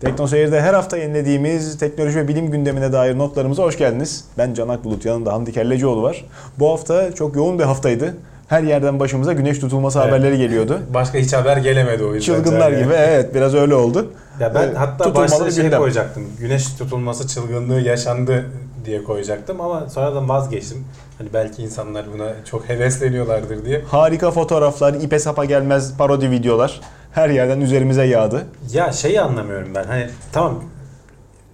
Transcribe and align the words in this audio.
Tekno 0.00 0.26
Seyir'de 0.26 0.60
her 0.60 0.74
hafta 0.74 0.96
yenilediğimiz 0.96 1.78
teknoloji 1.78 2.16
ve 2.18 2.28
bilim 2.28 2.50
gündemine 2.50 2.92
dair 2.92 3.18
notlarımıza 3.18 3.62
hoş 3.62 3.78
geldiniz. 3.78 4.24
Ben 4.38 4.54
Can 4.54 4.68
Akbulut, 4.68 5.04
yanında 5.04 5.32
Hamdi 5.32 5.52
Kellecioğlu 5.52 6.02
var. 6.02 6.24
Bu 6.58 6.70
hafta 6.70 7.12
çok 7.14 7.36
yoğun 7.36 7.58
bir 7.58 7.64
haftaydı. 7.64 8.14
Her 8.48 8.62
yerden 8.62 9.00
başımıza 9.00 9.32
güneş 9.32 9.58
tutulması 9.58 9.98
Evet. 9.98 10.08
haberleri 10.08 10.38
geliyordu. 10.38 10.80
Başka 10.94 11.18
hiç 11.18 11.32
haber 11.32 11.56
gelemedi 11.56 12.04
o 12.04 12.14
yüzden. 12.14 12.34
Çılgınlar 12.34 12.70
yani. 12.72 12.84
gibi 12.84 12.92
evet 12.96 13.34
biraz 13.34 13.54
öyle 13.54 13.74
oldu. 13.74 14.12
Ya 14.40 14.54
ben 14.54 14.68
Ee, 14.68 14.74
hatta 14.74 15.14
başta 15.14 15.50
şey 15.50 15.64
gündem. 15.64 15.78
koyacaktım. 15.80 16.22
Güneş 16.40 16.74
tutulması 16.74 17.28
çılgınlığı 17.28 17.80
yaşandı 17.80 18.44
diye 18.84 19.04
koyacaktım 19.04 19.60
ama 19.60 19.88
sonradan 19.88 20.28
vazgeçtim. 20.28 20.84
Hani 21.18 21.28
belki 21.34 21.62
insanlar 21.62 22.04
buna 22.14 22.24
çok 22.50 22.68
hevesleniyorlardır 22.68 23.64
diye. 23.64 23.82
Harika 23.90 24.30
fotoğraflar, 24.30 24.94
ipe 24.94 25.18
sapa 25.18 25.44
gelmez 25.44 25.96
parodi 25.96 26.30
videolar 26.30 26.80
her 27.14 27.28
yerden 27.28 27.60
üzerimize 27.60 28.04
yağdı. 28.04 28.46
Ya 28.72 28.92
şeyi 28.92 29.20
anlamıyorum 29.20 29.68
ben. 29.74 29.84
Hani 29.84 30.06
tamam 30.32 30.64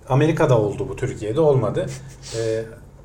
Amerika'da 0.08 0.58
oldu 0.58 0.86
bu 0.88 0.96
Türkiye'de 0.96 1.40
olmadı. 1.40 1.86
Ee, 2.38 2.62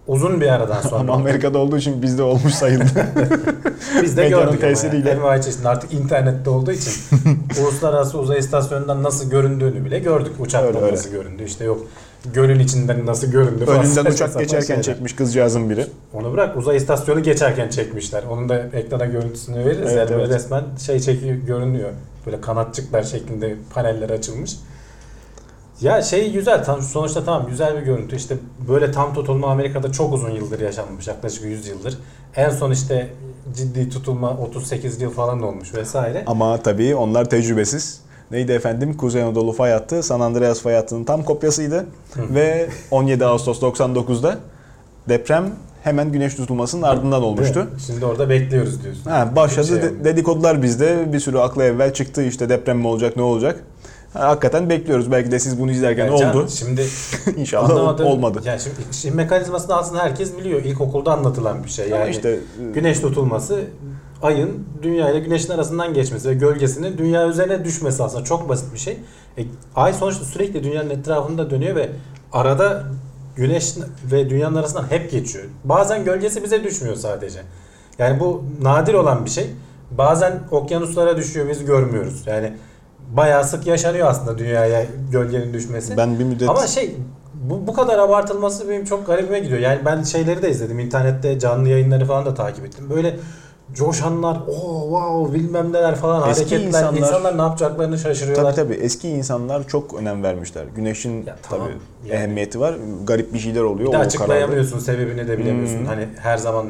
uzun 0.07 0.41
bir 0.41 0.47
aradan 0.47 0.81
sonra 0.89 0.99
Ama 0.99 1.13
Amerika'da 1.13 1.57
olduğu 1.57 1.77
için 1.77 2.01
bizde 2.01 2.23
olmuş 2.23 2.53
sayıldı. 2.53 2.85
Biz 4.01 4.17
de 4.17 4.29
gördük 4.29 4.61
tesiriyle. 4.61 5.09
yani. 5.09 5.41
Çeşitli 5.43 5.67
artık 5.67 5.93
internette 5.93 6.49
olduğu 6.49 6.71
için 6.71 6.93
uluslararası 7.61 8.19
uzay 8.19 8.39
istasyonundan 8.39 9.03
nasıl 9.03 9.29
göründüğünü 9.29 9.85
bile 9.85 9.99
gördük. 9.99 10.33
Uçaktan 10.39 10.67
Öyle, 10.67 10.85
öyle. 10.85 10.93
nasıl 10.93 11.11
göründü. 11.11 11.43
İşte 11.43 11.65
yok 11.65 11.87
gölün 12.33 12.59
içinden 12.59 13.05
nasıl 13.05 13.31
göründü 13.31 13.65
falan. 13.65 13.85
Önünden 13.85 14.05
uçak 14.05 14.39
geçerken 14.39 14.67
şeyler. 14.67 14.83
çekmiş 14.83 15.13
kızcağızın 15.13 15.69
biri. 15.69 15.85
Onu 16.13 16.33
bırak 16.33 16.57
uzay 16.57 16.77
istasyonu 16.77 17.23
geçerken 17.23 17.69
çekmişler. 17.69 18.23
Onun 18.29 18.49
da 18.49 18.57
ekrana 18.73 19.05
görüntüsünü 19.05 19.65
veririz. 19.65 19.93
Evet, 19.93 20.09
yani 20.11 20.21
evet. 20.21 20.29
resmen 20.29 20.63
şey 20.85 20.99
çekiyor 20.99 21.35
görünüyor. 21.35 21.89
Böyle 22.25 22.41
kanatçıklar 22.41 23.03
şeklinde 23.03 23.55
paneller 23.73 24.09
açılmış. 24.09 24.57
Ya 25.81 26.01
şey 26.01 26.31
güzel. 26.31 26.63
Tam, 26.63 26.81
sonuçta 26.81 27.23
tamam 27.23 27.47
güzel 27.49 27.77
bir 27.77 27.81
görüntü. 27.81 28.15
İşte 28.15 28.37
böyle 28.67 28.91
tam 28.91 29.13
tutulma 29.13 29.47
Amerika'da 29.47 29.91
çok 29.91 30.13
uzun 30.13 30.31
yıldır 30.31 30.59
yaşanmış. 30.59 31.07
Yaklaşık 31.07 31.45
100 31.45 31.67
yıldır. 31.67 31.97
En 32.35 32.49
son 32.49 32.71
işte 32.71 33.09
ciddi 33.55 33.89
tutulma 33.89 34.37
38 34.37 35.01
yıl 35.01 35.11
falan 35.11 35.41
olmuş 35.41 35.73
vesaire. 35.73 36.23
Ama 36.27 36.57
tabii 36.57 36.95
onlar 36.95 37.29
tecrübesiz. 37.29 38.01
Neydi 38.31 38.51
efendim? 38.51 38.97
Kuzey 38.97 39.23
Anadolu 39.23 39.51
fay 39.51 39.71
hattı 39.71 40.03
San 40.03 40.19
Andreas 40.19 40.61
fay 40.61 40.75
hattının 40.75 41.03
tam 41.03 41.23
kopyasıydı. 41.23 41.85
Ve 42.17 42.69
17 42.91 43.25
Ağustos 43.25 43.61
99'da 43.61 44.37
deprem 45.09 45.51
hemen 45.83 46.11
güneş 46.11 46.35
tutulmasının 46.35 46.81
ardından 46.81 47.23
olmuştu. 47.23 47.67
Şimdi 47.87 48.05
orada 48.05 48.29
bekliyoruz 48.29 48.83
diyorsun. 48.83 49.11
Ha, 49.11 49.35
başladı 49.35 49.67
Şey 49.67 49.81
de- 49.81 50.03
dedikodular 50.03 50.63
bizde. 50.63 51.13
Bir 51.13 51.19
sürü 51.19 51.37
akla 51.37 51.63
evvel 51.63 51.93
çıktı 51.93 52.23
işte 52.23 52.49
deprem 52.49 52.77
mi 52.77 52.87
olacak 52.87 53.17
ne 53.17 53.21
olacak. 53.21 53.63
Ha, 54.13 54.27
hakikaten 54.27 54.69
bekliyoruz. 54.69 55.11
Belki 55.11 55.31
de 55.31 55.39
siz 55.39 55.59
bunu 55.59 55.71
izlerken 55.71 56.05
Yani 56.05 56.19
can, 56.19 56.35
oldu. 56.35 56.47
Şimdi 56.49 56.85
İnşallah 57.37 57.99
olmadı. 57.99 58.41
Yani 58.45 58.59
şimdi, 58.59 58.75
şimdi 58.91 59.15
mekanizmasını 59.15 59.75
aslında 59.75 60.03
herkes 60.03 60.37
biliyor. 60.37 60.63
İlkokulda 60.63 61.13
anlatılan 61.13 61.63
bir 61.63 61.69
şey. 61.69 61.85
Ama 61.85 61.95
Yani 61.97 62.09
işte 62.09 62.39
güneş 62.73 62.99
tutulması 62.99 63.63
ayın 64.21 64.65
dünya 64.81 65.11
ile 65.11 65.19
güneşin 65.19 65.53
arasından 65.53 65.93
geçmesi 65.93 66.29
ve 66.29 66.33
gölgesinin 66.33 66.97
dünya 66.97 67.27
üzerine 67.27 67.65
düşmesi 67.65 68.03
aslında 68.03 68.23
çok 68.23 68.49
basit 68.49 68.73
bir 68.73 68.79
şey. 68.79 68.97
E, 69.37 69.41
ay 69.75 69.93
sonuçta 69.93 70.25
sürekli 70.25 70.63
dünyanın 70.63 70.89
etrafında 70.89 71.49
dönüyor 71.49 71.75
ve 71.75 71.89
arada 72.33 72.83
güneş 73.35 73.75
ve 74.11 74.29
dünyanın 74.29 74.55
arasından 74.55 74.91
hep 74.91 75.11
geçiyor. 75.11 75.45
Bazen 75.63 76.05
gölgesi 76.05 76.43
bize 76.43 76.63
düşmüyor 76.63 76.95
sadece. 76.95 77.41
Yani 77.99 78.19
bu 78.19 78.43
nadir 78.61 78.93
olan 78.93 79.25
bir 79.25 79.29
şey. 79.29 79.49
Bazen 79.91 80.39
okyanuslara 80.51 81.17
düşüyor 81.17 81.49
biz 81.49 81.65
görmüyoruz. 81.65 82.23
Yani 82.25 82.53
bayağı 83.11 83.43
sık 83.43 83.67
yaşanıyor 83.67 84.07
aslında 84.07 84.37
dünyaya 84.37 84.85
gölgenin 85.11 85.53
düşmesi. 85.53 85.97
ben 85.97 86.19
bir 86.19 86.23
müddet 86.23 86.49
Ama 86.49 86.67
şey 86.67 86.95
bu, 87.33 87.67
bu 87.67 87.73
kadar 87.73 87.99
abartılması 87.99 88.69
benim 88.69 88.85
çok 88.85 89.07
garibime 89.07 89.39
gidiyor. 89.39 89.59
Yani 89.59 89.79
ben 89.85 90.03
şeyleri 90.03 90.41
de 90.41 90.49
izledim. 90.49 90.79
internette 90.79 91.39
canlı 91.39 91.69
yayınları 91.69 92.05
falan 92.05 92.25
da 92.25 92.33
takip 92.33 92.65
ettim. 92.65 92.89
Böyle 92.89 93.19
coşanlar, 93.73 94.37
o 94.47 94.81
wow 94.89 95.39
bilmem 95.39 95.73
neler 95.73 95.95
falan 95.95 96.29
Eski 96.29 96.43
hareketler. 96.43 96.67
insanlar- 96.67 96.97
insanlar, 96.99 97.37
ne 97.37 97.41
yapacaklarını 97.41 97.97
şaşırıyorlar. 97.97 98.55
Tabii 98.55 98.55
tabii 98.69 98.73
eski 98.83 99.09
insanlar 99.09 99.67
çok 99.67 99.93
önem 99.93 100.23
vermişler. 100.23 100.65
Güneşin 100.75 101.25
Ya 101.25 101.35
tamam, 101.49 101.67
tabii 101.67 101.77
yani. 102.09 102.15
ehemmiyeti 102.19 102.59
var. 102.59 102.75
Garip 103.07 103.33
bir 103.33 103.39
şeyler 103.39 103.61
oluyor. 103.61 103.87
Bir 103.87 103.93
de 103.93 103.97
açıklayamıyorsun, 103.97 104.79
sebebini 104.79 105.27
de 105.27 105.37
bilemiyorsun. 105.37 105.79
Hmm. 105.79 105.85
Hani 105.85 106.07
her 106.19 106.37
zaman 106.37 106.65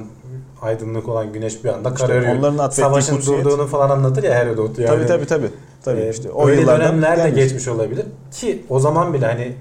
aydınlık 0.61 1.09
olan 1.09 1.33
güneş 1.33 1.63
bir 1.63 1.69
anda 1.69 1.89
İşte 1.89 2.07
kararıyor. 2.07 2.35
onların 2.35 2.69
Savaşın 2.69 3.15
kutsiyet. 3.15 3.45
durduğunu 3.45 3.67
falan 3.67 3.89
anlatır 3.89 4.23
ya 4.23 4.33
Herodot. 4.33 4.79
Yani. 4.79 4.87
Tabii 4.89 5.05
tabii 5.07 5.25
tabii. 5.25 5.49
Tabii 5.83 6.01
Ee, 6.01 6.09
işte 6.09 6.31
o 6.31 6.47
öyle 6.47 6.61
yıllardan 6.61 6.87
dönemler 6.87 7.23
de 7.23 7.29
geçmiş 7.29 7.67
olabilir 7.67 8.05
ki 8.31 8.65
o 8.69 8.79
zaman 8.79 9.13
bile 9.13 9.25
hani 9.25 9.55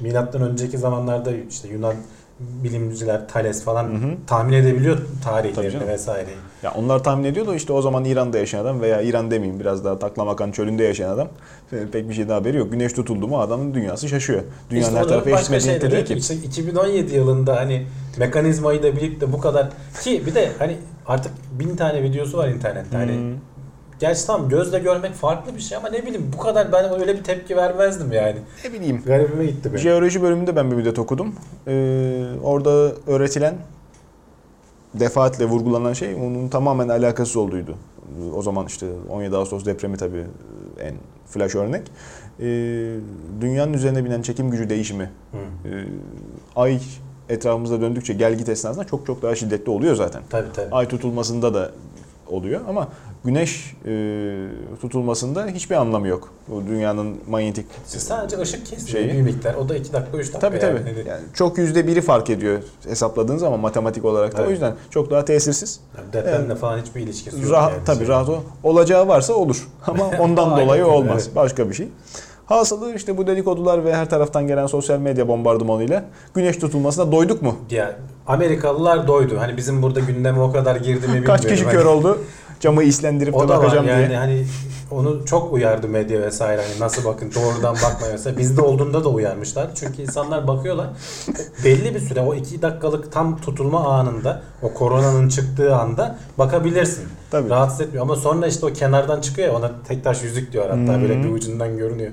milattan 0.00 0.42
önceki 0.42 0.78
zamanlarda 0.78 1.30
işte 1.50 1.68
Yunan 1.68 1.94
bilimciler 2.40 3.28
Thales 3.28 3.64
falan 3.64 3.84
Hı 3.84 3.88
hı. 3.88 4.10
tahmin 4.26 4.52
edebiliyor 4.52 4.98
tarihlerini 5.24 5.88
vesaireyi. 5.88 6.36
Ya 6.62 6.72
onlar 6.76 7.04
tahmin 7.04 7.24
ediyordu 7.24 7.54
işte 7.54 7.72
o 7.72 7.82
zaman 7.82 8.04
İran'da 8.04 8.38
yaşayan 8.38 8.60
adam 8.60 8.80
veya 8.80 9.00
İran 9.02 9.30
demeyeyim 9.30 9.60
biraz 9.60 9.84
daha 9.84 9.98
taklamakan 9.98 10.50
çölünde 10.52 10.82
yaşayan 10.84 11.10
adam 11.10 11.28
e, 11.72 11.76
pek 11.92 12.08
bir 12.08 12.14
şeyden 12.14 12.32
haberi 12.34 12.56
yok. 12.56 12.72
Güneş 12.72 12.92
tutuldu 12.92 13.28
mu 13.28 13.40
adamın 13.40 13.74
dünyası 13.74 14.08
şaşıyor. 14.08 14.42
Dünyanın 14.70 14.86
İşte 14.88 14.98
her 14.98 15.04
da 15.04 15.08
tarafı 15.08 15.30
başka 15.32 15.56
eşit 15.56 15.68
de 15.68 15.72
medeniyeti 15.74 15.90
değil 15.90 16.04
ki. 16.06 16.14
ki. 16.28 16.34
İşte 16.34 16.34
2017 16.46 17.14
yılında 17.14 17.56
hani 17.56 17.86
mekanizmayı 18.18 18.82
da 18.82 18.96
bilip 18.96 19.20
de 19.20 19.32
bu 19.32 19.40
kadar 19.40 19.68
ki 20.02 20.22
bir 20.26 20.34
de 20.34 20.48
hani 20.58 20.76
artık 21.06 21.32
bin 21.60 21.76
tane 21.76 22.02
videosu 22.02 22.38
var 22.38 22.48
internette 22.48 22.96
hani 22.96 23.12
Hmm. 23.12 23.34
Gerçi 24.00 24.26
tamam 24.26 24.48
gözle 24.48 24.78
görmek 24.78 25.14
farklı 25.14 25.54
bir 25.56 25.60
şey 25.60 25.78
ama 25.78 25.88
ne 25.88 26.02
bileyim 26.06 26.30
bu 26.36 26.38
kadar 26.38 26.72
ben 26.72 27.00
öyle 27.00 27.16
bir 27.16 27.24
tepki 27.24 27.56
vermezdim 27.56 28.12
yani. 28.12 28.38
Ne 28.64 28.72
bileyim. 28.72 29.02
Garibime 29.06 29.46
gitti 29.46 29.68
benim. 29.68 29.78
Jeoloji 29.78 30.22
bölümünde 30.22 30.56
ben 30.56 30.70
bir 30.70 30.76
müddet 30.76 30.98
okudum. 30.98 31.34
Ee, 31.66 32.24
orada 32.42 32.92
öğretilen 33.06 33.54
defaatle 34.94 35.44
vurgulanan 35.44 35.92
şey 35.92 36.14
onun 36.14 36.48
tamamen 36.48 36.88
alakasız 36.88 37.36
olduğuydu. 37.36 37.74
O 38.34 38.42
zaman 38.42 38.66
işte 38.66 38.86
17 39.10 39.36
Ağustos 39.36 39.64
depremi 39.64 39.96
tabii 39.96 40.24
en 40.80 40.94
flash 41.26 41.54
örnek. 41.54 41.82
Ee, 42.40 42.44
dünyanın 43.40 43.72
üzerine 43.72 44.04
binen 44.04 44.22
çekim 44.22 44.50
gücü 44.50 44.70
değişimi 44.70 45.10
Hı. 45.32 45.68
Ee, 45.68 45.84
ay 46.56 46.80
etrafımızda 47.28 47.80
döndükçe 47.80 48.14
gel 48.14 48.34
git 48.34 48.48
esnasında 48.48 48.84
çok 48.84 49.06
çok 49.06 49.22
daha 49.22 49.34
şiddetli 49.34 49.70
oluyor 49.70 49.94
zaten. 49.94 50.22
Tabii 50.30 50.52
tabii. 50.54 50.74
Ay 50.74 50.88
tutulmasında 50.88 51.54
da 51.54 51.70
oluyor 52.30 52.60
ama 52.68 52.88
güneş 53.24 53.76
e, 53.86 53.90
tutulmasında 54.80 55.46
hiçbir 55.46 55.74
anlamı 55.76 56.08
yok. 56.08 56.32
Bu 56.48 56.66
dünyanın 56.66 57.16
manyetik 57.28 57.66
Sadece 57.86 58.38
ışık 58.38 58.66
kesiliyor 58.66 59.04
Şeyi. 59.04 59.18
bir 59.18 59.22
miktar. 59.22 59.54
O 59.54 59.68
da 59.68 59.76
2 59.76 59.92
dakika 59.92 60.18
3 60.18 60.26
dakika. 60.26 60.38
Tabii 60.38 60.58
tabii. 60.58 60.88
yani. 60.88 61.08
Yani 61.08 61.22
çok 61.34 61.58
yüzde 61.58 61.86
biri 61.86 62.00
fark 62.00 62.30
ediyor 62.30 62.62
hesapladığın 62.88 63.36
zaman 63.36 63.60
matematik 63.60 64.04
olarak 64.04 64.36
da. 64.36 64.40
O 64.40 64.42
Evet. 64.42 64.52
yüzden 64.52 64.74
çok 64.90 65.10
daha 65.10 65.24
tesirsiz. 65.24 65.80
Yani 65.98 66.12
depremle 66.12 66.54
falan 66.56 66.78
hiçbir 66.78 67.00
ilişkisi 67.00 67.40
yok. 67.42 67.50
Rahat, 67.50 67.72
yani. 67.72 67.84
tabii 67.84 68.08
rahat 68.08 68.28
o. 68.28 68.42
Olacağı 68.62 69.08
varsa 69.08 69.32
olur. 69.34 69.68
Ama 69.86 70.10
ondan 70.18 70.60
dolayı 70.60 70.86
olmaz. 70.86 71.24
evet. 71.26 71.36
Başka 71.36 71.68
bir 71.68 71.74
şey. 71.74 71.88
Hasılı 72.48 72.94
işte 72.94 73.16
bu 73.16 73.26
dedikodular 73.26 73.84
ve 73.84 73.94
her 73.96 74.10
taraftan 74.10 74.46
gelen 74.46 74.66
sosyal 74.66 74.98
medya 74.98 75.28
bombardımanıyla 75.28 76.04
güneş 76.34 76.56
tutulmasına 76.56 77.12
doyduk 77.12 77.42
mu? 77.42 77.56
Ya 77.70 77.96
Amerikalılar 78.26 79.06
doydu. 79.06 79.36
Hani 79.38 79.56
bizim 79.56 79.82
burada 79.82 80.00
gündeme 80.00 80.40
o 80.40 80.52
kadar 80.52 80.76
girdi 80.76 80.98
mi 81.00 81.02
bilmiyorum. 81.02 81.26
Kaç 81.26 81.48
kişi 81.48 81.64
Hani 81.64 81.72
kör 81.74 81.84
oldu? 81.84 82.18
Camı 82.60 82.82
islendirip 82.82 83.32
de 83.34 83.36
O 83.38 83.48
da 83.48 83.52
var 83.54 83.62
bakacağım 83.62 83.88
yani 83.88 84.08
diye. 84.08 84.18
hani 84.18 84.44
onu 84.90 85.26
çok 85.26 85.52
uyardı 85.52 85.88
medya 85.88 86.20
vesaire 86.20 86.62
hani 86.62 86.80
nasıl 86.80 87.04
bakın 87.04 87.30
doğrudan 87.34 87.74
bakmayın 87.74 88.12
mesela 88.12 88.38
bizde 88.38 88.62
olduğunda 88.62 89.04
da 89.04 89.08
uyarmışlar 89.08 89.68
çünkü 89.74 90.02
insanlar 90.02 90.46
bakıyorlar 90.48 90.86
belli 91.64 91.94
bir 91.94 92.00
süre 92.00 92.20
o 92.20 92.34
iki 92.34 92.62
dakikalık 92.62 93.12
tam 93.12 93.36
tutulma 93.40 93.84
anında 93.84 94.42
o 94.62 94.74
koronanın 94.74 95.28
çıktığı 95.28 95.76
anda 95.76 96.16
bakabilirsin 96.38 97.04
Tabii. 97.30 97.50
rahatsız 97.50 97.80
etmiyor 97.80 98.02
ama 98.02 98.16
sonra 98.16 98.46
işte 98.46 98.66
o 98.66 98.72
kenardan 98.72 99.20
çıkıyor 99.20 99.48
ya 99.48 99.54
ona 99.54 99.70
tek 99.88 100.04
taş 100.04 100.22
yüzük 100.22 100.52
diyor 100.52 100.64
hatta 100.64 100.76
Hmm. 100.94 101.02
böyle 101.02 101.22
bir 101.22 101.30
ucundan 101.32 101.76
görünüyor 101.76 102.12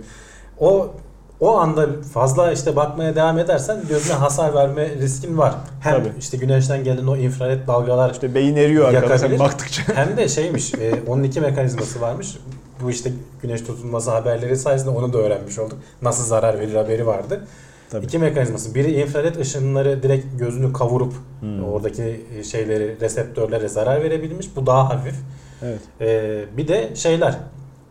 o 0.60 0.94
o 1.40 1.58
anda 1.58 1.88
fazla 2.14 2.52
işte 2.52 2.76
bakmaya 2.76 3.16
devam 3.16 3.40
edersen 3.40 3.78
gözüne 3.90 4.14
hasar 4.14 4.54
verme 4.54 4.90
riskin 4.90 5.38
var. 5.38 5.56
Hem 5.80 5.94
Tabii. 6.04 6.14
işte 6.20 6.38
güneşten 6.38 6.84
gelen 6.84 7.08
o 7.08 7.18
infrared 7.18 7.68
dalgalar 7.68 8.12
İşte 8.12 8.36
beyin 8.36 8.56
eriyor 8.56 8.88
arkada 8.88 9.08
sen 9.08 9.14
Yakabilir. 9.14 9.40
baktıkça. 9.40 9.84
hem 9.96 10.18
de 10.18 10.28
şeymiş, 10.28 10.74
e, 10.74 10.94
onun 11.08 11.24
iki 11.24 11.42
mekanizması 11.42 12.02
varmış. 12.02 12.38
Bu 12.84 12.90
işte 12.92 13.12
güneş 13.42 13.62
tutulması 13.62 14.12
haberleri 14.12 14.58
sayesinde 14.58 14.90
onu 14.90 15.14
da 15.14 15.18
öğrenmiş 15.18 15.60
olduk. 15.60 15.78
Nasıl 16.02 16.24
zarar 16.24 16.60
verir 16.60 16.76
haberi 16.76 17.08
vardı. 17.08 17.48
Tabii. 17.90 18.06
İki 18.06 18.20
mekanizması. 18.20 18.76
Biri 18.76 18.92
infrared 19.02 19.36
ışınları 19.36 20.04
direkt 20.04 20.26
gözünü 20.40 20.74
kavurup 20.74 21.14
Hmm. 21.40 21.64
oradaki 21.74 22.26
şeyleri, 22.52 22.98
reseptörlere 23.02 23.68
zarar 23.68 24.04
verebilmiş. 24.04 24.56
Bu 24.56 24.66
daha 24.66 24.90
hafif. 24.90 25.16
Evet. 25.64 25.80
E, 26.02 26.58
bir 26.58 26.68
de 26.68 26.96
şeyler, 26.96 27.32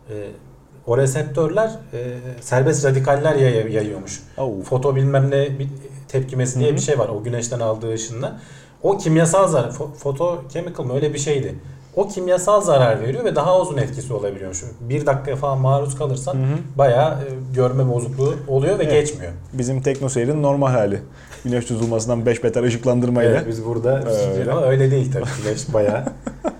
e, 0.09 0.13
o 0.87 0.97
reseptörler 0.97 1.71
e, 1.93 1.97
serbest 2.41 2.85
radikaller 2.85 3.35
yay- 3.35 3.71
yayıyormuş. 3.73 4.23
Oh. 4.37 4.63
Foto 4.63 4.95
bilmem 4.95 5.31
ne 5.31 5.59
bir 5.59 5.67
tepkimesi 6.07 6.59
diye 6.59 6.69
Hı 6.69 6.73
hı. 6.73 6.77
bir 6.77 6.81
şey 6.81 6.99
var 6.99 7.09
o 7.09 7.23
güneşten 7.23 7.59
aldığı 7.59 7.93
ışınla. 7.93 8.39
O 8.83 8.97
kimyasal 8.97 9.47
zarar, 9.47 9.69
fo- 9.71 9.93
fotochemical 9.97 10.83
mı 10.85 10.93
öyle 10.95 11.13
bir 11.13 11.19
şeydi. 11.19 11.55
o 11.95 12.07
kimyasal 12.07 12.61
zarar 12.61 13.01
veriyor 13.01 13.23
ve 13.25 13.35
daha 13.35 13.59
uzun 13.61 13.77
etkisi 13.77 14.13
olabiliyormuş. 14.13 14.63
Bir 14.79 15.05
dakika 15.05 15.35
falan 15.35 15.57
maruz 15.57 15.95
kalırsan 15.97 16.33
Hı 16.33 16.37
hı. 16.37 16.57
bayağı 16.77 17.11
e, 17.13 17.25
görme 17.55 17.93
bozukluğu 17.93 18.35
oluyor 18.47 18.79
ve 18.79 18.83
Evet. 18.83 18.93
geçmiyor. 18.93 19.31
Bizim 19.53 19.81
teknoseyrin 19.81 20.43
normal 20.43 20.67
hali. 20.71 21.01
Güneş 21.43 21.65
tutulmasından 21.65 22.25
5 22.25 22.43
metre 22.43 22.63
ışıklandırmayla. 22.63 23.31
Evet, 23.31 23.47
biz 23.47 23.65
burada 23.65 24.03
Öyle. 24.39 24.51
ama 24.51 24.61
öyle 24.65 24.91
değil 24.91 25.11
tabii. 25.13 25.25
Güneş 25.43 25.73
bayağı 25.73 26.03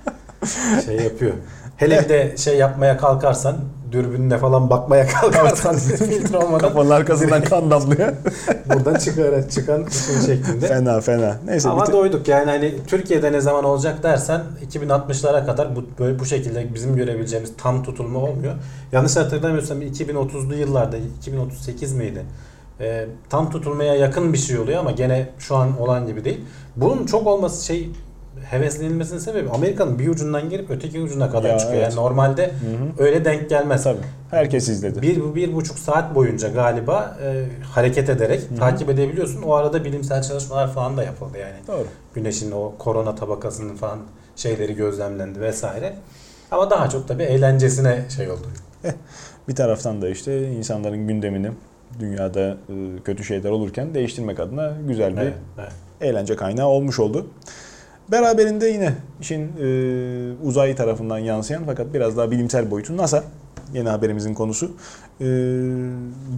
şey 0.85 0.95
yapıyor. 0.95 1.33
Hele 1.77 2.03
bir 2.03 2.09
de 2.09 2.37
şey 2.37 2.57
yapmaya 2.57 2.97
kalkarsan, 2.97 3.57
dürbünle 3.95 4.37
falan 4.37 4.69
bakmaya 4.69 5.07
kalkarsan 5.21 5.75
filtre 5.77 6.37
olmadan 6.37 6.59
Kafanın 6.59 6.89
arkasından 6.89 7.43
kan 7.43 7.71
damlıyor. 7.71 8.13
buradan 8.73 8.95
çıkar, 8.95 9.49
çıkan 9.49 9.85
ışın 9.85 10.21
şeklinde. 10.25 10.67
fena 10.67 11.01
fena. 11.01 11.37
Neyse 11.45 11.69
Ama 11.69 11.81
bir 11.81 11.85
te- 11.85 11.93
doyduk 11.93 12.27
yani 12.27 12.51
hani 12.51 12.73
Türkiye'de 12.87 13.31
ne 13.31 13.41
zaman 13.41 13.63
olacak 13.63 14.03
dersen 14.03 14.41
2060'lara 14.71 15.45
kadar 15.45 15.75
bu 15.75 15.83
böyle 15.99 16.19
bu 16.19 16.25
şekilde 16.25 16.73
bizim 16.73 16.95
görebileceğimiz 16.95 17.51
tam 17.57 17.83
tutulma 17.83 18.19
olmuyor. 18.19 18.53
Yanlış 18.91 19.15
hatırlamıyorsam 19.15 19.81
2030'lu 19.81 20.55
yıllarda 20.55 20.97
2038 20.97 21.93
miydi? 21.93 22.25
Ee, 22.79 23.05
tam 23.29 23.49
tutulmaya 23.51 23.95
yakın 23.95 24.33
bir 24.33 24.37
şey 24.37 24.57
oluyor 24.59 24.79
ama 24.79 24.91
gene 24.91 25.29
şu 25.39 25.55
an 25.55 25.81
olan 25.81 26.07
gibi 26.07 26.25
değil. 26.25 26.41
Bunun 26.75 27.05
çok 27.05 27.27
olması 27.27 27.65
şey 27.65 27.89
heveslenilmesinin 28.43 29.19
sebebi 29.19 29.49
Amerika'nın 29.49 29.99
bir 29.99 30.07
ucundan 30.07 30.49
girip 30.49 30.69
öteki 30.71 31.01
ucuna 31.01 31.29
kadar 31.31 31.49
Ya, 31.49 31.57
çıkıyor. 31.59 31.77
evet. 31.81 31.91
Yani 31.91 31.95
normalde 31.95 32.45
Hı 32.45 32.49
hı. 32.49 33.03
öyle 33.03 33.25
denk 33.25 33.49
gelmez. 33.49 33.83
Tabii. 33.83 33.97
Herkes 34.31 34.69
izledi. 34.69 35.01
Bir, 35.01 35.35
bir 35.35 35.53
buçuk 35.53 35.79
saat 35.79 36.15
boyunca 36.15 36.49
galiba 36.49 37.17
e, 37.23 37.45
hareket 37.73 38.09
ederek 38.09 38.41
Hı 38.49 38.55
hı. 38.55 38.59
takip 38.59 38.89
edebiliyorsun. 38.89 39.41
O 39.41 39.53
arada 39.53 39.85
bilimsel 39.85 40.21
çalışmalar 40.23 40.73
falan 40.73 40.97
da 40.97 41.03
yapıldı 41.03 41.37
yani. 41.37 41.55
Doğru. 41.67 41.87
Güneşin 42.13 42.51
o 42.51 42.73
korona 42.79 43.15
tabakasının 43.15 43.75
falan 43.75 43.99
şeyleri 44.35 44.75
gözlemlendi 44.75 45.41
vesaire. 45.41 45.93
Ama 46.51 46.69
daha 46.69 46.89
çok 46.89 47.07
tabii 47.07 47.23
eğlencesine 47.23 48.05
şey 48.15 48.29
oldu. 48.31 48.47
Bir 49.47 49.55
taraftan 49.55 50.01
da 50.01 50.09
işte 50.09 50.51
insanların 50.51 51.07
gündemini 51.07 51.51
dünyada 51.99 52.49
e, 52.49 52.73
kötü 53.05 53.23
şeyler 53.23 53.49
olurken 53.49 53.93
değiştirmek 53.93 54.39
adına 54.39 54.73
güzel 54.87 55.13
bir 55.17 55.21
Evet, 55.21 55.33
evet. 55.59 55.71
eğlence 56.01 56.35
kaynağı 56.35 56.67
olmuş 56.67 56.99
oldu. 56.99 57.27
Beraberinde 58.11 58.67
yine 58.67 58.93
işin 59.21 59.51
e, 59.61 59.67
uzay 60.43 60.75
tarafından 60.75 61.17
yansıyan 61.17 61.63
fakat 61.65 61.93
biraz 61.93 62.17
daha 62.17 62.31
bilimsel 62.31 62.71
boyutu 62.71 62.97
NASA. 62.97 63.23
Yeni 63.73 63.89
haberimizin 63.89 64.33
konusu. 64.33 64.71
E, 65.21 65.25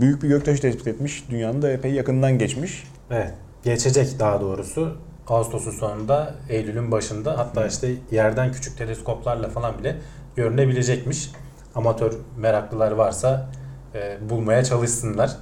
büyük 0.02 0.24
bir 0.24 0.28
göktaşı 0.28 0.62
tespit 0.62 0.88
etmiş. 0.88 1.24
Dünyanın 1.30 1.62
da 1.62 1.72
epey 1.72 1.92
yakından 1.92 2.38
geçmiş. 2.38 2.84
Evet. 3.12 3.34
Geçecek 3.64 4.20
daha 4.20 4.42
doğrusu. 4.42 4.98
Ağustos'un 5.28 5.72
sonunda, 5.72 6.34
Eylül'ün 6.50 6.92
başında 6.92 7.38
hatta 7.38 7.64
Hı. 7.64 7.68
işte 7.68 7.92
yerden 8.12 8.52
küçük 8.52 8.78
teleskoplarla 8.78 9.50
falan 9.50 9.80
bile 9.80 9.96
görünebilecekmiş. 10.36 11.32
Amatör 11.76 12.14
meraklılar 12.38 12.92
varsa 12.92 13.50
e, 13.96 14.30
bulmaya 14.30 14.64
çalışsınlar. 14.64 15.38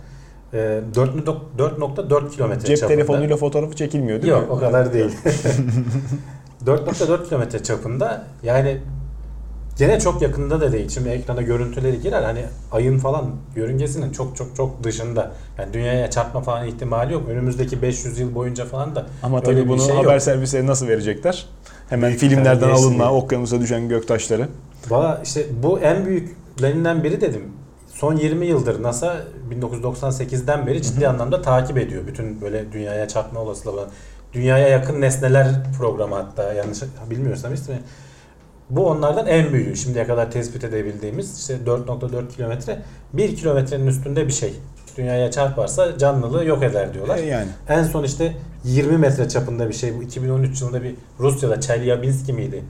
E, 0.56 0.81
4.4 0.96 1.36
4.4 1.57 2.30
kilometre 2.31 2.66
Cep 2.68 2.78
çapında. 2.78 2.96
telefonuyla 2.98 3.38
fotoğrafı 3.38 3.75
çekilmiyor 3.75 4.22
değil 4.22 4.34
Yok 4.34 4.42
mi? 4.42 4.54
o 4.54 4.60
kadar 4.60 4.94
değil. 4.94 5.12
4.4 6.66 7.24
kilometre 7.30 7.63
çapında 7.63 8.24
yani 8.44 8.78
gene 9.78 10.00
çok 10.00 10.22
yakında 10.22 10.62
da 10.62 10.72
değil. 10.72 10.90
Şimdi 10.90 11.10
ekrana 11.10 11.42
görüntüleri 11.42 12.02
girer 12.02 12.24
hani 12.24 12.42
ayın 12.72 12.98
falan 12.98 13.25
yörüngesinin 13.56 14.12
çok 14.12 14.36
çok 14.36 14.56
çok 14.56 14.84
dışında. 14.84 15.31
Yani 15.60 15.74
dünyaya 15.74 16.10
çarpma 16.10 16.42
falan 16.42 16.68
ihtimali 16.68 17.13
yok. 17.13 17.24
Önümüzdeki 17.30 17.81
500 17.81 18.19
yıl 18.19 18.36
boyunca 18.36 18.66
falan 18.66 18.96
da 18.96 19.06
Ama 19.24 19.42
tabii 19.42 19.68
bunu 19.68 19.81
şey 19.81 19.96
yok. 19.96 20.06
haber 20.06 20.19
servisleri 20.19 20.68
nasıl 20.68 20.88
verecekler? 20.88 21.46
Hemen 21.90 22.10
Büyük 22.10 22.19
filmlerden 22.22 22.69
alınma, 22.69 23.12
okyanusa 23.13 23.62
düşen 23.62 23.90
göktaşları. 23.90 24.48
Valla 24.90 25.22
işte 25.24 25.46
bu 25.63 25.80
en 25.80 26.06
büyüklerinden 26.06 27.04
biri 27.04 27.22
dedim. 27.22 27.42
Son 27.95 28.15
20 28.15 28.45
yıldır 28.45 28.83
NASA 28.83 29.18
1998'den 29.51 30.68
beri 30.68 30.81
ciddi 30.81 31.07
anlamda 31.07 31.42
takip 31.42 31.77
ediyor. 31.77 32.07
Bütün 32.07 32.42
böyle 32.42 32.71
dünyaya 32.71 33.07
çarpma 33.07 33.39
olasılığı 33.39 33.74
olan. 33.74 33.88
Dünyaya 34.33 34.68
yakın 34.68 35.01
nesneler 35.01 35.47
programı 35.77 36.15
hatta 36.15 36.53
yanlış 36.53 36.80
bilmiyorsam 37.09 37.53
ismi. 37.53 37.80
Bu 38.69 38.88
onlardan 38.88 39.27
en 39.27 39.53
büyüğü. 39.53 39.75
Şimdiye 39.75 40.07
kadar 40.07 40.31
tespit 40.31 40.63
edebildiğimiz 40.63 41.39
işte 41.39 41.57
4.4 41.65 42.36
kilometre. 42.36 42.81
1 43.13 43.36
kilometrenin 43.36 43.88
üstünde 43.88 44.27
bir 44.27 44.33
şey. 44.33 44.53
Dünyaya 44.97 45.31
çarparsa 45.31 45.97
canlılığı 45.97 46.45
yok 46.45 46.63
eder 46.63 46.94
diyorlar. 46.94 47.18
E 47.18 47.25
yani. 47.25 47.47
En 47.69 47.83
son 47.83 48.03
işte 48.03 48.33
20 48.63 48.97
metre 48.97 49.30
çapında 49.30 49.69
bir 49.69 49.74
şey. 49.74 49.97
Bu 49.97 50.03
2013 50.03 50.62
yılında 50.62 50.83
bir 50.83 50.95
Rusya'da 51.19 51.62
Chelyabinsk 51.62 52.30
miydi? 52.30 52.63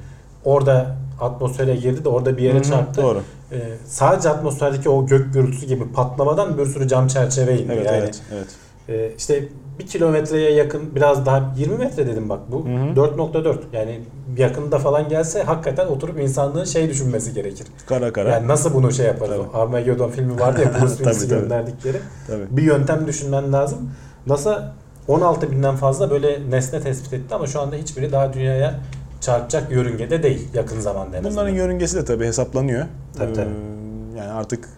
Orada 0.43 0.95
atmosfere 1.21 1.75
girdi 1.75 2.03
de 2.03 2.09
orada 2.09 2.37
bir 2.37 2.43
yere 2.43 2.53
Hı 2.53 2.59
hı, 2.59 2.63
çarptı. 2.63 3.01
Doğru. 3.01 3.21
Ee, 3.51 3.57
sadece 3.87 4.29
atmosferdeki 4.29 4.89
o 4.89 5.05
gök 5.05 5.33
gürültüsü 5.33 5.65
gibi 5.65 5.91
patlamadan 5.91 6.57
bir 6.57 6.65
sürü 6.65 6.87
cam 6.87 7.07
çerçeve 7.07 7.59
indi. 7.59 7.73
Evet 7.73 7.85
yani 7.85 7.97
evet 7.97 8.21
evet. 8.33 8.47
e, 8.89 9.15
işte 9.17 9.47
bir 9.79 9.87
kilometreye 9.87 10.51
yakın 10.51 10.95
biraz 10.95 11.25
daha 11.25 11.53
20 11.57 11.77
metre 11.77 12.07
dedim 12.07 12.29
bak 12.29 12.39
bu 12.51 12.65
Hı 12.65 12.69
hı. 12.69 13.07
4.4 13.07 13.57
yani 13.73 13.99
yakında 14.37 14.79
falan 14.79 15.09
gelse 15.09 15.43
hakikaten 15.43 15.87
oturup 15.87 16.19
insanlığın 16.19 16.65
şey 16.65 16.89
düşünmesi 16.89 17.33
gerekir. 17.33 17.67
Kara 17.85 18.13
kara. 18.13 18.29
Yani 18.29 18.47
nasıl 18.47 18.73
bunu 18.73 18.91
şey 18.91 19.05
yaparız? 19.05 19.35
Tabii. 19.37 19.57
Armageddon 19.57 20.09
filmi 20.09 20.39
vardı 20.39 20.61
ya 20.61 20.73
Bruce 20.81 20.95
Willis'i 20.95 21.27
gönderdikleri. 21.27 21.97
Tabii. 22.27 22.43
Bir 22.49 22.63
yöntem 22.63 23.07
düşünmen 23.07 23.53
lazım. 23.53 23.91
NASA 24.27 24.73
16 25.07 25.51
binden 25.51 25.75
fazla 25.75 26.11
böyle 26.11 26.49
nesne 26.49 26.81
tespit 26.81 27.13
etti 27.13 27.35
ama 27.35 27.47
şu 27.47 27.61
anda 27.61 27.75
hiçbiri 27.75 28.11
daha 28.11 28.33
dünyaya 28.33 28.79
çarpacak 29.21 29.71
yörüngede 29.71 30.23
değil 30.23 30.47
yakın 30.53 30.79
zamanda 30.79 31.17
en 31.17 31.19
azından. 31.19 31.31
Bunların 31.31 31.55
yörüngesi 31.55 31.95
de 31.95 32.05
tabii 32.05 32.25
hesaplanıyor. 32.25 32.85
Tabii, 33.17 33.33
tabii. 33.33 33.49
Ee, 33.49 34.17
yani 34.17 34.31
artık 34.31 34.69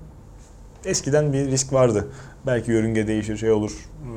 eskiden 0.85 1.33
bir 1.33 1.47
risk 1.47 1.73
vardı. 1.73 2.07
Belki 2.45 2.71
yörünge 2.71 3.07
değişir, 3.07 3.37
şey 3.37 3.51
olur, 3.51 3.71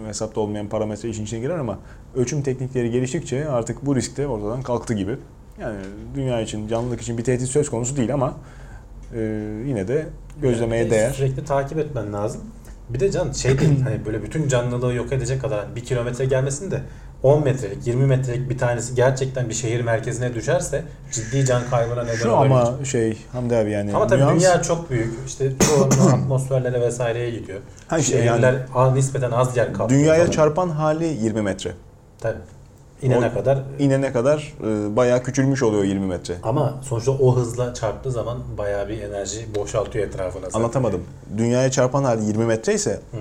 hesapta 0.07 0.41
olmayan 0.41 0.69
parametre 0.69 1.09
işin 1.09 1.25
içine 1.25 1.41
girer 1.41 1.59
ama 1.59 1.79
ölçüm 2.17 2.43
teknikleri 2.43 2.91
geliştikçe 2.91 3.49
artık 3.49 3.87
bu 3.87 3.97
risk 3.97 4.17
de 4.17 4.27
ortadan 4.27 4.63
kalktı 4.63 4.95
gibi. 4.95 5.17
Yani 5.61 5.77
dünya 6.15 6.41
için, 6.41 6.69
canlılık 6.69 7.01
için 7.01 7.19
bir 7.19 7.25
tehdit 7.25 7.49
söz 7.49 7.71
konusu 7.71 7.97
değil 7.97 8.15
ama 8.15 8.37
e, 9.15 9.21
yine 9.67 9.89
de 9.89 10.07
gözlemeye 10.43 10.83
Yani 10.83 10.91
değer. 10.91 11.11
Sürekli 11.11 11.45
takip 11.45 11.79
etmen 11.79 12.13
lazım. 12.13 12.41
Bir 12.89 13.01
de 13.01 13.11
can 13.11 13.33
şey 13.33 13.59
değil 13.59 13.83
hani 13.83 14.07
böyle 14.07 14.23
bütün 14.23 14.49
canlılığı 14.49 14.95
yok 14.95 15.13
edecek 15.13 15.41
kadar 15.43 15.77
bir 15.77 15.85
kilometre 15.85 16.25
gelmesin 16.25 16.71
de 16.71 16.81
10 17.23 17.45
metrelik 17.45 17.87
20 17.87 18.07
metrelik 18.07 18.51
bir 18.51 18.59
tanesi 18.59 18.95
gerçekten 18.95 19.49
bir 19.49 19.55
şehir 19.55 19.81
merkezine 19.81 20.35
düşerse 20.35 20.83
ciddi 21.13 21.45
can 21.47 21.63
kaybına 21.71 22.03
neden 22.03 22.15
Şu 22.15 22.31
olabilir. 22.31 22.55
ama 22.55 22.85
şey 22.85 23.19
Hamdi 23.33 23.57
abi 23.57 23.71
yani 23.71 23.95
Ama 23.97 24.07
tabii 24.07 24.23
nüans- 24.23 24.35
dünya 24.35 24.63
çok 24.63 24.91
büyük. 24.91 25.15
İşte 25.27 25.53
çoğunluğu 25.69 26.11
atmosferlere 26.15 26.81
vesaireye 26.81 27.31
gidiyor. 27.31 27.59
Ha 27.89 27.99
işte 27.99 28.13
Şehirler 28.17 28.53
yani 28.53 28.59
az- 28.75 28.95
nispeten 28.95 29.31
az 29.31 29.57
yer 29.57 29.73
kaplıyor. 29.73 30.01
dünyaya 30.01 30.21
falan. 30.21 30.31
çarpan 30.31 30.69
hali 30.69 31.05
20 31.05 31.43
metre. 31.43 31.73
Tabii. 32.21 32.39
İnene 33.03 33.27
O- 33.27 33.35
kadar 33.35 33.59
İnene 33.79 34.13
kadar 34.13 34.55
e, 34.65 34.97
bayağı 34.97 35.23
küçülmüş 35.23 35.63
oluyor 35.63 35.85
20 35.85 36.07
metre. 36.07 36.35
ama 36.43 36.75
sonuçta 36.83 37.11
o 37.13 37.37
hızla 37.37 37.75
çarptığı 37.75 38.11
zaman 38.11 38.39
bayağı 38.59 38.89
bir 38.89 39.03
enerji 39.03 39.55
boşaltıyor 39.55 40.07
etrafına. 40.07 40.45
zaten. 40.45 40.59
Anlatamadım. 40.59 41.01
Dünyaya 41.37 41.71
çarpan 41.71 42.05
hali 42.05 42.25
20 42.25 42.45
metre 42.45 42.75
ise 42.75 43.01
Hı. 43.13 43.17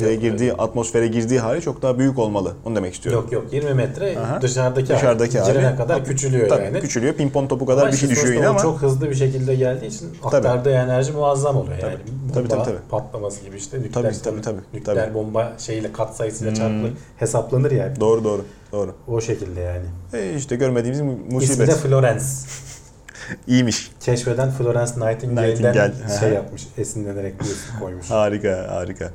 Şeye 0.00 0.14
girdiği 0.16 0.52
atmosfere 0.52 1.06
girdiği 1.06 1.40
hali 1.40 1.60
çok 1.60 1.82
daha 1.82 1.98
büyük 1.98 2.18
olmalı. 2.18 2.52
Onu 2.64 2.76
demek 2.76 2.94
istiyorum. 2.94 3.20
Yok 3.22 3.32
yok 3.32 3.52
20 3.52 3.74
metre 3.74 4.18
Aha. 4.18 4.42
dışarıdaki, 4.42 4.88
Dışarıdaki 4.88 5.38
hali. 5.38 5.52
Girene 5.52 5.66
hali. 5.66 5.76
kadar 5.76 6.04
küçülüyor 6.04 6.48
Tabii 6.48 6.64
yani. 6.64 6.80
küçülüyor. 6.80 7.14
Pimpon 7.14 7.46
topu 7.46 7.66
kadar 7.66 7.82
Ama 7.82 7.92
bir 7.92 7.96
şey 7.96 8.08
düşüyor 8.08 8.34
yine 8.34 8.48
ama 8.48 8.58
çok 8.58 8.82
hızlı 8.82 9.10
bir 9.10 9.14
şekilde 9.14 9.54
geldiği 9.54 9.86
için 9.86 10.10
aktardığı 10.24 10.70
enerji 10.70 11.12
muazzam 11.12 11.56
oluyor 11.56 11.78
yani. 11.78 11.96
Tabii, 12.34 12.48
Bomba 12.50 12.54
tabii, 12.64 12.64
tabii. 12.64 12.88
patlaması 12.90 13.44
gibi 13.44 13.56
işte 13.56 13.80
nükleer, 13.80 14.02
Tabii, 14.02 14.22
tabii, 14.22 14.40
tabii, 14.42 14.60
nükleer 14.74 14.96
tabii. 15.04 15.14
bomba 15.14 15.52
şeyle 15.58 15.92
kat 15.92 16.16
sayısıyla 16.16 16.52
Hmm. 16.52 16.58
çarpılır 16.58 16.92
hesaplanır 17.16 17.70
yani. 17.70 18.00
doğru 18.00 18.24
doğru 18.24 18.44
doğru. 18.72 18.94
O 19.08 19.20
şekilde 19.20 19.60
yani. 19.60 19.84
E 20.14 20.34
işte 20.36 20.56
görmediğimiz 20.56 21.00
mu- 21.00 21.12
İsmi 21.12 21.30
de 21.30 21.34
musibet. 21.34 21.70
Florence. 21.74 22.24
İyiymiş. 23.46 23.90
Keşfeden 24.00 24.50
Florence 24.50 24.92
Nightingale'den 24.92 25.46
Nightingale, 25.74 26.18
şey 26.20 26.30
yapmış. 26.30 26.62
Esinlenerek 26.78 27.34
bir 27.40 27.80
koymuş. 27.80 28.10
Harika 28.10 28.66
harika. 28.70 29.10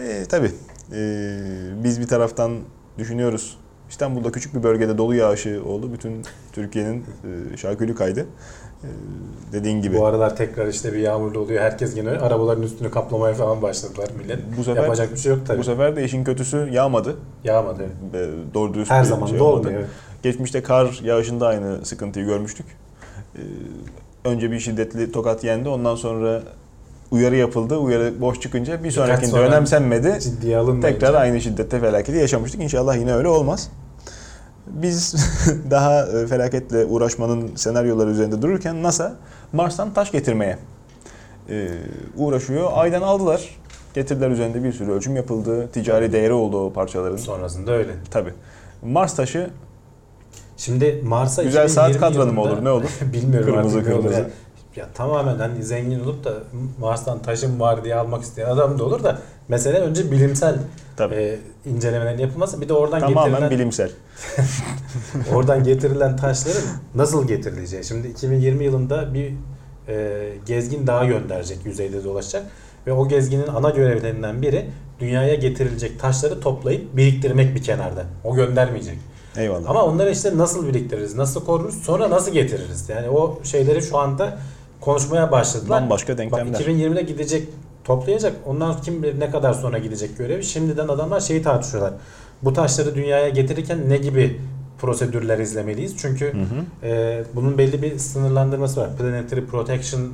E, 0.00 0.24
tabii 0.28 0.50
e, 0.92 1.38
biz 1.84 2.00
bir 2.00 2.06
taraftan 2.06 2.52
düşünüyoruz. 2.98 3.58
İstanbul'da 3.90 4.32
küçük 4.32 4.54
bir 4.54 4.62
bölgede 4.62 4.98
dolu 4.98 5.14
yağışı 5.14 5.62
oldu. 5.66 5.92
Bütün 5.92 6.22
Türkiye'nin 6.52 7.04
e, 7.52 7.56
şarkülü 7.56 7.94
kaydı. 7.94 8.20
E, 8.20 8.88
dediğin 9.52 9.82
gibi. 9.82 9.96
Bu 9.98 10.06
aralar 10.06 10.36
tekrar 10.36 10.66
işte 10.66 10.92
bir 10.92 10.98
yağmurlu 10.98 11.38
oluyor. 11.38 11.62
Herkes 11.62 11.96
yine 11.96 12.10
arabaların 12.10 12.62
üstünü 12.62 12.90
kaplamaya 12.90 13.34
falan 13.34 13.62
başladılar 13.62 14.08
millet. 14.18 14.38
Bu 14.58 14.64
sefer 14.64 14.82
Yapacak 14.82 15.12
bir 15.12 15.16
şey 15.18 15.32
yok 15.32 15.46
tabii. 15.46 15.58
bu 15.58 15.64
sefer 15.64 15.96
de 15.96 16.04
işin 16.04 16.24
kötüsü 16.24 16.68
yağmadı. 16.72 17.16
Yağmadı. 17.44 17.82
E, 18.14 18.28
doğru 18.54 18.74
dürüst 18.74 18.90
Her 18.90 19.04
zaman 19.04 19.26
şey 19.26 19.40
olmadı. 19.40 19.68
olmuyor. 19.68 19.84
Geçmişte 20.22 20.62
kar 20.62 21.00
yağışında 21.04 21.46
aynı 21.46 21.84
sıkıntıyı 21.84 22.26
görmüştük. 22.26 22.66
Ee, 23.36 23.40
önce 24.24 24.50
bir 24.50 24.60
şiddetli 24.60 25.12
tokat 25.12 25.44
yendi. 25.44 25.68
Ondan 25.68 25.94
sonra 25.94 26.42
uyarı 27.10 27.36
yapıldı. 27.36 27.76
Uyarı 27.76 28.20
boş 28.20 28.40
çıkınca 28.40 28.84
bir 28.84 28.90
sonrakinde 28.90 29.26
sonra 29.26 29.42
önemsenmedi. 29.42 30.18
Ciddiye 30.20 30.56
alınmayınca. 30.56 30.88
Tekrar 30.88 31.14
aynı 31.14 31.40
şiddette 31.40 31.80
felaketi 31.80 32.18
yaşamıştık. 32.18 32.62
İnşallah 32.62 32.96
yine 32.96 33.14
öyle 33.14 33.28
olmaz. 33.28 33.70
Biz 34.66 35.14
daha 35.70 36.06
e, 36.06 36.26
felaketle 36.26 36.84
uğraşmanın 36.84 37.56
senaryoları 37.56 38.10
üzerinde 38.10 38.42
dururken 38.42 38.82
NASA 38.82 39.16
Mars'tan 39.52 39.94
taş 39.94 40.12
getirmeye 40.12 40.58
e, 41.50 41.68
uğraşıyor. 42.16 42.70
Ay'dan 42.74 43.02
aldılar. 43.02 43.56
Getirdiler 43.94 44.30
üzerinde 44.30 44.64
bir 44.64 44.72
sürü 44.72 44.92
ölçüm 44.92 45.16
yapıldı. 45.16 45.68
Ticari 45.72 46.12
değeri 46.12 46.32
oldu 46.32 46.66
o 46.66 46.72
parçaların. 46.72 47.16
Sonrasında 47.16 47.72
öyle. 47.72 47.90
Tabii. 48.10 48.32
Mars 48.82 49.16
taşı 49.16 49.50
Şimdi 50.56 51.00
Mars'a 51.04 51.42
güzel 51.42 51.68
saat 51.68 51.90
2020 51.90 52.14
kadranı 52.14 52.32
mı 52.32 52.40
olur 52.40 52.64
ne 52.64 52.70
olur? 52.70 52.90
Bilmiyorum 53.12 53.54
Kırmızı 53.54 53.78
artık 53.78 53.92
kırmızı. 53.92 54.30
Ya. 54.76 54.88
Tamamen 54.94 55.38
hani 55.38 55.62
zengin 55.62 56.00
olup 56.00 56.24
da 56.24 56.32
Mars'tan 56.80 57.22
taşım 57.22 57.60
var 57.60 57.84
diye 57.84 57.94
almak 57.94 58.22
isteyen 58.22 58.46
adam 58.46 58.78
da 58.78 58.84
olur 58.84 59.04
da 59.04 59.18
mesele 59.48 59.78
önce 59.78 60.10
bilimsel 60.10 60.58
Tabii. 60.96 61.14
e, 61.14 61.38
incelemelerin 61.64 62.18
yapılması 62.18 62.60
bir 62.60 62.68
de 62.68 62.72
oradan 62.72 63.00
Tamamen 63.00 63.30
getirilen 63.30 63.50
bilimsel. 63.50 63.90
oradan 65.34 65.64
getirilen 65.64 66.16
taşların 66.16 66.62
nasıl 66.94 67.28
getirileceği. 67.28 67.84
Şimdi 67.84 68.08
2020 68.08 68.64
yılında 68.64 69.14
bir 69.14 69.32
e, 69.88 70.32
gezgin 70.46 70.86
daha 70.86 71.04
gönderecek 71.04 71.58
yüzeyde 71.66 72.04
dolaşacak 72.04 72.46
ve 72.86 72.92
o 72.92 73.08
gezginin 73.08 73.46
ana 73.46 73.70
görevlerinden 73.70 74.42
biri 74.42 74.70
dünyaya 75.00 75.34
getirilecek 75.34 76.00
taşları 76.00 76.40
toplayıp 76.40 76.96
biriktirmek 76.96 77.54
bir 77.54 77.62
kenarda. 77.62 78.04
O 78.24 78.34
göndermeyecek. 78.34 78.98
Eyvallah. 79.36 79.70
Ama 79.70 79.84
onları 79.84 80.10
işte 80.10 80.36
nasıl 80.36 80.68
biriktiririz, 80.68 81.14
nasıl 81.14 81.44
koruruz, 81.44 81.82
sonra 81.82 82.10
nasıl 82.10 82.32
getiririz? 82.32 82.88
Yani 82.88 83.08
o 83.08 83.40
şeyleri 83.44 83.82
şu 83.82 83.98
anda 83.98 84.38
konuşmaya 84.80 85.32
başladılar. 85.32 85.82
Bambaşka 85.82 86.12
Bak 86.12 86.18
denklemler. 86.18 86.60
2020'de 86.60 87.02
gidecek, 87.02 87.48
toplayacak. 87.84 88.36
Ondan 88.46 88.80
kim 88.80 89.02
bilir 89.02 89.20
ne 89.20 89.30
kadar 89.30 89.52
sonra 89.52 89.78
gidecek 89.78 90.18
görevi. 90.18 90.44
Şimdiden 90.44 90.88
adamlar 90.88 91.20
şeyi 91.20 91.42
tartışıyorlar. 91.42 91.92
Bu 92.42 92.52
taşları 92.52 92.94
dünyaya 92.94 93.28
getirirken 93.28 93.88
ne 93.88 93.96
gibi 93.96 94.40
prosedürler 94.78 95.38
izlemeliyiz? 95.38 95.96
Çünkü 95.96 96.32
Hı 96.34 96.38
hı. 96.38 96.86
e, 96.86 97.24
bunun 97.34 97.58
belli 97.58 97.82
bir 97.82 97.98
sınırlandırması 97.98 98.80
var. 98.80 98.96
Planetary 98.96 99.40
Protection 99.40 100.12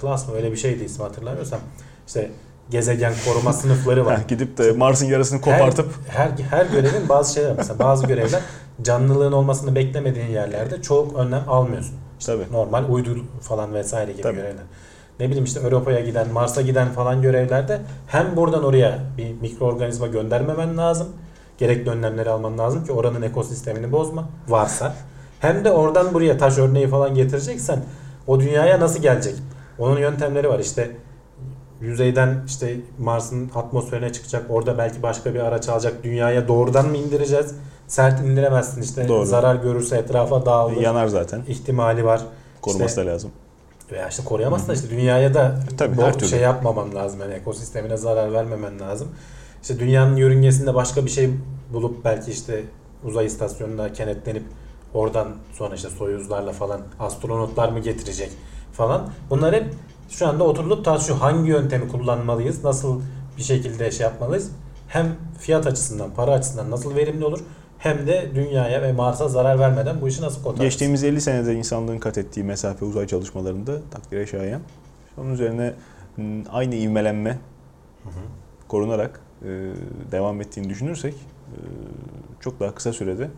Class 0.00 0.28
mı 0.28 0.34
öyle 0.34 0.52
bir 0.52 0.56
şeydi 0.56 0.84
ismi 0.84 1.02
hatırlamıyorsam. 1.02 1.60
İşte 2.06 2.30
gezegen 2.70 3.12
koruma 3.28 3.52
sınıfları 3.62 4.06
var. 4.06 4.20
Gidip 4.28 4.58
de 4.58 4.72
Mars'ın 4.72 5.06
yarısını 5.06 5.40
kopartıp 5.40 5.92
Her, 6.08 6.28
her, 6.28 6.44
her 6.50 6.66
görevin 6.66 7.08
bazı 7.08 7.34
şeyler 7.34 7.50
var. 7.50 7.54
mesela 7.56 7.78
bazı 7.78 8.06
görevler 8.06 8.40
canlılığın 8.82 9.32
olmasını 9.32 9.74
beklemediğin 9.74 10.26
yerlerde 10.30 10.82
çok 10.82 11.16
önlem 11.16 11.48
almıyorsun. 11.48 11.94
İşte 12.24 12.36
Tabii. 12.36 12.52
normal 12.52 12.84
uydu 12.90 13.16
falan 13.40 13.74
vesaire 13.74 14.12
gibi 14.12 14.22
Tabii. 14.22 14.36
görevler. 14.36 14.64
Ne 15.20 15.26
bileyim 15.26 15.44
işte 15.44 15.60
Avrupa'ya 15.60 16.00
giden, 16.00 16.32
Mars'a 16.32 16.62
giden 16.62 16.88
falan 16.92 17.22
görevlerde 17.22 17.80
hem 18.06 18.36
buradan 18.36 18.64
oraya 18.64 18.98
bir 19.18 19.40
mikroorganizma 19.40 20.06
göndermemen 20.06 20.76
lazım. 20.76 21.08
Gerekli 21.58 21.90
önlemleri 21.90 22.30
alman 22.30 22.58
lazım 22.58 22.84
ki 22.84 22.92
oranın 22.92 23.22
ekosistemini 23.22 23.92
bozma 23.92 24.28
varsa. 24.48 24.94
Hem 25.40 25.64
de 25.64 25.70
oradan 25.70 26.14
buraya 26.14 26.38
taş 26.38 26.58
örneği 26.58 26.88
falan 26.88 27.14
getireceksen 27.14 27.84
o 28.26 28.40
dünyaya 28.40 28.80
nasıl 28.80 29.02
gelecek? 29.02 29.34
Onun 29.78 29.98
yöntemleri 30.00 30.48
var 30.48 30.58
işte 30.58 30.90
yüzeyden 31.80 32.42
işte 32.46 32.76
Mars'ın 32.98 33.50
atmosferine 33.54 34.12
çıkacak. 34.12 34.46
Orada 34.48 34.78
belki 34.78 35.02
başka 35.02 35.34
bir 35.34 35.40
araç 35.40 35.68
alacak. 35.68 36.04
Dünyaya 36.04 36.48
doğrudan 36.48 36.88
mı 36.88 36.96
indireceğiz? 36.96 37.54
Sert 37.88 38.20
indiremezsin 38.20 38.82
işte. 38.82 39.08
Doğru. 39.08 39.26
Zarar 39.26 39.54
görürse 39.54 39.96
etrafa 39.96 40.46
dağılır. 40.46 40.76
yanar 40.76 41.06
zaten. 41.06 41.42
ihtimali 41.48 42.04
var. 42.04 42.20
Koruması 42.60 42.84
İşte- 42.90 43.06
da 43.06 43.12
lazım. 43.12 43.30
Veya 43.92 44.08
işte 44.08 44.24
koruyamazsın 44.24 44.72
işte 44.74 44.90
dünyaya 44.90 45.34
da 45.34 45.54
Tabii, 45.78 46.02
her 46.02 46.14
türlü. 46.18 46.28
şey 46.28 46.40
yapmaman 46.40 46.94
lazım. 46.94 47.20
Yani 47.20 47.34
ekosistemine 47.34 47.96
zarar 47.96 48.32
vermemen 48.32 48.80
lazım. 48.80 49.08
İşte 49.62 49.78
dünyanın 49.78 50.16
yörüngesinde 50.16 50.74
başka 50.74 51.04
bir 51.04 51.10
şey 51.10 51.30
bulup 51.72 52.04
belki 52.04 52.30
işte 52.30 52.62
uzay 53.04 53.26
istasyonuna 53.26 53.92
kenetlenip 53.92 54.42
oradan 54.94 55.28
sonra 55.52 55.74
işte 55.74 55.88
soyuzlarla 55.90 56.52
falan 56.52 56.80
astronotlar 57.00 57.68
mı 57.68 57.78
getirecek 57.78 58.30
falan. 58.72 59.08
Bunlar 59.30 59.54
hep 59.54 59.64
şu 60.10 60.28
anda 60.28 60.44
oturulup 60.44 60.84
tartışıyor. 60.84 61.18
Hangi 61.18 61.50
yöntemi 61.50 61.88
kullanmalıyız? 61.88 62.64
Nasıl 62.64 63.00
bir 63.38 63.42
şekilde 63.42 63.90
şey 63.90 64.04
yapmalıyız? 64.06 64.50
Hem 64.88 65.06
fiyat 65.38 65.66
açısından, 65.66 66.10
para 66.16 66.30
açısından 66.32 66.70
nasıl 66.70 66.94
verimli 66.96 67.24
olur? 67.24 67.40
Hem 67.84 68.06
de 68.06 68.28
dünyaya 68.34 68.82
ve 68.82 68.92
Mars'a 68.92 69.28
zarar 69.28 69.58
vermeden 69.58 70.00
bu 70.00 70.08
işi 70.08 70.22
nasıl 70.22 70.36
kotarırız? 70.42 70.60
Geçtiğimiz 70.64 71.04
50 71.04 71.20
senede 71.20 71.54
insanlığın 71.54 71.98
kat 71.98 72.18
ettiği 72.18 72.44
mesafe 72.44 72.84
uzay 72.84 73.06
çalışmalarında 73.06 73.72
takdire 73.90 74.26
şayan. 74.26 74.60
Onun 75.18 75.30
üzerine 75.34 75.72
m, 76.16 76.42
aynı 76.52 76.74
ivmelenme 76.74 77.30
Hı 77.30 78.08
hı. 78.08 78.12
korunarak 78.68 79.20
e, 79.42 79.48
devam 80.12 80.40
ettiğini 80.40 80.68
düşünürsek 80.70 81.14
e, 81.14 81.58
çok 82.40 82.60
daha 82.60 82.74
kısa 82.74 82.92
sürede 82.92 83.28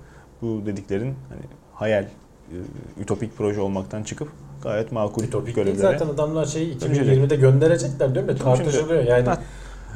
bu 0.42 0.62
dediklerin 0.66 1.14
hani 1.28 1.42
hayal, 1.74 2.02
e, 2.04 2.56
ütopik 3.00 3.36
proje 3.38 3.60
olmaktan 3.60 4.02
çıkıp 4.02 4.28
gayet 4.62 4.92
makul 4.92 5.24
Ütopik 5.24 5.54
görevlere 5.56 5.76
zaten 5.76 6.06
adamlar 6.08 6.44
şeyi 6.46 6.78
Tabii 6.78 6.94
2020'de 6.96 7.36
gönderecekler 7.36 8.14
değil 8.14 8.26
mi? 8.26 8.36
Tabii 8.38 8.56
şimdi- 8.56 8.70
Tartışılıyor 8.70 9.04
yani. 9.04 9.28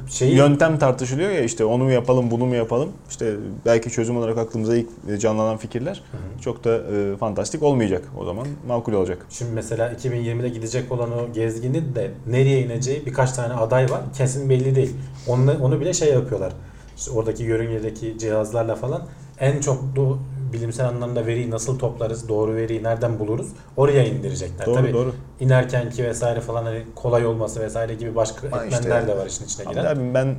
Şeyi 0.09 0.35
Yöntem 0.37 0.79
tartışılıyor 0.79 1.31
ya 1.31 1.41
işte 1.41 1.65
onu 1.65 1.85
mu 1.85 1.91
yapalım 1.91 2.31
bunu 2.31 2.47
mu 2.47 2.55
yapalım. 2.55 2.89
İşte 3.11 3.35
belki 3.67 3.91
çözüm 3.91 4.17
olarak 4.17 4.39
aklımıza 4.39 4.77
ilk 4.77 4.89
canlanan 5.21 5.57
fikirler 5.57 6.03
Hı 6.13 6.17
hı. 6.17 6.43
çok 6.43 6.65
da 6.65 6.77
e, 6.77 7.17
fantastik 7.17 7.63
olmayacak 7.63 8.03
o 8.19 8.25
zaman 8.25 8.47
makul 8.67 8.93
olacak. 8.93 9.27
Şimdi 9.31 9.53
mesela 9.53 9.93
2020'de 9.93 10.49
gidecek 10.49 10.93
olan 10.93 11.11
o 11.13 11.33
gezginin 11.33 11.95
de 11.95 12.11
nereye 12.27 12.61
ineceği 12.63 13.07
birkaç 13.07 13.33
tane 13.33 13.55
aday 13.55 13.91
var. 13.91 14.01
Kesin 14.17 14.51
belli 14.51 14.75
değil. 14.75 14.97
Onu, 15.29 15.55
onu 15.63 15.81
bile 15.81 15.93
şey 15.93 16.13
yapıyorlar. 16.13 16.53
İşte 16.97 17.11
oradaki 17.11 17.43
yörüngedeki 17.43 18.19
cihazlarla 18.19 18.75
falan 18.75 19.03
en 19.41 19.61
çok 19.61 19.83
do- 19.97 20.17
bilimsel 20.53 20.89
anlamda 20.89 21.27
veriyi 21.27 21.51
nasıl 21.51 21.79
toplarız, 21.79 22.29
doğru 22.29 22.55
veriyi 22.55 22.83
nereden 22.83 23.19
buluruz 23.19 23.49
oraya 23.77 24.05
indirecekler. 24.07 24.67
Doğru 24.67 24.75
Tabii 24.75 24.93
doğru. 24.93 25.13
inerkenki 25.41 26.05
vesaire 26.05 26.41
falan 26.41 26.65
hani 26.65 26.83
kolay 26.95 27.27
olması 27.27 27.61
vesaire 27.61 27.95
gibi 27.95 28.15
başka 28.15 28.47
Ama 28.47 28.65
etmenler 28.65 29.01
işte- 29.01 29.07
de 29.13 29.17
var 29.19 29.27
işin 29.27 29.45
içine 29.45 29.71
giren. 29.73 29.85
abim 29.85 30.15
ben 30.15 30.35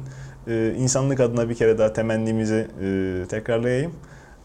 e, 0.48 0.74
insanlık 0.78 1.20
adına 1.20 1.50
bir 1.50 1.56
kere 1.56 1.78
daha 1.78 1.94
temennimizi 1.94 2.68
e, 2.82 3.26
tekrarlayayım. 3.30 3.92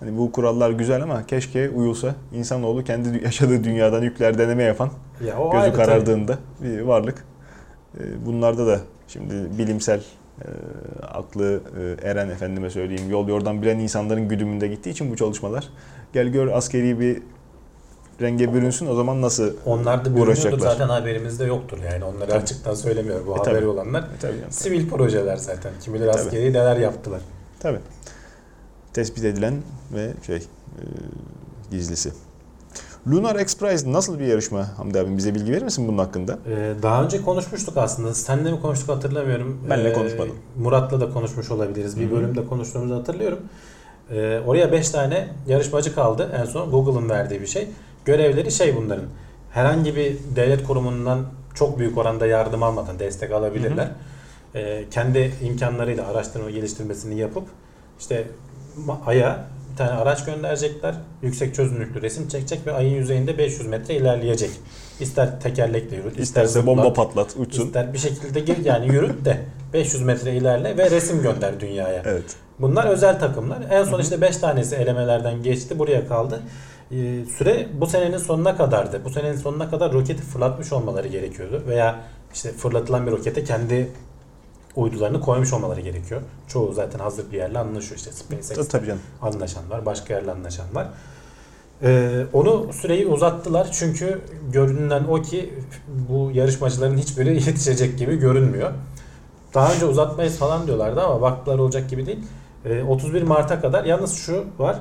Hani 0.01 0.19
bu 0.19 0.33
kurallar 0.33 0.71
güzel 0.71 1.03
ama 1.03 1.27
keşke 1.27 1.71
uyulsa. 1.71 2.15
İnsanoğlu 2.33 2.85
kendi 2.85 3.21
yaşadığı 3.25 3.65
dünyadan 3.65 4.03
nükleer 4.03 4.39
deneme 4.39 4.63
yapan, 4.63 4.91
Ya 5.27 5.39
o 5.39 5.51
gözü 5.53 5.63
ayrı 5.63 5.75
tabii. 5.77 5.87
karardığında 5.87 6.39
bir 6.63 6.81
varlık. 6.81 7.25
E, 8.01 8.27
bunlarda 8.27 8.67
da 8.67 8.81
şimdi 9.09 9.35
bilimsel 9.59 10.01
e, 10.43 10.49
aklı 11.07 11.61
e, 12.03 12.09
eren 12.09 12.29
efendime 12.29 12.71
söyleyeyim 12.71 13.11
yol 13.11 13.29
yordan 13.29 13.63
bilen 13.63 13.79
insanların 13.79 14.29
güdümünde 14.29 14.69
gittiği 14.69 14.91
için 14.91 15.11
bu 15.11 15.17
çalışmalar. 15.17 15.69
Gel 16.13 16.29
gör 16.29 16.49
askeri 16.49 17.01
bir 17.01 17.23
renge 18.21 18.55
bürünsün 18.55 18.87
o 18.87 18.95
zaman 18.95 19.23
nasıl 19.23 19.53
Onlar 19.67 20.05
da 20.05 20.21
uğraşacaklar. 20.21 20.59
zaten 20.59 20.89
haberimizde 20.89 21.45
yoktur 21.45 21.79
yani. 21.93 22.05
Onları 22.05 22.31
Tabii. 22.31 22.43
açıktan 22.43 22.75
söylemiyor 22.75 23.27
bu 23.27 23.33
E, 23.35 23.37
haberi 23.39 23.55
tabii. 23.55 23.67
olanlar. 23.67 24.03
E, 24.03 24.07
tabii 24.21 24.39
yani. 24.43 24.53
Sivil 24.53 24.89
projeler 24.89 25.37
zaten. 25.37 25.73
Kim 25.81 25.95
bilir 25.95 26.07
askeri 26.07 26.53
neler 26.53 26.77
yaptılar. 26.77 27.21
Tabii. 27.61 27.79
Tespit 28.93 29.25
edilen 29.25 29.55
ve 29.95 30.13
şey 30.27 30.37
e, 30.37 30.43
gizlisi. 31.71 32.13
Lunar 33.11 33.37
X 33.41 33.57
Prize 33.57 33.93
nasıl 33.93 34.19
bir 34.19 34.27
yarışma 34.27 34.79
Hamdi 34.79 35.01
abim? 35.01 35.17
Bize 35.19 35.35
bilgi 35.35 35.53
verir 35.53 35.63
misin 35.63 35.89
bunun 35.89 35.99
hakkında? 35.99 36.39
Ee, 36.51 36.75
daha 36.83 37.05
önce 37.05 37.23
konuşmuştuk 37.23 37.77
aslında. 37.77 38.15
Seninle 38.15 38.53
mi 38.53 38.61
konuştuk 38.61 38.89
hatırlamıyorum. 38.89 39.61
Benle 39.71 39.89
Ee, 39.91 39.93
konuşmadım. 39.93 40.35
Murat'la 40.57 41.01
da 41.01 41.11
konuşmuş 41.11 41.51
olabiliriz. 41.51 42.01
Bir 42.01 42.11
bölümde 42.11 42.47
konuştuğumuzu 42.47 42.95
hatırlıyorum. 42.95 43.39
Ee, 44.11 44.41
oraya 44.47 44.73
5 44.73 44.91
tane 44.91 45.29
yarışmacı 45.47 45.95
kaldı. 45.95 46.33
En 46.41 46.45
son 46.45 46.71
Google'ın 46.71 47.09
verdiği 47.09 47.41
bir 47.41 47.47
şey. 47.47 47.69
Görevleri 48.05 48.51
şey 48.53 48.77
bunların. 48.77 49.05
Herhangi 49.51 49.97
bir 49.97 50.17
devlet 50.37 50.67
kurumundan 50.67 51.19
çok 51.55 51.79
büyük 51.79 51.99
oranda 51.99 52.27
yardım 52.27 52.63
almadan 52.63 52.99
destek 52.99 53.33
alabilirler. 53.33 53.89
Ee, 54.55 54.85
kendi 54.91 55.33
imkanlarıyla 55.43 56.07
araştırma 56.07 56.51
geliştirmesini 56.51 57.19
yapıp 57.19 57.45
işte 57.99 58.25
Ay'a 59.07 59.45
bir 59.77 59.79
tane 59.79 59.91
araç 59.91 60.25
gönderecekler. 60.25 60.95
Yüksek 61.23 61.55
çözünürlüklü 61.55 62.03
resim 62.03 62.29
çekecek 62.29 62.67
ve 62.67 62.73
ayın 62.73 62.95
yüzeyinde 62.95 63.39
500 63.39 63.67
metre 63.67 63.95
ilerleyecek. 63.95 64.51
İster 65.01 65.41
tekerlekle 65.41 65.97
yürüt, 65.97 66.11
ister 66.11 66.23
İsterse 66.23 66.53
zıpla, 66.53 66.67
bomba 66.67 66.93
patlat, 66.93 67.37
uçsun. 67.37 67.67
ister 67.67 67.93
bir 67.93 67.99
şekilde 67.99 68.41
gir 68.41 68.65
yani 68.65 68.87
yürüt 68.87 69.25
de 69.25 69.39
500 69.73 70.03
metre 70.03 70.35
ilerle 70.35 70.77
ve 70.77 70.91
resim 70.91 71.23
gönder 71.23 71.61
dünyaya. 71.61 72.03
Evet. 72.05 72.25
Bunlar 72.59 72.85
özel 72.87 73.21
takımlar. 73.21 73.59
En 73.71 73.85
son 73.85 74.01
işte 74.01 74.21
5 74.21 74.37
tanesi 74.37 74.77
elemelerden 74.77 75.43
geçti. 75.43 75.79
Buraya 75.79 76.09
kaldı. 76.09 76.41
Ee, 76.91 77.25
süre 77.39 77.67
bu 77.81 77.87
senenin 77.87 78.19
sonuna 78.19 78.57
kadardı. 78.57 79.01
Bu 79.05 79.11
senenin 79.11 79.37
sonuna 79.37 79.71
kadar 79.71 79.93
roketi 79.93 80.23
fırlatmış 80.23 80.73
olmaları 80.73 81.09
gerekiyordu. 81.09 81.63
Veya 81.67 82.01
işte 82.35 82.53
fırlatılan 82.53 83.07
bir 83.07 83.13
rokete 83.13 83.45
kendi 83.45 83.89
uydularını 84.77 85.21
koymuş 85.21 85.53
olmaları 85.53 85.81
gerekiyor. 85.81 86.21
Çoğu 86.49 86.73
zaten 86.73 86.99
hazır 86.99 87.31
bir 87.33 87.37
yerle 87.37 87.59
anlaşıyor. 87.59 87.97
İşte 87.97 88.13
SpaceX 88.13 88.69
Tabii 88.69 88.87
canım. 88.87 89.01
anlaşan 89.23 89.71
var. 89.71 89.87
Başka 89.87 90.15
yerle 90.15 90.31
anlaşan 90.31 90.67
var. 90.75 90.89
Ee, 91.83 92.27
onu 92.33 92.73
süreyi 92.73 93.07
uzattılar 93.07 93.69
çünkü 93.73 94.21
görünen 94.53 95.05
o 95.05 95.23
ki 95.23 95.55
bu 96.09 96.31
yarışmacıların 96.35 96.97
hiçbiri 96.99 97.35
yetişecek 97.35 97.99
gibi 97.99 98.17
görünmüyor. 98.17 98.71
Daha 99.55 99.75
önce 99.75 99.87
uzatmayız 99.87 100.37
falan 100.39 100.67
diyorlardı 100.67 101.01
ama 101.03 101.21
baktılar 101.21 101.59
olacak 101.59 101.91
gibi 101.91 102.07
değil. 102.07 102.19
Ee, 102.65 102.83
31 102.83 103.23
Mart'a 103.23 103.61
kadar 103.61 103.85
yalnız 103.85 104.15
şu 104.15 104.45
var. 104.59 104.79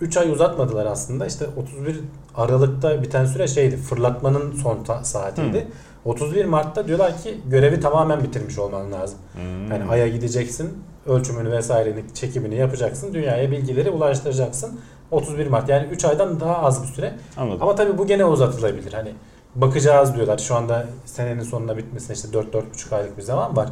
3 0.00 0.16
ay 0.16 0.30
uzatmadılar 0.30 0.86
aslında. 0.86 1.26
İşte 1.26 1.46
31 1.56 2.00
Aralık'ta 2.36 3.02
biten 3.02 3.24
süre 3.24 3.48
şeydi. 3.48 3.76
Fırlatmanın 3.76 4.52
son 4.62 4.84
ta- 4.84 5.04
saatiydi. 5.04 5.68
31 6.08 6.44
Mart'ta 6.44 6.88
diyorlar 6.88 7.22
ki 7.22 7.40
görevi 7.50 7.80
tamamen 7.80 8.22
bitirmiş 8.22 8.58
olman 8.58 8.92
lazım. 8.92 9.18
Hmm. 9.32 9.72
Yani 9.72 9.90
Ay'a 9.90 10.08
gideceksin, 10.08 10.78
ölçümünü 11.06 11.50
vesaireni, 11.50 12.04
çekimini 12.14 12.54
yapacaksın, 12.54 13.14
dünyaya 13.14 13.50
bilgileri 13.50 13.90
ulaştıracaksın. 13.90 14.80
31 15.10 15.46
Mart 15.46 15.68
yani 15.68 15.86
3 15.86 16.04
aydan 16.04 16.40
daha 16.40 16.58
az 16.58 16.82
bir 16.82 16.88
süre. 16.88 17.14
Anladım. 17.36 17.62
Ama 17.62 17.74
tabii 17.74 17.98
bu 17.98 18.06
gene 18.06 18.24
uzatılabilir. 18.24 18.92
Hani 18.92 19.12
bakacağız 19.54 20.14
diyorlar. 20.14 20.38
Şu 20.38 20.54
anda 20.54 20.86
senenin 21.04 21.42
sonuna 21.42 21.76
bitmesine 21.76 22.16
işte 22.16 22.28
4-4,5 22.28 22.94
aylık 22.94 23.18
bir 23.18 23.22
zaman 23.22 23.56
var. 23.56 23.68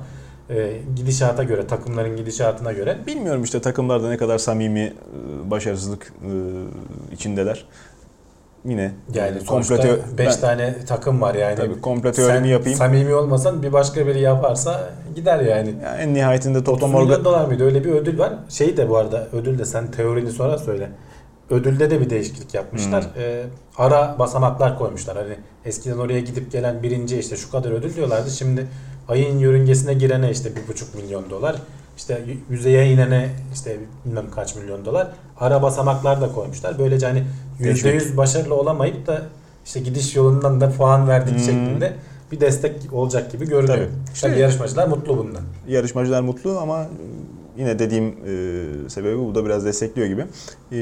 Ee, 0.50 0.80
gidişata 0.96 1.42
göre, 1.42 1.66
takımların 1.66 2.16
gidişatına 2.16 2.72
göre. 2.72 2.98
Bilmiyorum 3.06 3.44
işte 3.44 3.60
takımlarda 3.60 4.08
ne 4.08 4.16
kadar 4.16 4.38
samimi 4.38 4.80
e, 4.80 4.92
başarısızlık 5.50 6.12
e, 6.22 6.30
içindeler. 7.14 7.64
Yine 8.66 8.92
Yani 9.14 9.36
e, 9.36 9.40
sonuçta 9.40 9.74
teo- 9.76 9.98
5 10.18 10.26
ben- 10.26 10.40
tane 10.40 10.74
takım 10.88 11.20
var 11.20 11.34
yani. 11.34 11.56
Tabii 11.56 11.80
komplo 11.80 12.12
teorimi 12.12 12.48
yapayım. 12.48 12.78
samimi 12.78 13.14
olmasan 13.14 13.62
bir 13.62 13.72
başka 13.72 14.06
biri 14.06 14.20
yaparsa 14.20 14.90
gider 15.14 15.40
yani. 15.40 15.74
Yani 15.84 16.00
en 16.00 16.14
nihayetinde 16.14 16.58
30 16.58 16.64
toplam 16.64 16.90
milyon 16.90 17.06
orga 17.06 17.24
dolar 17.24 17.44
mıydı? 17.44 17.64
Öyle 17.64 17.84
bir 17.84 17.90
ödül 17.90 18.18
var. 18.18 18.32
Şey 18.48 18.76
de 18.76 18.88
bu 18.88 18.96
arada 18.96 19.28
ödül 19.32 19.58
de 19.58 19.64
sen 19.64 19.90
teorini 19.90 20.30
sonra 20.30 20.58
söyle. 20.58 20.88
Ödülde 21.50 21.90
de 21.90 22.00
bir 22.00 22.10
değişiklik 22.10 22.54
yapmışlar. 22.54 23.04
Hmm. 23.04 23.22
Ee, 23.22 23.42
ara 23.78 24.16
basamaklar 24.18 24.78
koymuşlar. 24.78 25.16
Hani 25.16 25.36
eskiden 25.64 25.98
oraya 25.98 26.20
gidip 26.20 26.52
gelen 26.52 26.82
birinci 26.82 27.18
işte 27.18 27.36
şu 27.36 27.50
kadar 27.50 27.70
ödül 27.70 27.94
diyorlardı. 27.94 28.30
Şimdi 28.30 28.66
ayın 29.08 29.38
yörüngesine 29.38 29.94
girene 29.94 30.30
işte 30.30 30.50
bir 30.56 30.68
buçuk 30.68 30.94
milyon 30.94 31.30
dolar. 31.30 31.56
İşte 31.96 32.20
yüzeye 32.50 32.92
inene 32.92 33.30
işte 33.54 33.76
bilmem 34.04 34.24
kaç 34.34 34.56
milyon 34.56 34.84
dolar. 34.84 35.08
Ara 35.40 35.62
basamaklar 35.62 36.20
da 36.20 36.32
koymuşlar. 36.32 36.78
Böylece 36.78 37.06
hani 37.06 37.24
yüzde 37.58 37.88
yüz 37.88 38.16
başarılı 38.16 38.54
olamayıp 38.54 39.06
da 39.06 39.22
işte 39.64 39.80
gidiş 39.80 40.16
yolundan 40.16 40.60
da 40.60 40.70
puan 40.72 41.08
verdik 41.08 41.32
Hmm. 41.34 41.44
şeklinde 41.44 41.92
bir 42.32 42.40
destek 42.40 42.92
olacak 42.92 43.32
gibi 43.32 43.46
görünüyor. 43.48 43.76
Tabii. 43.78 44.20
Tabii 44.20 44.40
yarışmacılar 44.40 44.86
mutlu 44.88 45.18
bundan. 45.18 45.42
yarışmacılar 45.68 46.20
mutlu 46.20 46.58
ama 46.58 46.86
yine 47.58 47.78
dediğim 47.78 48.04
e, 48.06 48.88
sebebi 48.88 49.18
bu 49.18 49.34
da 49.34 49.44
biraz 49.44 49.64
destekliyor 49.64 50.08
gibi. 50.08 50.24
E, 50.72 50.78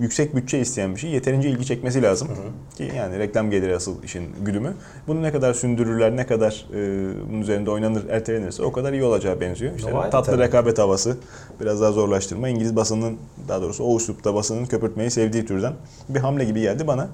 yüksek 0.00 0.36
bütçe 0.36 0.58
isteyen 0.60 0.94
bir 0.94 1.00
şey. 1.00 1.10
Yeterince 1.10 1.48
ilgi 1.48 1.66
çekmesi 1.66 2.02
lazım. 2.02 2.28
Hı 2.28 2.32
hı. 2.32 2.76
Ki 2.76 2.92
yani 2.96 3.18
reklam 3.18 3.50
geliri 3.50 3.76
asıl 3.76 4.02
işin 4.02 4.24
güdümü. 4.44 4.74
Bunu 5.06 5.22
ne 5.22 5.32
kadar 5.32 5.54
sündürürler, 5.54 6.16
ne 6.16 6.26
kadar 6.26 6.66
e, 6.74 7.10
bunun 7.30 7.40
üzerinde 7.40 7.70
oynanır, 7.70 8.08
ertelenirse 8.08 8.62
o 8.62 8.72
kadar 8.72 8.92
iyi 8.92 9.04
olacağı 9.04 9.40
benziyor. 9.40 9.74
İşte 9.76 9.92
ayrı 9.94 10.10
tatlı 10.10 10.32
tabii. 10.32 10.42
rekabet 10.42 10.78
havası, 10.78 11.16
biraz 11.60 11.80
daha 11.80 11.92
zorlaştırma. 11.92 12.48
İngiliz 12.48 12.76
basının, 12.76 13.18
daha 13.48 13.62
doğrusu 13.62 13.84
o 13.84 13.96
üslupta 13.96 14.34
basının 14.34 14.66
köpürtmeyi 14.66 15.10
sevdiği 15.10 15.46
türden 15.46 15.72
bir 16.08 16.20
hamle 16.20 16.44
gibi 16.44 16.60
geldi 16.60 16.86
bana. 16.86 17.08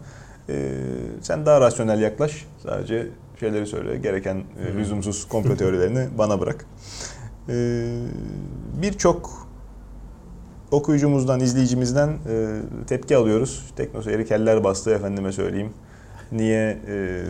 E, 0.48 0.74
sen 1.22 1.46
daha 1.46 1.60
rasyonel 1.60 2.00
yaklaş. 2.00 2.46
Sadece 2.62 3.06
şeyleri 3.40 3.66
söyle, 3.66 3.96
gereken 3.96 4.36
e, 4.36 4.78
lüzumsuz 4.78 5.28
komplo 5.28 5.56
teorilerini 5.56 6.06
bana 6.18 6.40
bırak. 6.40 6.66
E, 7.48 7.86
Birçok 8.82 9.48
okuyucumuzdan, 10.70 11.40
izleyicimizden 11.40 12.08
e, 12.08 12.60
tepki 12.86 13.16
alıyoruz. 13.16 13.70
Teknoseyri 13.76 14.26
keller 14.26 14.64
bastı 14.64 14.90
efendime 14.90 15.32
söyleyeyim. 15.32 15.72
Niye 16.32 16.78
e, 16.88 17.22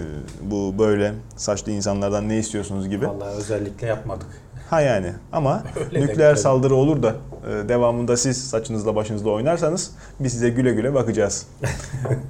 bu 0.42 0.74
böyle 0.78 1.14
saçlı 1.36 1.72
insanlardan 1.72 2.28
ne 2.28 2.38
istiyorsunuz 2.38 2.88
gibi. 2.88 3.08
Vallahi 3.08 3.36
özellikle 3.36 3.86
yapmadık. 3.86 4.26
Ha 4.70 4.80
yani 4.80 5.12
ama 5.32 5.62
Öyle 5.86 6.00
nükleer 6.00 6.28
denk 6.28 6.38
saldırı 6.38 6.74
olur 6.74 7.02
da 7.02 7.14
e, 7.50 7.68
devamında 7.68 8.16
siz 8.16 8.48
saçınızla 8.48 8.96
başınızla 8.96 9.30
oynarsanız 9.30 9.90
biz 10.20 10.32
size 10.32 10.48
güle 10.48 10.72
güle 10.72 10.94
bakacağız. 10.94 11.46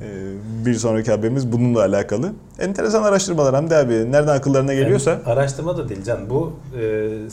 E, 0.03 0.67
bir 0.67 0.75
sonraki 0.75 1.11
haberimiz 1.11 1.53
bununla 1.53 1.81
alakalı. 1.81 2.33
Enteresan 2.59 3.03
araştırmalar 3.03 3.55
Hamdi 3.55 3.75
abi. 3.77 4.13
Nereden 4.13 4.37
akıllarına 4.37 4.75
geliyorsa. 4.75 5.11
Yani 5.11 5.23
araştırma 5.25 5.77
da 5.77 5.89
değil 5.89 6.05
can. 6.05 6.31
Bu 6.31 6.53
e, 6.81 7.31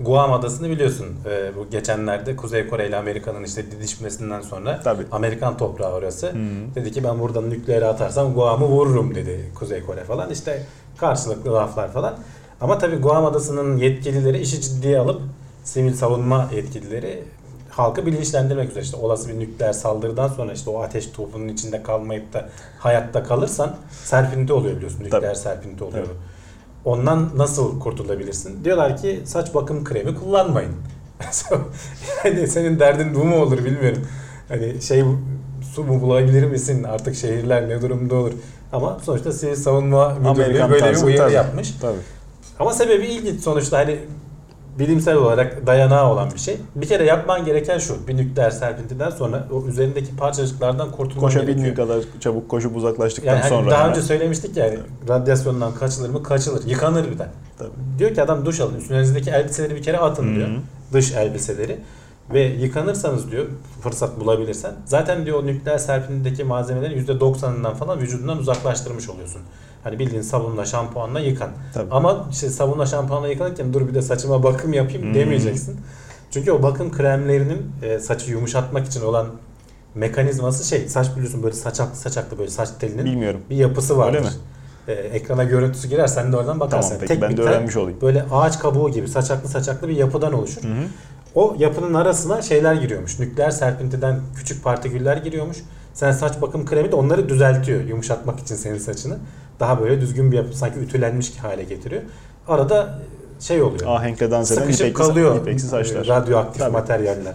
Guam 0.00 0.32
adasını 0.32 0.70
biliyorsun. 0.70 1.06
E, 1.30 1.56
bu 1.56 1.70
geçenlerde 1.70 2.36
Kuzey 2.36 2.68
Kore 2.68 2.88
ile 2.88 2.96
Amerika'nın 2.96 3.44
işte 3.44 3.70
didişmesinden 3.70 4.40
sonra 4.40 4.80
Tabii. 4.84 5.02
Amerikan 5.12 5.56
toprağı 5.56 5.92
orası. 5.92 6.26
Hı. 6.26 6.34
Dedi 6.74 6.92
ki 6.92 7.04
ben 7.04 7.20
buradan 7.20 7.50
nükleeri 7.50 7.86
atarsam 7.86 8.34
Guam'ı 8.34 8.66
vururum 8.66 9.14
dedi 9.14 9.50
Kuzey 9.54 9.82
Kore 9.82 10.04
falan. 10.04 10.30
İşte 10.30 10.62
karşılıklı 10.96 11.54
laflar 11.54 11.92
falan. 11.92 12.18
Ama 12.60 12.78
tabii 12.78 12.96
Guam 12.96 13.26
adasının 13.26 13.76
yetkilileri 13.76 14.38
işi 14.38 14.60
ciddiye 14.60 14.98
alıp 14.98 15.20
sivil 15.64 15.94
savunma 15.94 16.48
yetkilileri 16.54 17.24
halkı 17.70 18.06
bilinçlendirmek 18.06 18.70
üzere 18.70 18.84
işte 18.84 18.96
olası 18.96 19.28
bir 19.28 19.38
nükleer 19.38 19.72
saldırıdan 19.72 20.28
sonra 20.28 20.52
işte 20.52 20.70
o 20.70 20.82
ateş 20.82 21.06
topunun 21.06 21.48
içinde 21.48 21.82
kalmayıp 21.82 22.32
da 22.32 22.48
hayatta 22.78 23.22
kalırsan 23.22 23.76
serpinti 24.04 24.52
oluyor 24.52 24.76
biliyorsun. 24.76 25.04
Nükleer 25.04 25.20
Tabii. 25.20 25.36
serpinti 25.36 25.84
oluyor. 25.84 26.04
Tabii. 26.06 26.16
Ondan 26.88 27.30
nasıl 27.36 27.80
kurtulabilirsin? 27.80 28.64
Diyorlar 28.64 28.96
ki 28.96 29.20
saç 29.24 29.54
bakım 29.54 29.84
kremi 29.84 30.14
kullanmayın. 30.14 30.72
yani 32.24 32.48
senin 32.48 32.78
derdin 32.78 33.14
bu 33.14 33.24
mu 33.24 33.36
olur 33.36 33.64
bilmiyorum. 33.64 34.06
Hani 34.48 34.82
şey 34.82 35.04
su 35.74 35.84
mu 35.84 36.00
bulabilir 36.00 36.44
misin? 36.44 36.82
Artık 36.82 37.16
şehirler 37.16 37.68
ne 37.68 37.82
durumda 37.82 38.14
olur? 38.14 38.32
Ama 38.72 38.98
sonuçta 39.02 39.32
sivil 39.32 39.54
savunma 39.54 40.08
müdürlüğü 40.08 40.30
Amerikan 40.30 40.70
böyle 40.70 40.84
bir 40.84 40.90
tarzı, 40.90 41.06
uyarı 41.06 41.18
tabii. 41.18 41.32
yapmış. 41.32 41.74
Tabii. 41.80 41.98
Ama 42.58 42.72
sebebi 42.72 43.06
ilginç 43.06 43.40
sonuçta 43.40 43.78
hani 43.78 43.98
bilimsel 44.78 45.16
olarak 45.16 45.66
dayanağı 45.66 46.12
olan 46.12 46.30
bir 46.34 46.38
şey. 46.38 46.56
Bir 46.74 46.88
kere 46.88 47.04
yapman 47.04 47.44
gereken 47.44 47.78
şu. 47.78 48.08
Bir 48.08 48.16
nükleer 48.16 48.50
serpintiden 48.50 49.10
sonra 49.10 49.44
o 49.52 49.66
üzerindeki 49.66 50.16
parçacıklardan 50.16 50.90
kurtulman 50.90 51.20
Koşabildiğin 51.20 51.58
gerekiyor. 51.58 51.88
kadar 51.88 52.02
çabuk 52.20 52.48
koşup 52.48 52.76
uzaklaştıktan 52.76 53.32
Yani 53.32 53.40
hani 53.40 53.48
sonra. 53.48 53.70
daha 53.70 53.78
hemen. 53.80 53.90
önce 53.90 54.02
söylemiştik 54.02 54.56
yani 54.56 54.78
radyasyondan 55.08 55.74
kaçılır 55.74 56.08
mı? 56.10 56.22
Kaçılır. 56.22 56.66
Yıkanır 56.66 57.10
bir 57.10 57.18
de. 57.18 57.26
Tabii. 57.58 57.70
Diyor 57.98 58.14
ki 58.14 58.22
adam 58.22 58.46
duş 58.46 58.60
alın. 58.60 58.76
Üstünüzdeki 58.76 59.30
elbiseleri 59.30 59.76
bir 59.76 59.82
kere 59.82 59.98
atın 59.98 60.34
diyor. 60.36 60.48
Hı 60.48 60.52
hı. 60.52 60.58
Dış 60.92 61.12
elbiseleri. 61.12 61.78
Ve 62.32 62.40
yıkanırsanız 62.42 63.30
diyor 63.30 63.46
fırsat 63.82 64.20
bulabilirsen 64.20 64.72
zaten 64.84 65.26
diyor 65.26 65.42
o 65.42 65.46
nükleer 65.46 65.78
serpintideki 65.78 66.44
malzemelerin 66.44 67.06
%90'ından 67.06 67.74
falan 67.74 68.00
vücudundan 68.00 68.38
uzaklaştırmış 68.38 69.08
oluyorsun. 69.08 69.40
Hani 69.84 69.98
bildiğin 69.98 70.22
sabunla 70.22 70.64
şampuanla 70.64 71.20
yıkan. 71.20 71.50
Tabii. 71.74 71.90
Ama 71.90 72.26
işte 72.30 72.50
sabunla 72.50 72.86
şampuanla 72.86 73.28
yıkanırken 73.28 73.72
dur 73.72 73.88
bir 73.88 73.94
de 73.94 74.02
saçıma 74.02 74.42
bakım 74.42 74.72
yapayım 74.72 75.02
Hmm. 75.02 75.14
demeyeceksin. 75.14 75.76
Çünkü 76.30 76.52
o 76.52 76.62
bakım 76.62 76.92
kremlerinin 76.92 77.70
e, 77.82 77.98
saçı 77.98 78.30
yumuşatmak 78.30 78.86
için 78.86 79.00
olan 79.04 79.26
mekanizması 79.94 80.68
şey 80.68 80.88
saç 80.88 81.16
biliyorsun 81.16 81.42
böyle 81.42 81.54
saçaklı 81.54 81.96
saçaklı 81.96 82.38
böyle 82.38 82.50
saç 82.50 82.68
telinin 82.80 83.04
Bilmiyorum. 83.04 83.40
bir 83.50 83.56
yapısı 83.56 83.98
vardır. 83.98 84.18
Öyle 84.18 84.28
mi? 84.28 84.34
E, 84.88 84.92
ekrana 84.92 85.44
görüntüsü 85.44 85.88
girer 85.88 86.06
sen 86.06 86.32
de 86.32 86.36
oradan 86.36 86.60
bakarsın. 86.60 86.88
Tamam 86.90 87.04
peki 87.08 87.22
ben 87.22 87.30
bir 87.30 87.36
de 87.36 87.42
öğrenmiş 87.42 87.76
olayım. 87.76 87.98
Böyle 88.02 88.24
ağaç 88.32 88.58
kabuğu 88.58 88.90
gibi 88.90 89.08
saçaklı 89.08 89.48
saçaklı 89.48 89.88
bir 89.88 89.96
yapıdan 89.96 90.32
oluşur. 90.32 90.62
Hı 90.62 90.68
hı. 90.68 90.84
O 91.34 91.56
yapının 91.58 91.94
arasına 91.94 92.42
şeyler 92.42 92.74
giriyormuş. 92.74 93.18
Nükleer 93.18 93.50
serpintiden 93.50 94.20
küçük 94.36 94.64
partiküller 94.64 95.16
giriyormuş. 95.16 95.56
Sen 95.94 96.12
saç 96.12 96.42
bakım 96.42 96.66
kremi 96.66 96.92
de 96.92 96.96
onları 96.96 97.28
düzeltiyor. 97.28 97.84
Yumuşatmak 97.84 98.40
için 98.40 98.54
senin 98.54 98.78
saçını. 98.78 99.16
Daha 99.60 99.80
böyle 99.80 100.00
düzgün 100.00 100.32
bir 100.32 100.36
yapı 100.36 100.56
sanki 100.58 100.78
ütülenmiş 100.78 101.36
hale 101.38 101.62
getiriyor. 101.62 102.02
Arada 102.48 102.98
şey 103.40 103.62
oluyor. 103.62 103.86
Ahenkle 103.86 104.30
dans 104.30 104.52
eden 104.52 104.60
Sıkışıp 104.60 104.96
kalıyor. 104.96 105.46
saçlar. 105.58 106.06
Radyoaktif 106.06 106.62
Tabii. 106.62 106.72
materyaller. 106.72 107.34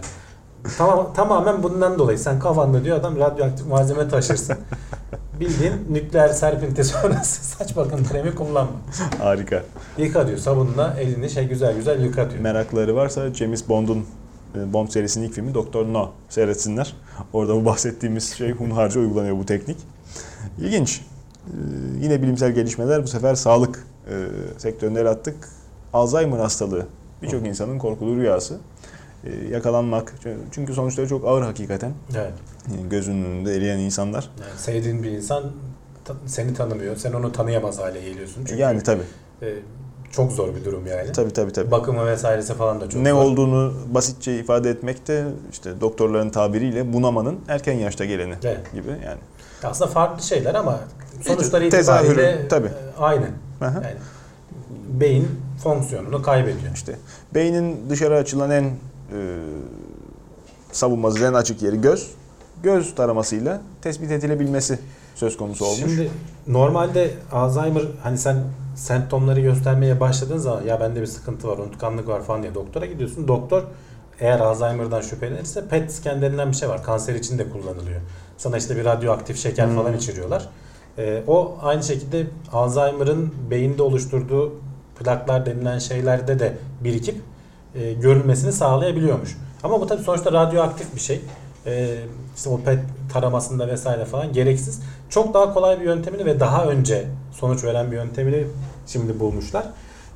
Tamam, 0.78 1.12
tamamen 1.14 1.62
bundan 1.62 1.98
dolayı. 1.98 2.18
Sen 2.18 2.38
kafanda 2.38 2.84
diyor 2.84 2.96
adam 2.98 3.16
radyoaktif 3.16 3.66
malzeme 3.66 4.08
taşırsın. 4.08 4.56
Bildiğin 5.40 5.72
nükleer 5.90 6.28
serpinti 6.28 6.84
sonrası 6.84 7.44
saç 7.56 7.76
bakım 7.76 8.08
kremi 8.08 8.34
kullanma. 8.34 8.72
Harika. 9.18 9.62
Yıka 9.98 10.26
diyor 10.26 10.38
sabunla 10.38 10.96
elini 11.00 11.30
şey 11.30 11.48
güzel 11.48 11.76
güzel 11.76 12.04
yıka 12.04 12.30
diyor. 12.30 12.40
Merakları 12.40 12.96
varsa 12.96 13.34
James 13.34 13.68
Bond'un 13.68 14.06
e, 14.56 14.72
Bond 14.72 14.88
serisinin 14.88 15.28
ilk 15.28 15.34
filmi 15.34 15.54
Doktor 15.54 15.92
No 15.92 16.10
seyretsinler. 16.28 16.96
Orada 17.32 17.54
bu 17.54 17.64
bahsettiğimiz 17.64 18.34
şey 18.34 18.52
hunharca 18.52 19.00
uygulanıyor 19.00 19.38
bu 19.38 19.46
teknik. 19.46 19.76
İlginç. 20.58 21.00
Ee, 21.46 21.50
yine 22.00 22.22
bilimsel 22.22 22.52
gelişmeler 22.52 23.02
bu 23.02 23.06
sefer 23.06 23.34
sağlık 23.34 23.86
e, 24.08 24.14
sektöründe 24.58 25.08
attık. 25.08 25.48
Alzheimer 25.92 26.38
hastalığı 26.38 26.86
birçok 27.22 27.46
insanın 27.46 27.78
korkulu 27.78 28.16
rüyası. 28.16 28.58
Ee, 29.26 29.48
yakalanmak 29.54 30.14
çünkü 30.52 30.74
sonuçları 30.74 31.08
çok 31.08 31.24
ağır 31.26 31.42
hakikaten. 31.42 31.92
Evet. 32.16 32.32
Yani 32.70 32.88
gözünün 32.88 33.24
önünde 33.24 33.56
eriyen 33.56 33.78
insanlar. 33.78 34.30
Yani 34.40 34.58
sevdiğin 34.58 35.02
bir 35.02 35.10
insan 35.10 35.44
seni 36.26 36.54
tanımıyor. 36.54 36.96
Sen 36.96 37.12
onu 37.12 37.32
tanıyamaz 37.32 37.78
hale 37.78 38.00
geliyorsun. 38.00 38.44
Çünkü 38.46 38.60
yani 38.62 38.82
tabii. 38.82 39.02
e, 39.42 39.48
çok 40.10 40.32
zor 40.32 40.54
bir 40.54 40.64
durum 40.64 40.86
yani. 40.86 41.12
Tabii 41.12 41.32
tabii 41.32 41.52
tabii. 41.52 41.70
Bakımı 41.70 42.06
vesairesi 42.06 42.54
falan 42.54 42.80
da 42.80 42.88
çok 42.88 43.02
ne 43.02 43.10
zor. 43.10 43.18
olduğunu 43.18 43.74
basitçe 43.94 44.38
ifade 44.38 44.70
etmek 44.70 45.08
de 45.08 45.24
işte 45.52 45.80
doktorların 45.80 46.30
tabiriyle 46.30 46.92
bunamanın 46.92 47.38
erken 47.48 47.72
yaşta 47.74 48.04
geleni 48.04 48.34
Evet. 48.44 48.72
gibi 48.72 48.88
yani. 48.90 49.20
Aslında 49.64 49.90
farklı 49.90 50.22
şeyler 50.22 50.54
ama 50.54 50.80
sonuçları 51.22 51.64
itibariyle 51.66 52.48
tabii. 52.48 52.66
e, 52.66 53.00
aynı. 53.00 53.26
Aha. 53.60 53.74
Yani 53.74 53.96
beyin 54.88 55.28
fonksiyonunu 55.62 56.22
kaybediyor. 56.22 56.74
İşte 56.74 56.96
beynin 57.34 57.90
dışarı 57.90 58.16
açılan 58.16 58.50
en 58.50 58.70
e, 59.12 59.38
savunmasız 60.72 61.22
en 61.22 61.34
açık 61.34 61.62
yeri 61.62 61.80
göz. 61.80 62.10
göz 62.62 62.94
taramasıyla 62.94 63.60
tespit 63.82 64.10
edilebilmesi 64.10 64.78
söz 65.14 65.36
konusu 65.36 65.64
olmuş. 65.64 65.78
Şimdi 65.80 66.10
normalde 66.46 67.10
Alzheimer 67.32 67.82
hani 68.02 68.18
sen 68.18 68.36
semptomları 68.76 69.40
göstermeye 69.40 70.00
başladığın 70.00 70.38
zaman 70.38 70.62
ya 70.62 70.80
bende 70.80 71.00
bir 71.00 71.06
sıkıntı 71.06 71.48
var, 71.48 71.58
unutkanlık 71.58 72.08
var 72.08 72.22
falan 72.22 72.42
diye 72.42 72.54
doktora 72.54 72.86
gidiyorsun. 72.86 73.28
Doktor 73.28 73.62
eğer 74.20 74.40
Alzheimer'dan 74.40 75.00
şüphelenirse 75.00 75.68
PET 75.68 75.92
scan 75.92 76.22
denilen 76.22 76.50
bir 76.50 76.56
şey 76.56 76.68
var. 76.68 76.82
Kanser 76.84 77.14
için 77.14 77.38
de 77.38 77.50
kullanılıyor. 77.50 78.00
Sana 78.38 78.56
işte 78.56 78.76
bir 78.76 78.84
radyoaktif 78.84 79.38
şeker 79.38 79.66
Hmm. 79.66 79.76
falan 79.76 79.96
içiriyorlar. 79.96 80.48
Ee, 80.98 81.22
o 81.26 81.58
aynı 81.62 81.82
şekilde 81.82 82.26
Alzheimer'ın 82.52 83.34
beyinde 83.50 83.82
oluşturduğu 83.82 84.52
plaklar 84.98 85.46
denilen 85.46 85.78
şeylerde 85.78 86.38
de 86.38 86.56
birikip 86.84 87.20
e, 87.74 87.92
görülmesini 87.92 88.52
sağlayabiliyormuş. 88.52 89.38
Ama 89.62 89.80
bu 89.80 89.86
tabii 89.86 90.02
sonuçta 90.02 90.32
radyoaktif 90.32 90.94
bir 90.94 91.00
şey. 91.00 91.20
E, 91.66 91.96
işte 92.36 92.50
o 92.50 92.60
PET 92.60 92.78
taramasında 93.12 93.68
vesaire 93.68 94.04
falan 94.04 94.32
gereksiz. 94.32 94.80
Çok 95.08 95.34
daha 95.34 95.54
kolay 95.54 95.80
bir 95.80 95.84
yöntemini 95.84 96.24
ve 96.24 96.40
daha 96.40 96.64
önce 96.64 97.04
sonuç 97.32 97.64
veren 97.64 97.90
bir 97.90 97.96
yöntemini 97.96 98.46
şimdi 98.86 99.20
bulmuşlar. 99.20 99.66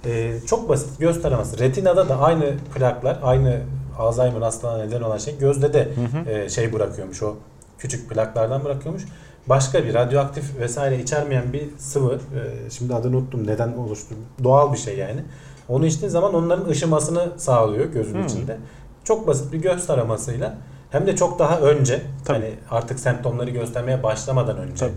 E, 0.04 0.34
çok 0.46 0.68
basit 0.68 0.98
göz 0.98 1.22
taraması. 1.22 1.58
Retinada 1.58 2.08
da 2.08 2.20
aynı 2.20 2.54
plaklar, 2.74 3.18
aynı 3.22 3.60
Alzheimer 3.98 4.42
hastalığına 4.42 4.84
neden 4.84 5.02
olan 5.02 5.18
şey 5.18 5.38
gözde 5.38 5.72
de 5.72 5.88
Hı 5.94 6.18
hı. 6.18 6.30
e, 6.30 6.48
şey 6.48 6.72
bırakıyormuş 6.72 7.22
o 7.22 7.36
küçük 7.78 8.10
plaklardan 8.10 8.64
bırakıyormuş. 8.64 9.02
Başka 9.46 9.84
bir 9.84 9.94
radyoaktif 9.94 10.58
vesaire 10.58 10.98
içermeyen 11.02 11.52
bir 11.52 11.62
sıvı, 11.78 12.14
e, 12.14 12.70
şimdi 12.70 12.94
adını 12.94 13.16
unuttum 13.16 13.46
neden 13.46 13.72
oluştu, 13.72 14.14
doğal 14.44 14.72
bir 14.72 14.78
şey 14.78 14.98
yani. 14.98 15.24
Onu 15.68 15.86
içtiğin 15.86 16.10
zaman 16.10 16.34
onların 16.34 16.68
ışımasını 16.70 17.28
sağlıyor 17.36 17.84
gözün 17.84 18.14
Hmm. 18.14 18.26
içinde. 18.26 18.56
Çok 19.04 19.26
basit 19.26 19.52
bir 19.52 19.58
göz 19.58 19.86
taramasıyla 19.86 20.56
hem 20.90 21.06
de 21.06 21.16
çok 21.16 21.38
daha 21.38 21.60
önce 21.60 22.02
Tabii. 22.24 22.38
hani 22.38 22.54
artık 22.70 23.00
semptomları 23.00 23.50
göstermeye 23.50 24.02
başlamadan 24.02 24.58
önce 24.58 24.74
Tabii. 24.86 24.92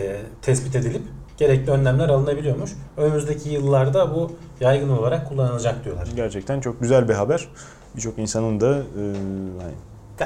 e, 0.00 0.16
tespit 0.42 0.76
edilip 0.76 1.02
gerekli 1.36 1.70
önlemler 1.72 2.08
alınabiliyormuş. 2.08 2.70
Önümüzdeki 2.96 3.48
yıllarda 3.48 4.14
bu 4.14 4.30
yaygın 4.60 4.88
olarak 4.88 5.28
kullanılacak 5.28 5.84
diyorlar. 5.84 6.08
Gerçekten 6.16 6.60
çok 6.60 6.80
güzel 6.80 7.08
bir 7.08 7.14
haber. 7.14 7.48
Birçok 7.96 8.18
insanın 8.18 8.60
da 8.60 8.76
e, 8.76 9.02
hani 9.62 9.72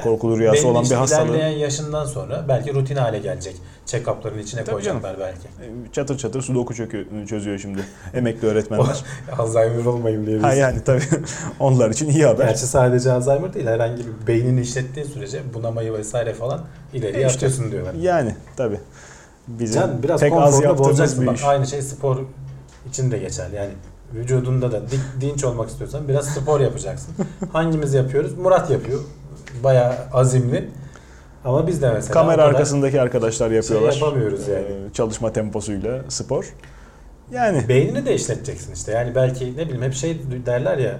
korkulu 0.03 0.39
rüyası 0.39 0.57
belli 0.57 0.67
olan 0.67 0.85
bir 0.85 0.95
hastalığı. 0.95 1.29
ilerleyen 1.29 1.57
yaşından 1.57 2.05
sonra 2.05 2.45
belki 2.47 2.73
rutin 2.73 2.95
hale 2.95 3.19
gelecek. 3.19 3.55
Check-up'ların 3.85 4.39
içine 4.39 4.63
Tabii 4.63 4.71
koyacaklar 4.71 5.19
belki. 5.19 5.47
E, 5.47 5.93
Çatır 5.93 6.17
çatır 6.17 6.41
sudoku 6.41 6.73
çöküyor, 6.75 7.05
çözüyor 7.27 7.59
şimdi 7.59 7.83
emekli 8.13 8.47
öğretmenler. 8.47 9.03
Alzheimer 9.37 9.85
olmayayım 9.85 10.27
diye. 10.27 10.39
ha 10.39 10.53
yani 10.53 10.83
tabii 10.83 11.03
onlar 11.59 11.89
için 11.89 12.09
iyi 12.09 12.25
haber. 12.25 12.45
Gerçi 12.47 12.67
sadece 12.67 13.11
Alzheimer 13.11 13.53
değil 13.53 13.67
herhangi 13.67 14.03
bir 14.03 14.27
beynini 14.27 14.61
işlettiğin 14.61 15.07
sürece 15.07 15.53
bunamayı 15.53 15.93
vesaire 15.93 16.33
falan 16.33 16.61
ileriye 16.93 17.23
E 17.23 17.27
işte, 17.27 17.37
atıyorsun 17.37 17.71
diyorlar. 17.71 17.93
Yani 17.93 18.35
tabii. 18.57 18.79
Bizim 19.47 19.81
Can 19.81 20.03
biraz 20.03 20.21
pek 20.21 20.33
az 20.33 20.61
yaptığımız 20.61 21.21
bir 21.21 21.31
iş. 21.33 21.43
aynı 21.43 21.67
şey 21.67 21.81
spor 21.81 22.17
için 22.89 23.11
de 23.11 23.17
geçerli. 23.17 23.55
Yani 23.55 23.71
vücudunda 24.13 24.71
da 24.71 24.81
dinç 25.21 25.43
olmak 25.43 25.69
istiyorsan 25.69 26.07
biraz 26.07 26.25
spor 26.25 26.59
yapacaksın. 26.59 27.13
Hangimiz 27.53 27.93
yapıyoruz? 27.93 28.37
Murat 28.37 28.69
yapıyor. 28.69 28.99
Bayağı 29.63 29.95
azimli. 30.13 30.69
Ama 31.45 31.67
biz 31.67 31.81
de 31.81 31.91
mesela 31.93 32.13
Kamera 32.13 32.43
arkasındaki 32.43 33.01
arkadaşlar 33.01 33.51
yapıyorlar. 33.51 33.91
Şey 33.91 33.99
yapamıyoruz 34.01 34.47
yani. 34.47 34.65
E, 34.89 34.93
Çalışma 34.93 35.33
temposuyla 35.33 36.01
spor. 36.09 36.53
Yani 37.31 37.67
Beynini 37.69 38.05
de 38.05 38.15
işleteceksin 38.15 38.73
işte. 38.73 38.91
Yani 38.91 39.15
belki 39.15 39.57
ne 39.57 39.65
bileyim 39.65 39.81
hep 39.81 39.93
şey 39.93 40.17
derler 40.45 40.77
ya 40.77 40.97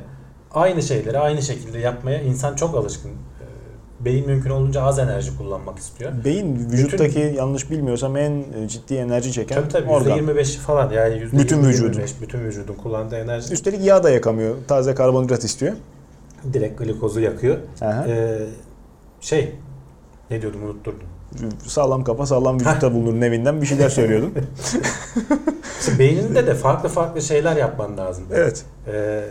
aynı 0.53 0.83
şeyleri 0.83 1.19
aynı 1.19 1.41
şekilde 1.41 1.79
yapmaya 1.79 2.21
insan 2.21 2.55
çok 2.55 2.75
alışkın. 2.75 3.09
Ee, 3.09 4.05
Beyin 4.05 4.27
mümkün 4.27 4.49
olunca 4.49 4.81
az 4.81 4.99
enerji 4.99 5.37
kullanmak 5.37 5.77
istiyor. 5.79 6.11
beyin 6.25 6.69
vücuttaki 6.71 7.19
yanlış 7.37 7.71
bilmiyorsam 7.71 8.17
en 8.17 8.43
ciddi 8.67 8.95
enerji 8.95 9.31
çeken 9.31 9.55
Tabii 9.55 9.69
tabii 9.69 9.89
organ. 9.89 10.17
%25 10.19 10.57
falan 10.57 10.91
yani 10.91 11.15
%20, 11.15 11.39
Bütün 11.39 11.63
vücudun. 11.63 11.99
%25 11.99 12.09
bütün 12.21 12.39
vücudun 12.39 12.73
kullandığı 12.73 13.15
enerji 13.17 13.53
Üstelik 13.53 13.85
yağ 13.85 14.03
da 14.03 14.09
yakamıyor. 14.09 14.55
Taze 14.67 14.95
karbonhidrat 14.95 15.43
istiyor. 15.43 15.73
Direkt 16.53 16.79
glikozu 16.79 17.19
yakıyor. 17.19 17.57
Aha. 17.81 18.05
Ee, 18.07 18.37
şey 19.21 19.55
ne 20.31 20.41
diyordum 20.41 20.63
unutturdum. 20.63 21.07
Sağlam 21.67 22.03
kafa 22.03 22.25
sağlam 22.25 22.55
vücutta 22.59 22.93
bulunur 22.93 23.21
evinden 23.23 23.61
bir 23.61 23.65
şeyler 23.67 23.89
söylüyordum. 23.89 24.31
İşte 25.79 25.99
beyninde 25.99 26.47
de 26.47 26.53
farklı 26.55 26.89
farklı 26.89 27.21
şeyler 27.21 27.55
yapman 27.57 27.97
lazım. 27.97 28.23
evet. 28.33 28.65
Ee, 28.87 29.21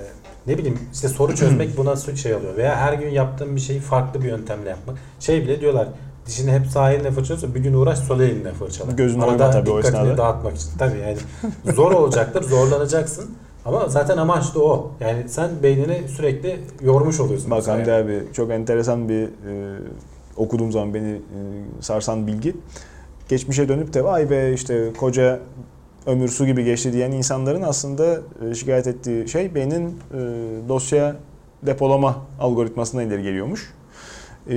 ne 0.47 0.59
bileyim 0.59 0.79
işte 0.93 1.09
soru 1.09 1.35
çözmek 1.37 1.77
buna 1.77 1.97
su- 1.97 2.17
şey 2.17 2.35
oluyor. 2.35 2.57
Veya 2.57 2.77
her 2.77 2.93
gün 2.93 3.09
yaptığın 3.09 3.57
bir 3.57 3.61
şeyi 3.61 3.81
farklı 3.81 4.23
bir 4.23 4.29
yöntemle 4.29 4.69
yapmak. 4.69 4.97
Şey 5.21 5.43
bile 5.43 5.61
diyorlar 5.61 5.89
dişini 6.27 6.53
hep 6.53 6.67
sağ 6.67 6.93
elinle 6.93 7.11
fırçalıyorsa 7.11 7.55
bir 7.55 7.61
gün 7.61 7.75
uğraş 7.75 7.99
sol 7.99 8.21
elinle 8.21 8.53
fırçala. 8.53 8.93
Gözüne 8.93 9.23
Arada 9.25 9.33
oyma 9.33 9.51
tabii 9.51 9.71
o 9.71 9.79
dikkatini 9.79 10.01
esnada. 10.01 10.17
dağıtmak 10.19 10.57
için. 10.57 10.69
Tabii 10.79 10.99
yani 10.99 11.17
zor 11.77 11.93
olacaktır, 12.01 12.43
zorlanacaksın. 12.43 13.31
Ama 13.65 13.89
zaten 13.89 14.17
amaç 14.17 14.55
da 14.55 14.61
o. 14.61 14.93
Yani 15.01 15.29
sen 15.29 15.51
beynini 15.63 16.09
sürekli 16.09 16.61
yormuş 16.83 17.21
oluyorsun. 17.21 17.51
Bak 17.51 17.69
Hamdi 17.69 17.93
abi 17.93 18.23
çok 18.33 18.51
enteresan 18.51 19.09
bir 19.09 19.23
e, 19.23 19.79
okuduğum 20.37 20.73
zaman 20.73 20.95
beni 20.95 21.11
e, 21.11 21.19
sarsan 21.81 22.27
bilgi. 22.27 22.57
Geçmişe 23.29 23.69
dönüp 23.69 23.95
de 23.95 24.05
vay 24.05 24.31
be 24.31 24.53
işte 24.53 24.93
koca 24.99 25.41
ömür 26.07 26.29
su 26.29 26.47
gibi 26.47 26.65
geçti 26.65 26.93
diyen 26.93 27.13
insanların 27.13 27.63
aslında 27.63 28.21
e, 28.51 28.55
şikayet 28.55 28.87
ettiği 28.87 29.29
şey 29.29 29.55
beynin 29.55 29.89
e, 29.89 30.19
dosya 30.69 31.17
depolama 31.63 32.17
algoritmasına 32.41 33.03
ileri 33.03 33.23
geliyormuş. 33.23 33.73
E, 34.51 34.57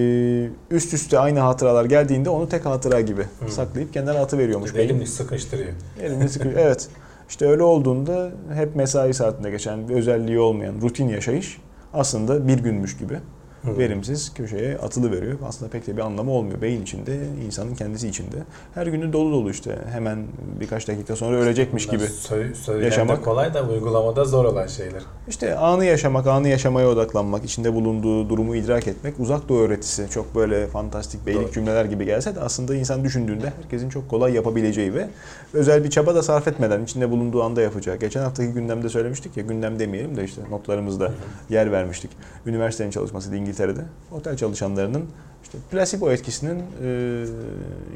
üst 0.72 0.94
üste 0.94 1.20
aynı 1.20 1.40
hatıralar 1.40 1.86
geldiğinde 1.86 2.30
onu 2.30 2.50
tek 2.50 2.66
hatıra 2.66 3.02
gibi 3.02 3.22
Hı. 3.40 3.52
saklayıp 3.52 3.94
kenara 3.94 4.20
atı 4.20 4.38
veriyormuş. 4.38 4.76
Elini 4.76 5.08
sıkıştırıyor. 5.08 5.72
Elini 6.02 6.30
sıkıyor. 6.30 6.54
Evet. 6.58 6.90
İşte 7.34 7.46
öyle 7.46 7.64
olduğunda 7.64 8.32
hep 8.54 8.76
mesai 8.76 9.14
saatinde 9.14 9.52
geçen 9.52 9.90
bir 9.90 9.96
özelliği 9.96 10.40
olmayan 10.40 10.82
rutin 10.82 11.08
yaşayış 11.08 11.58
aslında 11.94 12.48
bir 12.48 12.60
günmüş 12.60 12.98
gibi 12.98 13.20
Hı. 13.64 13.78
verimsiz 13.78 14.34
köşeye 14.34 14.78
atılı 14.78 15.12
veriyor. 15.12 15.38
Aslında 15.48 15.72
pek 15.72 15.88
de 15.88 15.98
bir 15.98 16.02
anlamı 16.02 16.32
olmuyor. 16.32 16.62
Beyin 16.62 16.82
içinde, 16.82 17.20
insanın 17.46 17.76
kendisi 17.76 18.08
içinde. 18.08 18.36
Her 18.74 18.88
günü 18.88 19.14
dolu 19.14 19.32
dolu 19.32 19.50
işte. 19.50 19.78
Hemen 19.92 20.26
birkaç 20.60 20.88
dakika 20.88 21.16
sonra 21.16 21.38
ölecekmiş 21.38 21.88
gibi. 21.88 22.04
Sö- 22.04 22.84
yaşamak. 22.84 23.24
kolay 23.24 23.54
da 23.54 23.64
uygulamada 23.64 24.26
zor 24.26 24.46
olan 24.46 24.68
şeyler. 24.68 25.02
İşte 25.28 25.56
anı 25.56 25.86
yaşamak, 25.86 26.28
anı 26.28 26.48
yaşamaya 26.48 26.88
odaklanmak, 26.90 27.46
içinde 27.46 27.74
bulunduğu 27.74 28.30
durumu 28.30 28.56
idrak 28.56 28.88
etmek 28.88 29.20
uzak 29.20 29.50
doğu 29.50 29.60
öğretisi. 29.60 30.10
Çok 30.10 30.36
böyle 30.36 30.68
fantastik 30.68 31.26
beylik 31.26 31.44
Doğru. 31.44 31.52
cümleler 31.52 31.86
gibi 31.86 32.06
gelse 32.06 32.36
de 32.36 32.40
aslında 32.40 32.76
insan 32.76 33.04
düşündüğünde 33.04 33.54
herkesin 33.62 33.90
çok 33.90 34.10
kolay 34.10 34.34
yapabileceği 34.34 34.94
ve 34.94 35.08
özel 35.54 35.84
bir 35.84 35.90
çaba 35.90 36.16
da 36.16 36.24
sarf 36.24 36.48
etmeden 36.48 36.84
içinde 36.84 37.12
bulunduğu 37.12 37.44
anda 37.44 37.62
yapacağı. 37.62 37.96
Geçen 37.96 38.22
haftaki 38.22 38.50
gündemde 38.52 38.90
söylemiştik 38.90 39.38
ya, 39.38 39.44
gündem 39.44 39.80
demeyelim 39.80 40.18
de 40.18 40.24
işte 40.24 40.42
notlarımızda 40.50 41.12
yer 41.50 41.72
vermiştik. 41.72 42.12
Üniversitenin 42.46 42.92
çalışmasıydı 42.92 43.36
İngiltere'de. 43.54 43.82
Otel 44.12 44.38
çalışanlarının 44.38 45.04
işte 45.44 45.58
plasebo 45.72 46.12
etkisinin 46.12 46.64
e, 46.84 47.26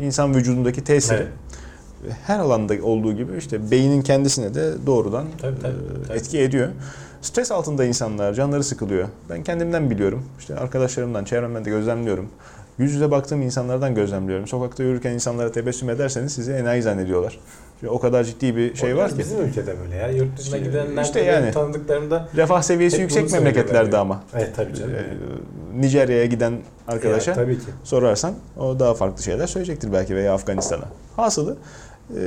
insan 0.02 0.36
vücudundaki 0.36 0.84
tesiri. 0.84 1.17
Evet. 1.17 2.13
Her 2.26 2.39
alanda 2.39 2.74
olduğu 2.84 3.13
gibi 3.13 3.38
işte 3.38 3.72
beynin 3.72 4.02
kendisine 4.02 4.54
de 4.54 4.74
doğrudan 4.86 5.26
Tabii, 5.41 5.60
tabii, 5.62 5.74
e, 5.74 6.08
tabii. 6.08 6.17
etki 6.17 6.39
ediyor. 6.39 6.67
Stres 7.22 7.52
altında 7.52 7.86
insanlar, 7.86 8.34
canları 8.34 8.63
sıkılıyor. 8.63 9.08
Ben 9.30 9.43
kendimden 9.43 9.89
biliyorum. 9.89 10.26
İşte 10.39 10.56
arkadaşlarımdan, 10.56 11.24
çevremden 11.26 11.65
de 11.65 11.70
gözlemliyorum. 11.70 12.30
Yüz 12.78 12.93
yüze 12.93 13.12
baktığım 13.12 13.41
insanlardan 13.41 13.96
gözlemliyorum. 13.96 14.48
Sokakta 14.48 14.84
yürürken 14.84 15.12
insanlara 15.13 15.52
tebessüm 15.52 15.89
ederseniz 15.89 16.32
sizi 16.34 16.52
enayi 16.52 16.82
zannediyorlar. 16.82 17.39
Çünkü 17.80 17.94
o 17.94 18.00
kadar 18.00 18.24
ciddi 18.24 18.56
bir 18.56 18.76
şey 18.76 18.94
O 18.94 18.98
var 18.98 19.12
ki. 19.12 19.18
Bizim 19.18 19.42
ülkede 19.42 19.80
böyle 19.80 19.96
ya. 19.96 20.10
Yurt 20.12 20.38
dışına 20.38 20.58
gidenler 20.58 21.04
işte 21.04 21.22
yani. 21.24 21.52
tanıdıklarımda 21.52 22.30
Refah 22.36 22.62
seviyesi 22.62 23.02
yüksek 23.02 23.32
memleketlerde 23.32 23.98
ama. 23.98 24.24
Evet 24.34 24.56
tabii 24.56 24.74
canım. 24.76 24.92
Ee, 24.96 25.82
Nijerya'ya 25.82 26.26
giden 26.26 26.54
arkadaşa 26.88 27.32
Ya, 27.32 27.36
tabii 27.36 27.58
ki. 27.60 27.66
sorarsan 27.84 28.34
o 28.58 28.80
daha 28.80 28.94
farklı 28.94 29.24
şeyler 29.24 29.48
söyleyecektir 29.48 29.94
belki 29.94 30.16
veya 30.16 30.34
Afganistan'a. 30.34 30.86
Hasılı 31.16 31.58
e, 32.18 32.22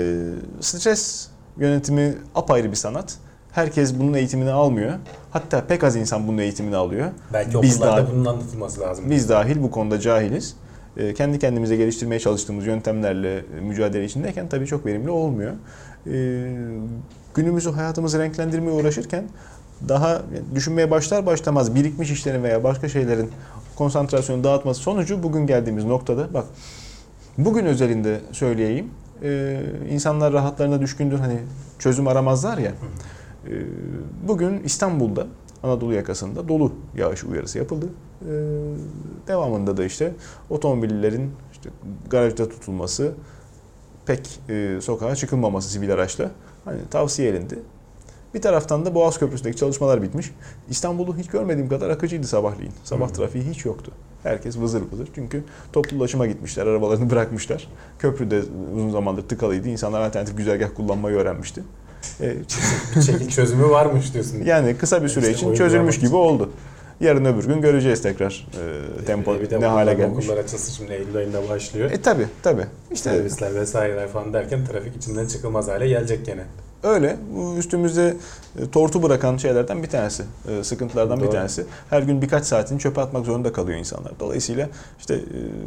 stres 0.60 1.28
yönetimi 1.58 2.14
apayrı 2.34 2.70
bir 2.70 2.76
sanat. 2.76 3.14
Herkes 3.52 3.98
bunun 3.98 4.14
eğitimini 4.14 4.50
almıyor. 4.50 4.92
Hatta 5.30 5.64
pek 5.66 5.84
az 5.84 5.96
insan 5.96 6.28
bunun 6.28 6.38
eğitimini 6.38 6.76
alıyor. 6.76 7.06
Belki 7.32 7.62
Biz 7.62 7.74
okullarda 7.76 7.96
daha- 8.02 8.12
bunun 8.12 8.24
anlatılması 8.24 8.80
lazım. 8.80 9.10
Biz 9.10 9.28
dahil 9.28 9.62
bu 9.62 9.70
konuda 9.70 10.00
cahiliz. 10.00 10.56
E, 10.96 11.14
kendi 11.14 11.38
kendimize 11.38 11.76
geliştirmeye 11.76 12.20
çalıştığımız 12.20 12.66
yöntemlerle 12.66 13.38
e, 13.38 13.60
mücadele 13.60 14.04
içindeyken 14.04 14.48
tabii 14.48 14.66
çok 14.66 14.86
verimli 14.86 15.10
olmuyor. 15.10 15.52
E, 16.06 16.12
günümüzü, 17.34 17.70
hayatımızı 17.70 18.18
renklendirmeye 18.18 18.72
uğraşırken 18.72 19.24
daha 19.88 20.22
düşünmeye 20.54 20.90
başlar 20.90 21.26
başlamaz 21.26 21.74
birikmiş 21.74 22.10
işlerin 22.10 22.42
veya 22.42 22.64
başka 22.64 22.88
şeylerin 22.88 23.30
konsantrasyonu 23.76 24.44
dağıtması 24.44 24.80
sonucu 24.80 25.22
bugün 25.22 25.46
geldiğimiz 25.46 25.84
noktada 25.84 26.34
bak 26.34 26.44
bugün 27.38 27.66
özelinde 27.66 28.20
söyleyeyim 28.32 28.90
insanlar 29.90 30.32
rahatlarına 30.32 30.80
düşkündür 30.80 31.18
hani 31.18 31.38
çözüm 31.78 32.08
aramazlar 32.08 32.58
ya 32.58 32.72
bugün 34.28 34.62
İstanbul'da 34.62 35.26
Anadolu 35.62 35.94
yakasında 35.94 36.48
dolu 36.48 36.72
yağış 36.96 37.24
uyarısı 37.24 37.58
yapıldı 37.58 37.86
devamında 39.28 39.76
da 39.76 39.84
işte 39.84 40.12
otomobillerin 40.50 41.32
işte 41.52 41.70
garajda 42.10 42.48
tutulması, 42.48 43.12
pek 44.06 44.40
e, 44.48 44.78
sokağa 44.80 45.16
çıkılmaması 45.16 45.70
sivil 45.70 45.94
araçla 45.94 46.30
hani 46.64 46.78
tavsiye 46.90 47.30
edildi. 47.30 47.58
Bir 48.34 48.42
taraftan 48.42 48.84
da 48.84 48.94
Boğaz 48.94 49.18
Köprüsü'ndeki 49.18 49.56
çalışmalar 49.56 50.02
bitmiş. 50.02 50.30
İstanbul'u 50.68 51.16
hiç 51.16 51.26
görmediğim 51.26 51.68
kadar 51.68 51.90
akıcıydı 51.90 52.26
sabahleyin. 52.26 52.72
Sabah 52.84 53.08
Hı. 53.08 53.12
trafiği 53.12 53.44
hiç 53.44 53.64
yoktu. 53.64 53.92
Herkes 54.22 54.58
vızır 54.58 54.82
vızır. 54.92 55.08
Çünkü 55.14 55.44
toplu 55.72 55.96
ulaşıma 55.96 56.26
gitmişler, 56.26 56.66
arabalarını 56.66 57.10
bırakmışlar. 57.10 57.68
Köprü 57.98 58.30
de 58.30 58.42
uzun 58.74 58.90
zamandır 58.90 59.22
tıkalıydı. 59.22 59.68
İnsanlar 59.68 60.00
alternatif 60.00 60.36
güzergah 60.36 60.68
kullanmayı 60.76 61.16
öğrenmişti. 61.16 61.62
E, 62.20 62.36
şekil 63.06 63.28
çözümü 63.28 63.70
varmış 63.70 64.14
diyorsun. 64.14 64.44
yani 64.44 64.76
kısa 64.76 65.02
bir 65.02 65.08
süre 65.08 65.30
İşte 65.30 65.46
için 65.46 65.54
çözülmüş 65.54 65.98
gibi 65.98 66.16
oldu. 66.16 66.50
Yarın 67.00 67.24
öbür 67.24 67.44
gün 67.44 67.60
göreceğiz 67.60 68.02
tekrar 68.02 68.46
e, 69.00 69.04
tempo 69.04 69.40
Bir 69.40 69.50
de 69.50 69.60
ne 69.60 69.66
hale 69.66 69.94
gelmiş. 69.94 70.24
Okullar 70.28 70.44
açılsın 70.44 70.72
şimdi 70.72 70.92
Eylül 70.92 71.16
ayında 71.16 71.48
başlıyor. 71.48 71.90
E 71.90 72.02
tabi 72.02 72.26
tabi. 72.42 72.62
İşte 72.92 73.10
Servisler 73.10 73.54
vesaireler 73.54 74.08
falan 74.08 74.32
derken 74.32 74.66
trafik 74.66 74.96
içinden 74.96 75.26
çıkılmaz 75.26 75.68
hale 75.68 75.88
gelecek 75.88 76.26
gene. 76.26 76.42
Öyle. 76.82 77.16
Bu 77.36 77.56
üstümüzde 77.58 78.16
e, 78.58 78.70
tortu 78.70 79.02
bırakan 79.02 79.36
şeylerden 79.36 79.82
bir 79.82 79.88
tanesi. 79.88 80.22
e, 80.48 80.64
Sıkıntılardan 80.64 81.18
bir 81.18 81.24
Doğru. 81.24 81.32
tanesi. 81.32 81.64
Her 81.90 82.02
gün 82.02 82.22
birkaç 82.22 82.44
saatini 82.44 82.78
çöpe 82.78 83.00
atmak 83.00 83.26
zorunda 83.26 83.52
kalıyor 83.52 83.78
insanlar. 83.78 84.12
Dolayısıyla 84.20 84.68
işte 85.00 85.14
e, 85.14 85.20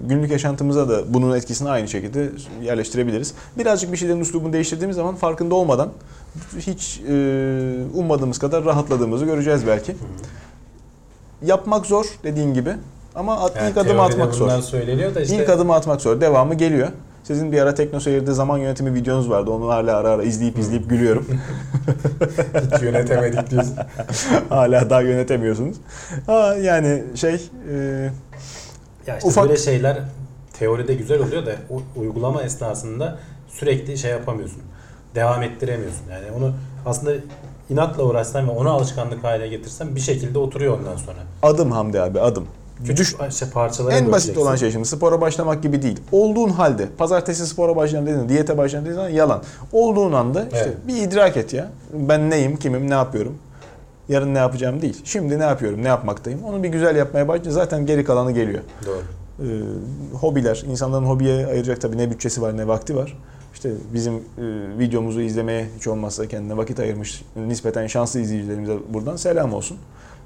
günlük 0.09 0.31
yaşantımıza 0.31 0.89
da 0.89 1.13
bunun 1.13 1.35
etkisini 1.37 1.69
aynı 1.69 1.87
şekilde 1.87 2.29
yerleştirebiliriz. 2.61 3.33
Birazcık 3.57 3.91
bir 3.91 3.97
şeylerin 3.97 4.19
üslubunu 4.19 4.53
değiştirdiğimiz 4.53 4.95
zaman 4.95 5.15
farkında 5.15 5.55
olmadan 5.55 5.89
hiç 6.59 7.01
ummadığımız 7.95 8.39
kadar 8.39 8.65
rahatladığımızı 8.65 9.25
göreceğiz 9.25 9.67
belki. 9.67 9.95
Yapmak 11.43 11.85
zor 11.85 12.05
dediğin 12.23 12.53
gibi 12.53 12.73
ama 13.15 13.39
at, 13.39 13.55
Yani 13.55 13.69
ilk 13.69 13.77
adımı 13.77 14.01
atmak 14.01 14.33
zor. 14.33 14.61
Söyleniyor 14.61 15.15
da 15.15 15.21
işte 15.21 15.35
İlk 15.35 15.49
adımı 15.49 15.75
atmak 15.75 16.01
zor. 16.01 16.21
Devamı 16.21 16.53
geliyor. 16.53 16.87
Sizin 17.23 17.51
bir 17.51 17.61
ara 17.61 17.75
TeknoSeyir'de 17.75 18.33
zaman 18.33 18.57
yönetimi 18.57 18.93
videonuz 18.93 19.29
vardı. 19.29 19.51
Onu 19.51 19.69
hala 19.69 19.97
ara 19.97 20.09
ara 20.09 20.23
izleyip 20.23 20.59
izleyip 20.59 20.89
gülüyorum. 20.89 21.27
hiç 22.75 22.81
yönetemedik 22.81 23.51
diyorsun. 23.51 23.75
Hala 24.49 24.89
daha 24.89 25.01
yönetemiyorsunuz. 25.01 25.77
Ha, 26.25 26.55
yani 26.61 27.03
şey 27.15 27.33
e, 27.33 27.75
Ya 29.07 29.17
işte 29.17 29.27
Ufak- 29.27 29.43
böyle 29.43 29.57
şeyler 29.57 29.97
teoride 30.59 30.93
güzel 30.93 31.19
oluyor 31.19 31.45
da 31.45 31.51
uygulama 31.95 32.43
esnasında 32.43 33.19
sürekli 33.47 33.97
şey 33.97 34.11
yapamıyorsun. 34.11 34.61
Devam 35.15 35.43
ettiremiyorsun. 35.43 36.03
Yani 36.11 36.25
onu 36.37 36.53
aslında 36.85 37.11
inatla 37.69 38.03
uğraşsan 38.03 38.47
ve 38.47 38.51
onu 38.51 38.69
alışkanlık 38.69 39.23
haline 39.23 39.47
getirsen 39.47 39.95
bir 39.95 40.01
şekilde 40.01 40.39
oturuyor 40.39 40.79
ondan 40.79 40.95
sonra. 40.97 41.17
adım 41.41 41.71
Hamdi 41.71 42.01
abi 42.01 42.19
adım. 42.19 42.45
Küçük 42.85 43.19
işte 43.29 43.45
parçalara 43.53 43.95
en 43.95 44.11
basit 44.11 44.37
olan 44.37 44.55
şey 44.55 44.71
şimdi 44.71 44.85
spora 44.85 45.21
başlamak 45.21 45.63
gibi 45.63 45.81
değil. 45.81 45.99
Olduğun 46.11 46.49
halde 46.49 46.87
pazartesi 46.97 47.47
spora 47.47 47.75
başlayacağım 47.75 48.05
dediğin, 48.07 48.29
diyete 48.29 48.57
başlayacağım 48.57 48.85
dediğin 48.85 48.95
zaman 48.95 49.09
yalan. 49.09 49.43
Olduğun 49.71 50.13
anda 50.13 50.43
işte 50.43 50.57
Evet. 50.57 50.77
bir 50.87 50.95
idrak 50.95 51.37
et 51.37 51.53
ya. 51.53 51.69
Ben 51.93 52.29
neyim, 52.29 52.57
kimim, 52.57 52.89
ne 52.89 52.93
yapıyorum. 52.93 53.37
Yarın 54.09 54.33
ne 54.33 54.37
yapacağım 54.37 54.81
değil. 54.81 55.01
Şimdi 55.03 55.39
ne 55.39 55.43
yapıyorum, 55.43 55.83
ne 55.83 55.87
yapmaktayım. 55.87 56.43
Onu 56.43 56.63
bir 56.63 56.69
güzel 56.69 56.95
yapmaya 56.95 57.27
başlayınca 57.27 57.51
zaten 57.51 57.85
geri 57.85 58.03
kalanı 58.03 58.31
geliyor. 58.31 58.61
Doğru. 58.85 59.01
Ee, 59.39 59.45
hobiler, 60.17 60.63
insanların 60.69 61.05
hobiye 61.05 61.47
ayıracak 61.47 61.81
tabii 61.81 61.97
ne 61.97 62.11
bütçesi 62.11 62.41
var 62.41 62.57
ne 62.57 62.67
vakti 62.67 62.95
var. 62.95 63.17
İşte 63.63 63.75
bizim 63.93 64.13
e, 64.13 64.21
videomuzu 64.79 65.21
izlemeye 65.21 65.67
hiç 65.77 65.87
olmazsa 65.87 66.27
kendine 66.27 66.57
vakit 66.57 66.79
ayırmış 66.79 67.23
nispeten 67.35 67.87
şanslı 67.87 68.19
izleyicilerimize 68.19 68.73
buradan 68.89 69.15
selam 69.15 69.53
olsun. 69.53 69.77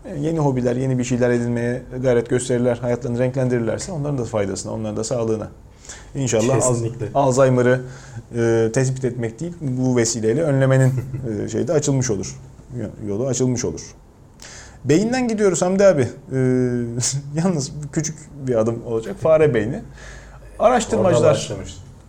E, 0.05 0.19
yeni 0.19 0.39
hobiler, 0.39 0.75
yeni 0.75 0.99
bir 0.99 1.03
şeyler 1.03 1.29
edinmeye 1.29 1.81
gayret 2.01 2.29
gösterirler, 2.29 2.77
hayatlarını 2.77 3.19
renklendirirlerse 3.19 3.91
onların 3.91 4.17
da 4.17 4.25
faydasına, 4.25 4.73
onların 4.73 4.97
da 4.97 5.03
sağlığına. 5.03 5.47
İnşallah 6.15 6.55
Al- 6.55 6.59
Kesinlikle. 6.59 7.05
Alzheimer'ı 7.13 7.81
e, 8.35 8.69
tespit 8.73 9.05
etmek 9.05 9.39
değil, 9.39 9.53
bu 9.61 9.97
vesileyle 9.97 10.43
önlemenin 10.43 10.93
e, 11.45 11.49
şeyde 11.49 11.73
açılmış 11.73 12.09
olur. 12.09 12.39
Yolu 13.07 13.27
açılmış 13.27 13.65
olur. 13.65 13.81
Beyinden 14.85 15.27
gidiyoruz 15.27 15.61
Hamdi 15.61 15.83
abi. 15.83 16.01
Ee, 16.01 16.37
yalnız 17.43 17.71
küçük 17.91 18.17
bir 18.47 18.55
adım 18.55 18.83
olacak. 18.85 19.15
Fare 19.21 19.53
beyni. 19.53 19.81
Araştırmacılar. 20.59 21.51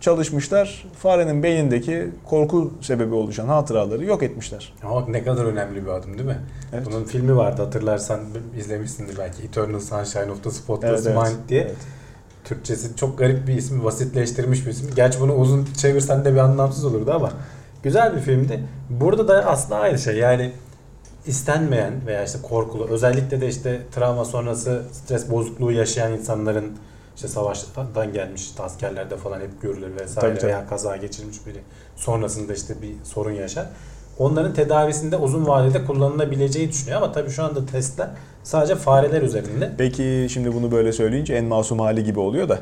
Çalışmışlar. 0.01 0.85
Farenin 0.97 1.43
beynindeki 1.43 2.09
korku 2.25 2.73
sebebi 2.81 3.13
oluşan 3.13 3.47
hatıraları 3.47 4.05
yok 4.05 4.23
etmişler. 4.23 4.73
Ama 4.83 5.05
ne 5.07 5.23
kadar 5.23 5.45
önemli 5.45 5.85
bir 5.85 5.89
adım 5.89 6.13
değil 6.13 6.29
mi? 6.29 6.39
Evet. 6.73 6.85
Bunun 6.85 7.03
filmi 7.03 7.37
vardı 7.37 7.61
hatırlarsan 7.61 8.19
izlemişsindir 8.57 9.17
belki 9.17 9.43
Eternal 9.43 9.79
Sunshine 9.79 10.31
of 10.31 10.43
the 10.43 10.51
Spotless 10.51 11.05
Evet, 11.05 11.17
evet. 11.17 11.27
Mind 11.27 11.49
diye. 11.49 11.61
Evet. 11.61 11.75
Türkçesi 12.43 12.95
çok 12.95 13.17
garip 13.17 13.47
bir 13.47 13.53
isim, 13.53 13.83
basitleştirilmiş 13.83 14.65
bir 14.65 14.71
isim. 14.71 14.89
Gerçi 14.95 15.19
bunu 15.19 15.35
uzun 15.35 15.67
çevirsen 15.77 16.25
de 16.25 16.33
bir 16.33 16.39
anlamsız 16.39 16.85
olurdu 16.85 17.11
ama 17.13 17.31
güzel 17.83 18.15
bir 18.15 18.21
filmdi. 18.21 18.63
Burada 18.89 19.27
da 19.27 19.45
aslında 19.45 19.79
aynı 19.79 19.99
şey. 19.99 20.17
Yani 20.17 20.51
istenmeyen 21.25 21.93
veya 22.07 22.23
işte 22.23 22.39
korkulu, 22.41 22.87
özellikle 22.89 23.41
de 23.41 23.47
işte 23.47 23.81
travma 23.95 24.25
sonrası 24.25 24.83
stres 24.91 25.31
bozukluğu 25.31 25.71
yaşayan 25.71 26.11
insanların 26.11 26.71
işte 27.19 27.27
savaştan 27.27 28.13
gelmiş 28.13 28.41
işte 28.41 28.63
askerlerde 28.63 29.17
falan 29.17 29.39
hep 29.39 29.61
görülür 29.61 29.95
vesaire 29.95 30.29
Tabii, 30.29 30.39
tabii. 30.39 30.47
veya 30.47 30.67
kaza 30.67 30.97
geçirmiş 30.97 31.37
biri 31.45 31.59
sonrasında 31.95 32.53
işte 32.53 32.81
bir 32.81 32.93
sorun 33.03 33.31
yaşar. 33.31 33.65
Onların 34.19 34.53
tedavisinde 34.53 35.17
uzun 35.17 35.47
vadede 35.47 35.85
kullanılabileceği 35.85 36.69
düşünüyor 36.69 36.97
ama 37.01 37.11
tabii 37.11 37.29
şu 37.29 37.43
anda 37.43 37.65
testler 37.65 38.09
sadece 38.43 38.75
fareler 38.75 39.21
üzerinde. 39.21 39.71
Peki 39.77 40.27
şimdi 40.29 40.53
bunu 40.53 40.71
böyle 40.71 40.91
söyleyince 40.93 41.33
en 41.33 41.45
masum 41.45 41.79
hali 41.79 42.03
gibi 42.03 42.19
oluyor 42.19 42.49
da 42.49 42.59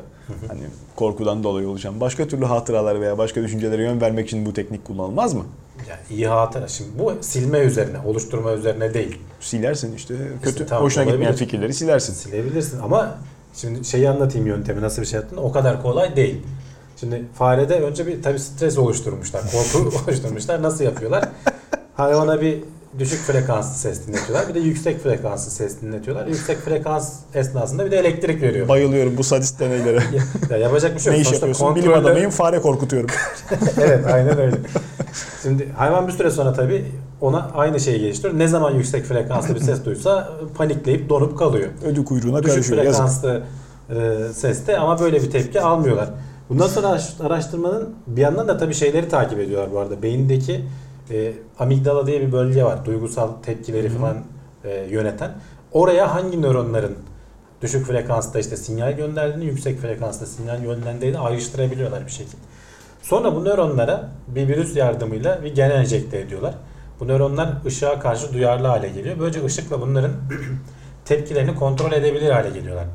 hani 0.48 0.60
korkudan 0.96 1.44
dolayı 1.44 1.68
oluşan 1.68 2.00
başka 2.00 2.28
türlü 2.28 2.44
hatıralar 2.44 3.00
veya 3.00 3.18
başka 3.18 3.42
düşüncelere 3.42 3.82
yön 3.82 4.00
vermek 4.00 4.26
için 4.26 4.46
bu 4.46 4.52
teknik 4.52 4.84
kullanılmaz 4.84 5.34
mı? 5.34 5.44
Yani 5.88 6.00
iyi 6.10 6.28
hatıra. 6.28 6.68
Şimdi 6.68 6.90
bu 6.98 7.12
silme 7.20 7.58
üzerine, 7.58 7.98
oluşturma 8.06 8.52
üzerine 8.52 8.94
değil. 8.94 9.18
Silersin 9.40 9.94
işte 9.96 10.14
kötü 10.42 10.66
tamam, 10.66 10.84
hoşuna 10.84 11.04
gitmeyen 11.04 11.22
olabilir. 11.30 11.38
fikirleri 11.38 11.74
silersin. 11.74 12.12
Silebilirsin 12.14 12.80
ama 12.80 13.18
şimdi 13.60 13.84
şeyi 13.84 14.10
anlatayım 14.10 14.46
yöntemi 14.46 14.80
nasıl 14.82 15.02
bir 15.02 15.06
şey 15.06 15.20
yaptığını 15.20 15.40
o 15.40 15.52
kadar 15.52 15.82
kolay 15.82 16.16
değil. 16.16 16.42
Şimdi 16.96 17.24
farede 17.34 17.80
önce 17.80 18.06
bir 18.06 18.22
tabii 18.22 18.38
stres 18.38 18.78
oluşturmuşlar, 18.78 19.42
korku 19.42 19.96
oluşturmuşlar. 20.06 20.62
Nasıl 20.62 20.84
yapıyorlar? 20.84 21.28
Hayvana 21.94 22.40
bir 22.40 22.64
düşük 22.98 23.18
frekanslı 23.20 23.78
ses 23.78 24.06
dinletiyorlar. 24.06 24.48
Bir 24.48 24.54
de 24.54 24.58
yüksek 24.60 25.02
frekanslı 25.02 25.50
ses 25.50 25.80
dinletiyorlar. 25.82 26.26
Yüksek 26.26 26.58
frekans 26.58 27.12
esnasında 27.34 27.86
bir 27.86 27.90
de 27.90 27.96
elektrik 27.98 28.42
veriyor. 28.42 28.68
Bayılıyorum 28.68 29.16
bu 29.16 29.24
sadist 29.24 29.60
deneylere. 29.60 29.98
Ya 30.50 30.56
yapacak 30.56 30.94
bir 30.94 31.00
şey 31.00 31.12
ne 31.12 31.16
yok. 31.16 31.22
iş 31.22 31.28
Sonuçta 31.28 31.46
yapıyorsun? 31.46 31.76
Bilim 31.76 31.90
kontrolde- 31.90 32.06
adamıyım 32.06 32.30
fare 32.30 32.60
korkutuyorum. 32.60 33.10
evet 33.80 34.06
aynen 34.12 34.38
öyle. 34.38 34.56
Şimdi 35.42 35.68
hayvan 35.76 36.08
bir 36.08 36.12
süre 36.12 36.30
sonra 36.30 36.52
tabii 36.52 36.84
ona 37.20 37.50
aynı 37.54 37.80
şeyi 37.80 38.00
geliştiriyor. 38.00 38.38
Ne 38.38 38.48
zaman 38.48 38.70
yüksek 38.74 39.04
frekanslı 39.04 39.54
bir 39.54 39.60
ses 39.60 39.84
duysa 39.84 40.32
panikleyip 40.56 41.08
donup 41.08 41.38
kalıyor. 41.38 41.68
Ödü 41.84 42.04
kuyruğuna 42.04 42.42
Düşük 42.42 42.54
karışıyor. 42.54 42.82
Yazık. 42.82 42.94
frekanslı 43.00 43.42
e, 43.90 44.18
seste 44.34 44.78
ama 44.78 45.00
böyle 45.00 45.22
bir 45.22 45.30
tepki 45.30 45.60
almıyorlar. 45.60 46.08
Bundan 46.48 46.66
sonra 46.66 46.86
araş- 46.88 47.20
araştırmanın 47.26 47.88
bir 48.06 48.20
yandan 48.22 48.48
da 48.48 48.58
tabii 48.58 48.74
şeyleri 48.74 49.08
takip 49.08 49.38
ediyorlar 49.40 49.72
bu 49.72 49.78
arada. 49.78 50.02
Beyindeki 50.02 50.64
e, 51.10 51.32
amigdala 51.58 52.06
diye 52.06 52.20
bir 52.20 52.32
bölge 52.32 52.64
var. 52.64 52.84
Duygusal 52.84 53.32
tepkileri 53.42 53.88
falan 53.88 54.16
e, 54.64 54.86
yöneten. 54.90 55.30
Oraya 55.72 56.14
hangi 56.14 56.42
nöronların 56.42 56.96
düşük 57.62 57.86
frekansta 57.86 58.38
işte 58.38 58.56
sinyal 58.56 58.92
gönderdiğini, 58.92 59.44
yüksek 59.44 59.78
frekansta 59.80 60.26
sinyal 60.26 60.62
gönderdiğini 60.62 61.18
ayrıştırabiliyorlar 61.18 62.06
bir 62.06 62.10
şekilde. 62.10 62.42
Sonra 63.02 63.36
bu 63.36 63.44
nöronlara 63.44 64.08
bir 64.28 64.48
virüs 64.48 64.76
yardımıyla 64.76 65.44
bir 65.44 65.54
gen 65.54 65.70
enjekte 65.70 66.18
ediyorlar. 66.18 66.54
Bu 67.00 67.08
nöronlar 67.08 67.48
ışığa 67.66 68.00
karşı 68.00 68.32
duyarlı 68.32 68.66
hale 68.66 68.88
geliyor. 68.88 69.16
Böylece 69.20 69.44
ışıkla 69.44 69.80
bunların 69.80 70.12
tepkilerini 71.04 71.54
kontrol 71.54 71.92
edebilir 71.92 72.30
hale 72.30 72.50
geliyorlar. 72.50 72.86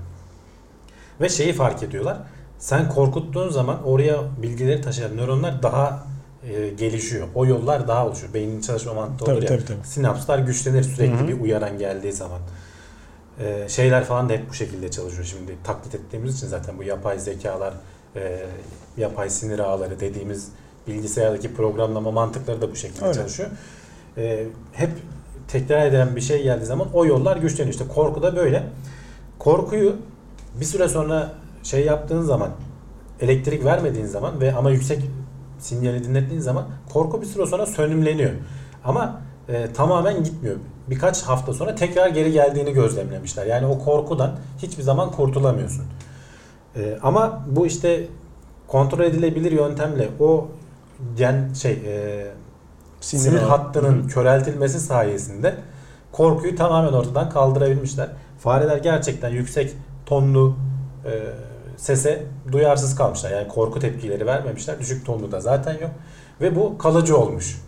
Ve 1.22 1.30
şeyi 1.30 1.54
fark 1.54 1.84
ediyorlar. 1.84 2.18
Sen 2.60 2.90
korkuttuğun 2.90 3.50
zaman 3.50 3.84
oraya 3.84 4.18
bilgileri 4.42 4.82
taşıyan 4.82 5.18
nöronlar 5.18 5.64
daha 5.64 6.04
e, 6.50 6.70
gelişiyor. 6.70 7.28
O 7.36 7.46
yollar 7.46 7.88
daha 7.88 8.08
oluşuyor. 8.08 8.34
Beynin 8.34 8.62
çalışma 8.62 8.94
mantığı 8.94 9.26
olur 9.26 9.34
Tabii, 9.34 9.44
ya. 9.46 9.50
tabii, 9.50 9.66
tabii. 9.66 9.88
Sinapslar 9.88 10.40
güçlenir 10.40 10.84
sürekli 10.84 11.20
Hı 11.20 11.24
hı. 11.24 11.28
bir 11.28 11.40
uyaran 11.40 11.78
geldiği 11.78 12.14
zaman. 12.14 12.40
E, 13.40 13.70
şeyler 13.70 14.04
falan 14.04 14.30
da 14.30 14.34
hep 14.34 14.50
bu 14.50 14.54
şekilde 14.54 14.92
çalışıyor 14.92 15.26
şimdi. 15.26 15.56
Taklit 15.64 15.96
ettiğimiz 15.96 16.38
için 16.38 16.48
zaten 16.48 16.78
bu 16.78 16.84
yapay 16.84 17.20
zekalar, 17.20 17.74
e, 18.16 18.46
yapay 18.98 19.30
sinir 19.30 19.60
ağları 19.60 20.00
dediğimiz 20.00 20.50
bilgisayardaki 20.88 21.54
programlama 21.54 22.12
mantıkları 22.12 22.62
da 22.62 22.72
bu 22.72 22.76
şekilde 22.76 23.06
Öyle. 23.06 23.14
çalışıyor. 23.14 23.50
E, 24.18 24.46
hep 24.74 24.90
tekrar 25.48 25.86
eden 25.86 26.16
bir 26.16 26.22
şey 26.22 26.44
geldiği 26.44 26.66
zaman 26.66 26.88
o 26.94 27.06
yollar 27.06 27.38
güçleniyor. 27.38 27.74
İşte 27.74 27.88
korku 27.88 28.22
da 28.22 28.36
böyle. 28.36 28.64
Korkuyu 29.40 29.96
bir 30.60 30.66
süre 30.66 30.90
sonra 30.90 31.34
şey 31.64 31.86
yaptığın 31.86 32.22
zaman 32.22 32.50
elektrik 33.22 33.66
vermediğin 33.66 34.06
zaman 34.06 34.42
ve 34.42 34.56
ama 34.56 34.72
yüksek 34.72 35.00
sinyali 35.64 36.04
dinlettiğin 36.04 36.42
zaman 36.42 36.66
korku 36.94 37.22
bir 37.22 37.28
süre 37.28 37.46
sonra 37.46 37.66
sönümleniyor. 37.66 38.32
Ama 38.84 39.22
e, 39.50 39.74
tamamen 39.74 40.24
gitmiyor. 40.24 40.56
birkaç 40.90 41.22
hafta 41.24 41.54
sonra 41.54 41.76
tekrar 41.76 42.08
geri 42.08 42.32
geldiğini 42.32 42.74
gözlemlemişler. 42.74 43.46
Yani 43.46 43.66
o 43.66 43.80
korkudan 43.80 44.32
hiçbir 44.58 44.84
zaman 44.84 45.12
kurtulamıyorsun. 45.12 45.86
Ee, 46.76 46.98
ama 47.04 47.44
bu 47.48 47.66
işte 47.66 48.08
kontrol 48.68 49.00
edilebilir 49.00 49.52
yöntemle 49.52 50.10
o 50.20 50.48
gen 51.18 51.54
şey 51.54 51.72
e, 51.72 52.26
sinir, 53.02 53.22
Sinir 53.22 53.40
hattının 53.40 54.08
köreltilmesi 54.08 54.80
sayesinde 54.80 55.56
korkuyu 56.12 56.56
tamamen 56.56 56.94
ortadan 56.94 57.30
kaldırabilmişler. 57.30 58.10
Fareler 58.40 58.78
gerçekten 58.78 59.30
yüksek 59.30 59.74
tonlu 60.06 60.56
e, 61.06 61.12
sese 61.78 62.24
duyarsız 62.52 62.96
kalmışlar. 62.96 63.32
Yani 63.32 63.48
korku 63.48 63.80
tepkileri 63.80 64.26
vermemişler. 64.26 64.80
Düşük 64.80 65.06
tonlu 65.06 65.32
da 65.32 65.40
zaten 65.42 65.74
yok. 65.74 65.92
Ve 66.42 66.56
bu 66.56 66.78
kalıcı 66.78 67.18
olmuş. 67.18 67.62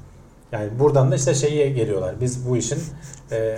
Yani 0.52 0.70
buradan 0.80 1.12
da 1.12 1.16
işte 1.16 1.34
şeye 1.36 1.70
geliyorlar. 1.70 2.16
Biz 2.22 2.50
bu 2.50 2.58
işin 2.58 2.80
e, 3.32 3.58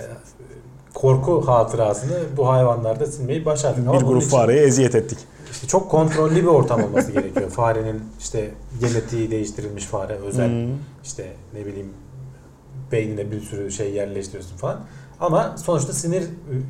korku 0.94 1.48
hatırasını 1.48 2.18
bu 2.36 2.48
hayvanlarda 2.48 3.06
silmeyi 3.06 3.44
başardık. 3.44 3.88
Ama 3.88 4.00
Bir 4.00 4.06
grup 4.06 4.22
için 4.22 4.30
fareye 4.30 4.62
eziyet 4.62 4.94
ettik. 4.94 5.18
işte 5.52 5.66
çok 5.66 5.90
kontrollü 5.90 6.36
bir 6.36 6.46
ortam 6.46 6.82
olması 6.84 7.12
gerekiyor. 7.12 7.50
Farenin 7.50 8.02
işte 8.20 8.50
genetiği 8.80 9.30
değiştirilmiş 9.30 9.84
fare 9.84 10.12
özel 10.14 10.48
Hmm. 10.48 10.74
işte 11.04 11.26
ne 11.54 11.66
bileyim 11.66 11.92
beynine 12.92 13.30
bir 13.30 13.40
sürü 13.40 13.70
şey 13.72 13.92
yerleştiriyorsun 13.92 14.56
falan. 14.56 14.80
Ama 15.20 15.54
sonuçta 15.64 15.92
sinir 15.92 16.24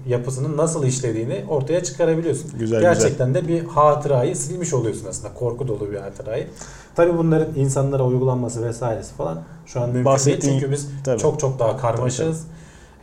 yapısının 0.06 0.56
nasıl 0.56 0.84
işlediğini 0.84 1.44
ortaya 1.48 1.82
çıkarabiliyorsun. 1.82 2.58
Güzel 2.58 2.80
Gerçekten 2.80 3.34
de 3.34 3.48
bir 3.48 3.64
hatırayı 3.64 4.36
silmiş 4.36 4.74
oluyorsun 4.74 5.06
aslında. 5.08 5.34
Korku 5.34 5.68
dolu 5.68 5.90
bir 5.90 5.96
hatırayı. 5.96 6.46
Tabii 6.94 7.18
bunların 7.18 7.54
insanlara 7.56 8.04
uygulanması 8.04 8.66
vesairesi 8.66 9.14
falan 9.14 9.42
şu 9.66 9.80
an 9.80 9.86
mümkün 9.90 10.04
Bahsettiğin- 10.04 10.42
değil. 10.42 10.60
Çünkü 10.60 10.72
biz 10.72 10.88
Tabii. 11.04 11.18
çok 11.20 11.40
çok 11.40 11.58
daha 11.58 11.76
karmaşığız. 11.76 12.44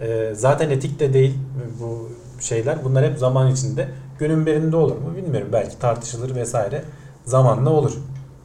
Ee, 0.01 0.31
zaten 0.35 0.69
etik 0.69 0.99
de 0.99 1.13
değil 1.13 1.37
bu 1.81 2.09
şeyler. 2.39 2.83
Bunlar 2.83 3.05
hep 3.05 3.17
zaman 3.17 3.51
içinde. 3.51 3.87
Günün 4.19 4.45
birinde 4.45 4.75
olur 4.75 4.95
mu 4.97 5.15
bilmiyorum. 5.17 5.49
Belki 5.53 5.79
tartışılır 5.79 6.35
vesaire. 6.35 6.81
Zamanla 7.25 7.69
olur. 7.69 7.91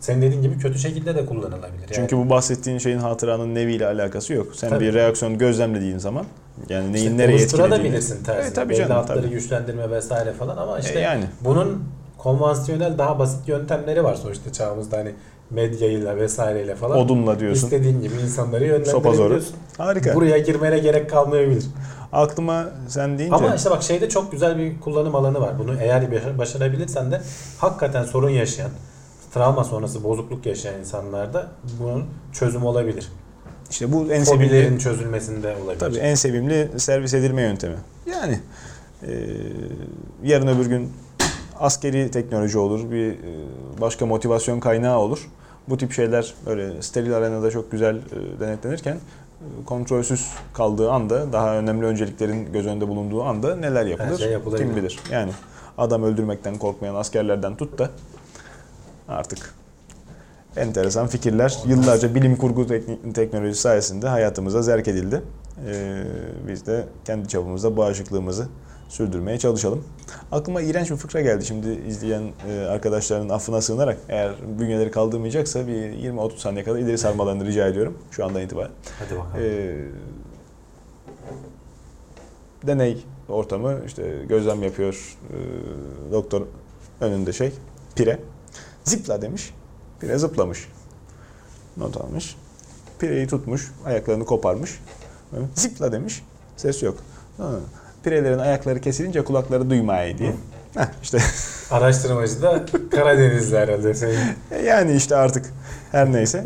Senin 0.01 0.23
dediğin 0.23 0.43
gibi 0.43 0.59
kötü 0.59 0.79
şekilde 0.79 1.15
de 1.15 1.27
kullanılabilir. 1.27 1.81
Yani 1.81 1.93
Çünkü 1.93 2.17
bu 2.17 2.31
bahsettiğin 2.31 2.79
şeyin 2.79 2.99
hatıranın 2.99 3.55
neviyle 3.55 3.87
alakası 3.87 4.33
yok. 4.33 4.47
Sen 4.55 4.71
Tabii. 4.71 4.85
bir 4.85 4.95
reaksiyon 4.95 5.39
gözlemlediğin 5.39 5.99
zaman 5.99 6.27
yani 6.69 6.93
neyin 6.93 7.05
işte 7.07 7.17
nereye 7.17 7.39
etkilediğini. 7.43 7.93
tersine. 7.93 8.19
Evet, 8.35 8.55
tabii 8.55 8.69
Belli 8.69 8.79
canım, 8.79 8.97
hatları 8.97 9.21
tabii. 9.23 9.31
güçlendirme 9.31 9.91
vesaire 9.91 10.33
falan 10.33 10.57
ama 10.57 10.79
işte 10.79 10.99
E, 10.99 11.03
yani. 11.03 11.25
bunun 11.41 11.85
konvansiyonel 12.19 12.99
daha 12.99 13.19
basit 13.19 13.49
yöntemleri 13.49 14.05
var 14.05 14.15
sonuçta 14.15 14.53
çağımızda 14.53 14.97
hani 14.99 15.15
medyayla 15.51 16.17
vesaireyle 16.17 16.75
falan. 16.75 16.99
Odunla 16.99 17.41
diyorsun. 17.41 17.65
İstediğin 17.65 18.01
gibi 18.03 18.15
insanları 18.15 18.65
yönlendirebiliyorsun. 18.67 19.55
Harika. 19.79 20.15
Buraya 20.15 20.39
girmene 20.39 20.79
gerek 20.79 21.11
kalmayabilir. 21.11 21.65
Aklıma 22.13 22.65
sen 22.89 23.19
deyince 23.19 23.37
Ama 23.37 23.55
işte 23.55 23.71
bak 23.71 23.83
şeyde 23.83 24.09
çok 24.09 24.33
güzel 24.33 24.59
bir 24.59 24.81
kullanım 24.81 25.15
alanı 25.15 25.41
var. 25.41 25.59
Bunu 25.59 25.75
eğer 25.81 26.13
başar- 26.13 26.39
başarabilirsen 26.39 27.11
de 27.11 27.21
hakikaten 27.59 28.05
sorun 28.05 28.31
yaşayan, 28.31 28.71
travma 29.35 29.65
sonrası 29.65 30.05
bozukluk 30.05 30.47
yaşayan 30.47 30.79
insanlarda 30.81 31.47
bunun 31.81 32.05
çözüm 32.33 32.65
olabilir. 32.65 33.09
İşte 33.71 33.93
bu 33.93 34.13
en 34.13 34.25
Fobilerin 34.25 34.51
sevimli 34.51 34.81
çözülmesinde 34.81 35.57
olabilir. 35.65 35.79
tabii 35.79 35.97
en 35.97 36.15
sevimli 36.15 36.69
servis 36.77 37.15
edilme 37.15 37.43
yöntemi. 37.43 37.77
Yani 38.07 38.41
e, 39.03 39.11
yarın 40.23 40.47
öbür 40.47 40.67
gün 40.67 40.93
askeri 41.59 42.11
teknoloji 42.11 42.59
olur, 42.59 42.91
bir 42.91 43.13
e, 43.13 43.17
başka 43.81 44.07
motivasyon 44.07 44.61
kaynağı 44.61 44.99
olur. 44.99 45.29
Bu 45.69 45.79
tip 45.79 45.93
şeyler 45.93 46.35
böyle 46.47 46.83
steril 46.83 47.17
arenada 47.17 47.51
çok 47.51 47.71
güzel 47.71 47.97
e, 47.97 48.41
denetlenirken 48.41 48.95
e, 48.95 49.65
kontrolsüz 49.67 50.27
kaldığı 50.55 50.91
anda, 50.91 51.33
daha 51.33 51.57
önemli 51.57 51.87
önceliklerin 51.87 52.53
göz 52.53 52.67
önünde 52.67 52.89
bulunduğu 52.89 53.23
anda 53.23 53.57
neler 53.57 53.87
yapılır? 53.87 54.19
şey 54.19 54.33
yapılabilir. 54.33 54.67
Kim 54.67 54.77
bilir. 54.77 54.99
Yani 55.11 55.33
adam 55.79 56.03
öldürmekten 56.03 56.59
korkmayan 56.59 56.95
askerlerden 56.95 57.57
tut 57.57 57.79
da 57.79 57.91
artık 59.09 59.55
enteresan 60.57 61.07
fikirler 61.07 61.59
yıllarca 61.67 62.15
bilim 62.15 62.37
kurgu 62.37 62.67
teknik- 62.67 63.15
teknolojisi 63.15 63.61
sayesinde 63.61 64.09
hayatımıza 64.09 64.63
zerk 64.63 64.89
edildi. 64.89 65.23
Ee, 65.67 66.03
biz 66.49 66.67
de 66.67 66.85
kendi 67.05 67.29
çapımızda 67.29 67.77
bağışıklığımızı 67.77 68.49
sürdürmeye 68.89 69.39
çalışalım. 69.39 69.85
Aklıma 70.33 70.61
iğrenç 70.63 70.91
bir 70.91 70.97
fıkra 70.97 71.21
geldi 71.21 71.47
şimdi 71.47 71.69
izleyen 71.89 72.23
e, 72.49 72.61
arkadaşların 72.61 73.29
affına 73.29 73.61
sığınarak. 73.61 73.99
Eğer 74.09 74.33
bünyeleri 74.59 74.91
kaldırmayacaksa 74.91 75.67
bir 75.67 75.73
20-30 75.73 76.39
saniye 76.39 76.65
kadar 76.65 76.79
ileri 76.79 76.99
sarmalarını 76.99 77.47
rica 77.47 77.69
ediyorum 77.69 77.99
şu 78.11 78.25
andan 78.25 78.43
itibaren. 78.43 78.71
Hadi 78.99 79.19
bakalım. 79.19 79.45
Ee, 79.45 79.77
deney 82.67 83.05
ortamı 83.29 83.81
işte 83.87 84.25
gözlem 84.29 84.63
yapıyor 84.63 85.17
ee, 85.31 86.13
doktor 86.13 86.43
önünde 87.01 87.33
şey 87.33 87.53
pire 87.97 88.19
zıpla 88.85 89.23
demiş 89.23 89.55
pire 90.01 90.19
zıplamış 90.19 90.69
not 91.77 91.97
almış 91.97 92.37
pireyi 92.99 93.27
tutmuş 93.27 93.71
ayaklarını 93.87 94.25
koparmış 94.25 94.81
zıpla 95.55 95.93
demiş 95.93 96.23
ses 96.57 96.83
yok 96.83 96.97
pirelerin 98.05 98.39
ayakları 98.39 98.81
kesilince 98.81 99.25
kulakları 99.25 99.71
duymaya 99.71 100.19
diye 100.19 100.33
Heh, 100.75 100.85
işte 101.03 101.19
Araştırmacı 101.71 102.43
da 102.43 102.65
Karadenizli 102.91 103.57
herhalde. 103.59 103.95
Senin. 103.95 104.19
yani 104.65 104.93
işte 104.93 105.17
artık 105.17 105.47
her 105.93 106.13
neyse 106.13 106.45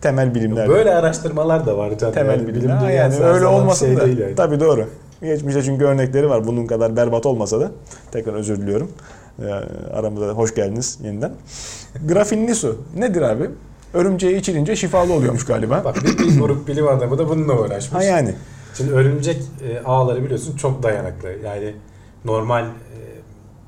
temel 0.00 0.34
bilimler 0.34 0.68
Böyle 0.68 0.94
araştırmalar 0.94 1.66
da 1.66 1.78
var 1.78 1.98
canım. 1.98 2.14
temel 2.14 2.38
Yani 2.38 2.48
bilimler. 2.48 2.80
bilim 2.80 2.90
yani 2.96 3.16
öyle 3.24 3.46
olmasın 3.46 3.86
şey 3.86 3.96
da. 3.96 4.06
değil 4.06 4.18
yani. 4.18 4.34
Tabii 4.34 4.60
doğru. 4.60 4.86
Geçmişte 5.22 5.62
çünkü 5.62 5.84
örnekleri 5.84 6.28
var. 6.30 6.46
Bunun 6.46 6.66
kadar 6.66 6.96
berbat 6.96 7.26
olmasa 7.26 7.60
da. 7.60 7.70
Tekrar 8.12 8.34
özür 8.34 8.56
diliyorum. 8.60 8.90
Ee, 9.40 9.44
aramıza 9.92 10.26
hoş 10.26 10.54
geldiniz 10.54 10.98
yeniden. 11.04 11.32
Grafinli 12.08 12.54
su. 12.54 12.82
Nedir 12.96 13.22
abi? 13.22 13.50
Örümceği 13.94 14.36
içilince 14.36 14.76
şifalı 14.76 15.12
oluyormuş 15.12 15.46
galiba. 15.46 15.84
Bak 15.84 15.96
bir, 16.04 16.18
bir 16.18 16.40
grup 16.40 16.68
bilim 16.68 16.88
adamı 16.88 17.18
da 17.18 17.28
bununla 17.28 17.58
uğraşmış. 17.58 17.94
Ha 17.94 18.02
yani. 18.02 18.34
Şimdi 18.76 18.92
örümcek 18.92 19.42
e, 19.62 19.80
ağları 19.84 20.24
biliyorsun 20.24 20.56
çok 20.56 20.82
dayanıklı. 20.82 21.28
Yani 21.44 21.74
normal 22.24 22.64
e, 22.64 22.70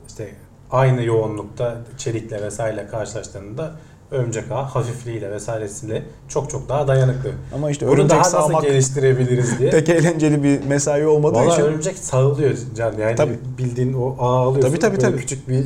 işte 0.09 0.29
aynı 0.71 1.05
yoğunlukta 1.05 1.77
çelikle 1.99 2.43
vesaireyle 2.43 2.87
karşılaştığında 2.87 3.73
örümcek 4.15 4.45
ağı 4.51 4.63
hafifliğiyle 4.63 5.31
vesairesiyle 5.31 6.03
çok 6.29 6.51
çok 6.51 6.69
daha 6.69 6.89
dayanıklı. 6.89 7.31
Ama 7.55 7.71
işte 7.71 7.87
Bunu 7.87 7.95
örümcek 7.95 8.11
daha 8.11 8.21
nasıl 8.43 8.63
geliştirebiliriz 8.63 9.59
diye. 9.59 9.71
pek 9.71 9.89
eğlenceli 9.89 10.43
bir 10.43 10.67
mesai 10.67 11.07
olmadığı 11.07 11.39
Valla 11.39 11.53
için. 11.53 11.63
örümcek 11.63 11.99
sağılıyor 11.99 12.55
can 12.77 12.93
yani 12.99 13.17
Tabii. 13.17 13.39
bildiğin 13.59 13.93
o 13.93 14.17
ağı 14.19 14.37
alıyorsun. 14.39 14.71
Tabii, 14.71 14.79
tabii, 14.79 14.99
tabii. 14.99 15.17
Küçük 15.17 15.49
bir 15.49 15.65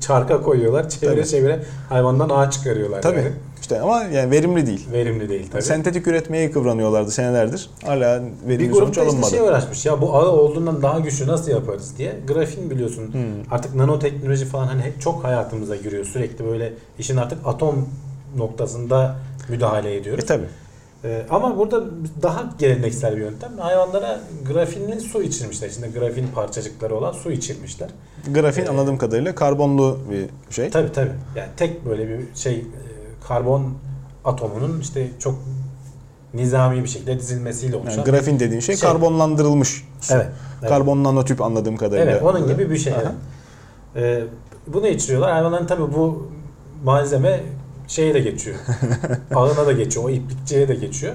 çarka 0.00 0.40
koyuyorlar. 0.42 0.88
Çevire 0.88 1.14
Tabii. 1.16 1.26
çevire 1.28 1.62
hayvandan 1.88 2.28
ağ 2.28 2.50
çıkarıyorlar. 2.50 3.02
Tabii. 3.02 3.18
Yani. 3.18 3.32
İşte 3.68 3.80
ama 3.80 4.02
yani 4.02 4.30
verimli 4.30 4.66
değil. 4.66 4.86
Verimli 4.92 5.28
değil 5.28 5.48
tabii. 5.52 5.62
Sentetik 5.62 6.06
üretmeye 6.06 6.50
kıvranıyorlardı 6.50 7.10
senelerdir. 7.10 7.70
Hala 7.84 8.22
bir 8.44 8.48
verimli 8.48 8.70
grup 8.70 8.82
sonuç 8.82 8.96
da 8.96 9.00
işte 9.00 9.10
alınmadı. 9.10 9.30
şey 9.30 9.40
uğraşmış 9.40 9.86
ya 9.86 10.00
bu 10.00 10.14
ağı 10.16 10.28
olduğundan 10.28 10.82
daha 10.82 10.98
güçlü 11.00 11.26
nasıl 11.26 11.50
yaparız 11.50 11.98
diye. 11.98 12.16
Grafin 12.28 12.70
biliyorsun 12.70 13.12
Hmm. 13.12 13.22
artık 13.50 13.74
nanoteknoloji 13.74 14.44
falan 14.44 14.66
hani 14.66 14.92
çok 15.00 15.24
hayatımıza 15.24 15.76
giriyor. 15.76 16.04
Sürekli 16.04 16.44
böyle 16.46 16.72
işin 16.98 17.16
artık 17.16 17.38
atom 17.46 17.88
noktasında 18.36 19.16
müdahale 19.48 19.96
ediyoruz. 19.96 20.24
E 20.24 20.26
tabii. 20.26 20.46
Ee, 21.04 21.22
ama 21.30 21.58
burada 21.58 21.84
daha 22.22 22.50
geleneksel 22.58 23.16
bir 23.16 23.20
yöntem. 23.20 23.58
Hayvanlara 23.58 24.20
grafinli 24.48 25.00
su 25.00 25.22
içirmişler. 25.22 25.68
İçinde 25.68 25.88
grafin 25.88 26.26
parçacıkları 26.34 26.94
olan 26.96 27.12
su 27.12 27.30
içirmişler. 27.32 27.88
Grafin 28.34 28.64
Ee, 28.66 28.68
anladığım 28.68 28.98
kadarıyla 28.98 29.34
karbonlu 29.34 29.98
bir 30.10 30.52
şey. 30.54 30.70
Tabii 30.70 30.92
tabii. 30.92 31.10
Yani 31.36 31.48
tek 31.56 31.86
böyle 31.86 32.08
bir 32.08 32.20
şey 32.34 32.54
e, 32.54 32.62
karbon 33.28 33.74
atomunun 34.24 34.80
işte 34.80 35.08
çok 35.18 35.34
nizami 36.34 36.82
bir 36.82 36.88
şekilde 36.88 37.18
dizilmesiyle 37.18 37.76
oluşan. 37.76 37.96
Yani 37.98 38.04
grafin 38.04 38.40
dediğin 38.40 38.60
şey, 38.60 38.76
Şey. 38.76 38.88
karbonlandırılmış. 38.88 39.84
Evet. 40.10 40.26
evet. 40.60 40.70
Karbon 40.70 41.04
nanotüp 41.04 41.42
anladığım 41.42 41.76
kadarıyla. 41.76 42.12
Evet 42.12 42.22
onun 42.22 42.48
gibi 42.48 42.70
bir 42.70 42.78
şey. 42.78 42.92
Aha. 42.92 43.00
evet. 43.02 43.14
Ee, 43.96 44.24
bunu 44.66 44.86
içiriyorlar. 44.86 45.32
Hayvanların 45.32 45.66
tabii 45.66 45.94
bu 45.94 46.28
malzeme 46.84 47.40
şeye 47.88 48.14
de 48.14 48.20
geçiyor. 48.20 48.56
Ağına 49.34 49.66
da 49.66 49.72
geçiyor. 49.72 50.04
O 50.04 50.10
iplikçiye 50.10 50.68
de 50.68 50.74
geçiyor. 50.74 51.12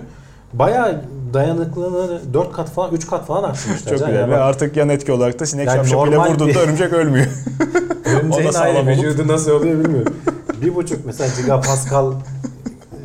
Bayağı 0.53 1.01
dayanıklılığını 1.33 2.33
4 2.33 2.51
kat 2.51 2.69
falan 2.69 2.93
3 2.93 3.07
kat 3.07 3.25
falan 3.25 3.43
arttırmışlar. 3.43 3.89
Çok 3.89 4.07
güzel. 4.07 4.15
Yani 4.19 4.31
Ve 4.31 4.37
artık 4.37 4.77
yan 4.77 4.89
etki 4.89 5.11
olarak 5.11 5.39
da 5.39 5.45
sinek 5.45 5.67
Yani 5.67 5.75
şapşapıyla 5.77 6.29
vurduğunda 6.29 6.49
bir- 6.49 6.55
örümcek 6.55 6.93
ölmüyor. 6.93 7.25
Örümceğin 8.05 8.47
olup- 8.47 8.87
vücudu 8.87 9.27
nasıl 9.27 9.51
oluyor 9.51 9.79
bilmiyorum. 9.83 10.13
bir 10.63 10.75
buçuk 10.75 11.05
mesela 11.05 11.29
gigapascal 11.41 12.13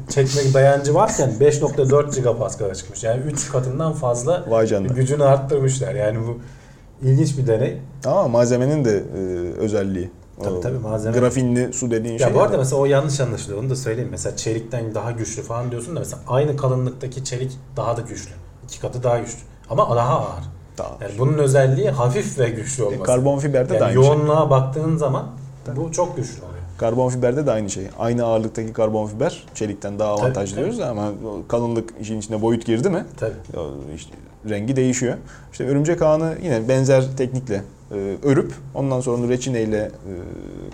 çekme 0.08 0.54
dayancı 0.54 0.94
varken 0.94 1.30
5.4 1.40 2.14
gigapascal'a 2.14 2.74
çıkmış. 2.74 3.04
Yani 3.04 3.20
3 3.20 3.48
katından 3.52 3.92
fazla 3.92 4.44
Vay 4.48 4.66
canına. 4.66 4.92
gücünü 4.92 5.24
arttırmışlar. 5.24 5.94
Yani 5.94 6.18
bu 6.26 6.38
ilginç 7.02 7.38
bir 7.38 7.46
deney. 7.46 7.78
Ama 8.06 8.28
malzemenin 8.28 8.84
de 8.84 8.96
e, 8.96 9.18
özelliği. 9.58 10.10
Tabii, 10.44 10.60
tabii, 10.60 10.78
malzeme- 10.78 11.18
Grafinli 11.18 11.72
su 11.72 11.90
dediğin 11.90 12.12
Ya 12.18 12.18
şey. 12.26 12.34
bu 12.34 12.40
arada 12.42 12.56
mesela 12.58 12.76
o 12.76 12.84
yanlış 12.86 13.20
anlaşılıyor. 13.20 13.62
Onu 13.62 13.70
da 13.70 13.76
söyleyeyim. 13.76 14.08
Mesela 14.10 14.36
çelikten 14.36 14.94
daha 14.94 15.10
güçlü 15.10 15.42
falan 15.42 15.70
diyorsun 15.70 15.96
da 15.96 16.00
mesela 16.00 16.22
aynı 16.28 16.56
kalınlıktaki 16.56 17.24
çelik 17.24 17.52
daha 17.76 17.96
da 17.96 18.00
güçlü. 18.00 18.30
İki 18.64 18.80
katı 18.80 19.02
daha 19.02 19.18
güçlü. 19.18 19.38
ama 19.70 19.96
daha 19.96 20.18
ağır. 20.18 20.44
Daha 20.78 20.96
Yani 21.00 21.12
bunun 21.18 21.38
özelliği 21.38 21.90
hafif 21.90 22.38
ve 22.38 22.48
güçlü 22.50 22.82
olması. 22.82 23.00
E, 23.02 23.04
karbon 23.04 23.38
fiberde 23.38 23.74
yani 23.74 23.84
aynı 23.84 23.94
şey. 23.94 24.02
yoğunluğa 24.02 24.50
baktığın 24.50 24.96
zaman 24.96 25.26
bu 25.76 25.92
çok 25.92 26.16
güçlü 26.16 26.38
oluyor. 26.42 26.57
Karbon 26.78 27.08
fiberde 27.08 27.46
de 27.46 27.50
aynı 27.50 27.70
şey. 27.70 27.84
Aynı 27.98 28.24
ağırlıktaki 28.24 28.72
karbon 28.72 29.06
fiber 29.06 29.46
çelikten 29.54 29.98
daha 29.98 30.10
avantajlı 30.10 30.54
tabii. 30.54 30.64
diyoruz 30.64 30.80
ama 30.80 31.12
kalınlık 31.48 31.94
işin 32.00 32.18
içine 32.18 32.42
boyut 32.42 32.66
girdi 32.66 32.90
mi 32.90 33.04
Tabii. 33.16 33.32
işte 33.96 34.14
rengi 34.48 34.76
değişiyor. 34.76 35.16
İşte 35.52 35.66
örümcek 35.66 36.02
ağını 36.02 36.34
yine 36.42 36.68
benzer 36.68 37.04
teknikle 37.16 37.62
e, 37.92 38.16
örüp 38.22 38.52
ondan 38.74 39.00
sonra 39.00 39.16
onu 39.16 39.28
reçineyle 39.28 39.78
e, 39.78 40.12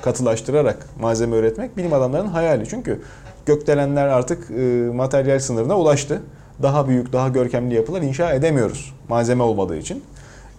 katılaştırarak 0.02 0.86
malzeme 1.00 1.36
üretmek 1.36 1.76
bilim 1.76 1.92
adamlarının 1.92 2.28
hayali. 2.28 2.68
Çünkü 2.68 3.00
gökdelenler 3.46 4.06
artık 4.06 4.50
e, 4.50 4.90
materyal 4.94 5.38
sınırına 5.38 5.78
ulaştı. 5.78 6.22
Daha 6.62 6.88
büyük, 6.88 7.12
daha 7.12 7.28
görkemli 7.28 7.74
yapılar 7.74 8.02
inşa 8.02 8.32
edemiyoruz 8.32 8.94
malzeme 9.08 9.42
olmadığı 9.42 9.76
için. 9.76 10.02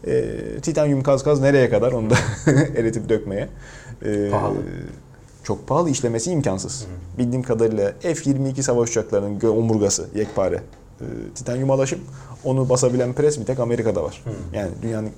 E, 0.07 0.23
titanyum 0.61 1.03
kaz 1.03 1.23
kaz 1.23 1.41
nereye 1.41 1.69
kadar 1.69 1.91
onu 1.91 2.09
da 2.09 2.15
eritip 2.77 3.09
dökmeye. 3.09 3.49
E, 4.05 4.29
Pahalı. 4.29 4.55
Çok 5.45 5.67
pahalı 5.67 5.89
işlemesi 5.89 6.31
imkansız. 6.31 6.83
Hı. 6.83 7.17
Bildiğim 7.17 7.43
kadarıyla 7.43 7.93
F-22 8.01 8.61
savaş 8.61 8.89
uçaklarının 8.89 9.41
omurgası 9.47 10.07
yekpare. 10.15 10.55
E, 11.01 11.05
titanyum 11.35 11.71
alaşım 11.71 11.99
onu 12.43 12.69
basabilen 12.69 13.13
pres 13.13 13.39
bir 13.39 13.45
tek 13.45 13.59
Amerika'da 13.59 14.03
var. 14.03 14.21
Hı. 14.25 14.57
Yani 14.57 14.69
dünyanın 14.81 15.09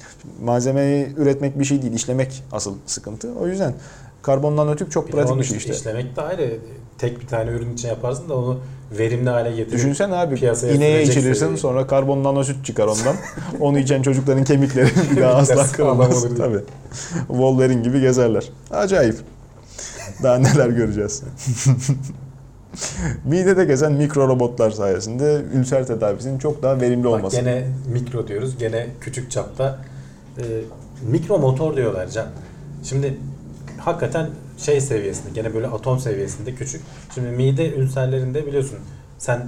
malzemeyi 0.44 1.08
üretmek 1.18 1.60
bir 1.60 1.66
şey 1.66 1.82
değil, 1.82 1.94
işlemek 1.94 2.44
asıl 2.52 2.76
sıkıntı. 2.86 3.30
O 3.42 3.48
yüzden 3.48 3.74
karbon 4.22 4.58
nanotüp 4.58 4.92
çok 4.92 5.08
Bir 5.08 5.12
pratik 5.12 5.38
bir 5.38 5.44
şey 5.44 5.58
işte. 5.58 5.74
işlemek 5.74 6.16
de 6.16 6.22
ayrı. 6.22 6.58
Tek 6.98 7.22
bir 7.22 7.28
tane 7.28 7.52
ürün 7.52 7.74
için 7.74 7.88
yaparsın 7.88 8.30
da 8.30 8.36
onu 8.38 8.60
verimli 9.00 9.30
hale 9.30 9.50
getirip 9.52 9.72
Düşünsen 9.72 10.12
abi 10.12 10.36
piyasaya 10.36 10.74
ineğe 10.74 11.04
içirirsin 11.04 11.40
seviye. 11.40 11.58
sonra 11.58 11.88
karbon 11.88 12.24
nanosüt 12.24 12.66
çıkar 12.66 12.88
ondan. 12.88 13.16
Onu 13.60 13.80
içen 13.80 14.02
çocukların 14.02 14.44
kemikleri 14.44 14.90
bir 15.12 15.22
daha 15.22 15.34
asla 15.34 15.68
kırılmaz. 15.68 16.38
Tabii. 16.38 16.60
Wolverine 17.28 17.82
gibi 17.82 18.02
gezerler. 18.02 18.50
Acayip. 18.72 19.16
Daha 20.24 20.38
neler 20.38 20.70
göreceğiz. 20.70 21.24
Midede 23.26 23.66
gezen 23.66 23.94
mikro 23.94 24.28
robotlar 24.28 24.72
sayesinde 24.72 25.42
ülser 25.54 25.88
tedavisinin 25.88 26.38
çok 26.38 26.64
daha 26.64 26.82
verimli 26.82 27.04
Bak 27.04 27.12
olması. 27.14 27.36
gene 27.36 27.68
mikro 27.92 28.28
diyoruz. 28.28 28.58
Gene 28.58 28.88
küçük 29.02 29.32
çapta 29.32 29.80
e, 30.38 30.44
mikro 31.10 31.40
motor 31.40 31.76
diyorlar 31.76 32.08
Can. 32.08 32.28
Şimdi 32.84 33.18
hakikaten 33.78 34.30
şey 34.58 34.82
seviyesinde 34.82 35.30
gene 35.34 35.54
böyle 35.54 35.68
atom 35.68 36.00
seviyesinde 36.00 36.56
küçük. 36.56 36.82
Şimdi 37.16 37.30
mide 37.30 37.74
ülserlerinde 37.74 38.46
biliyorsun 38.46 38.80
sen 39.18 39.48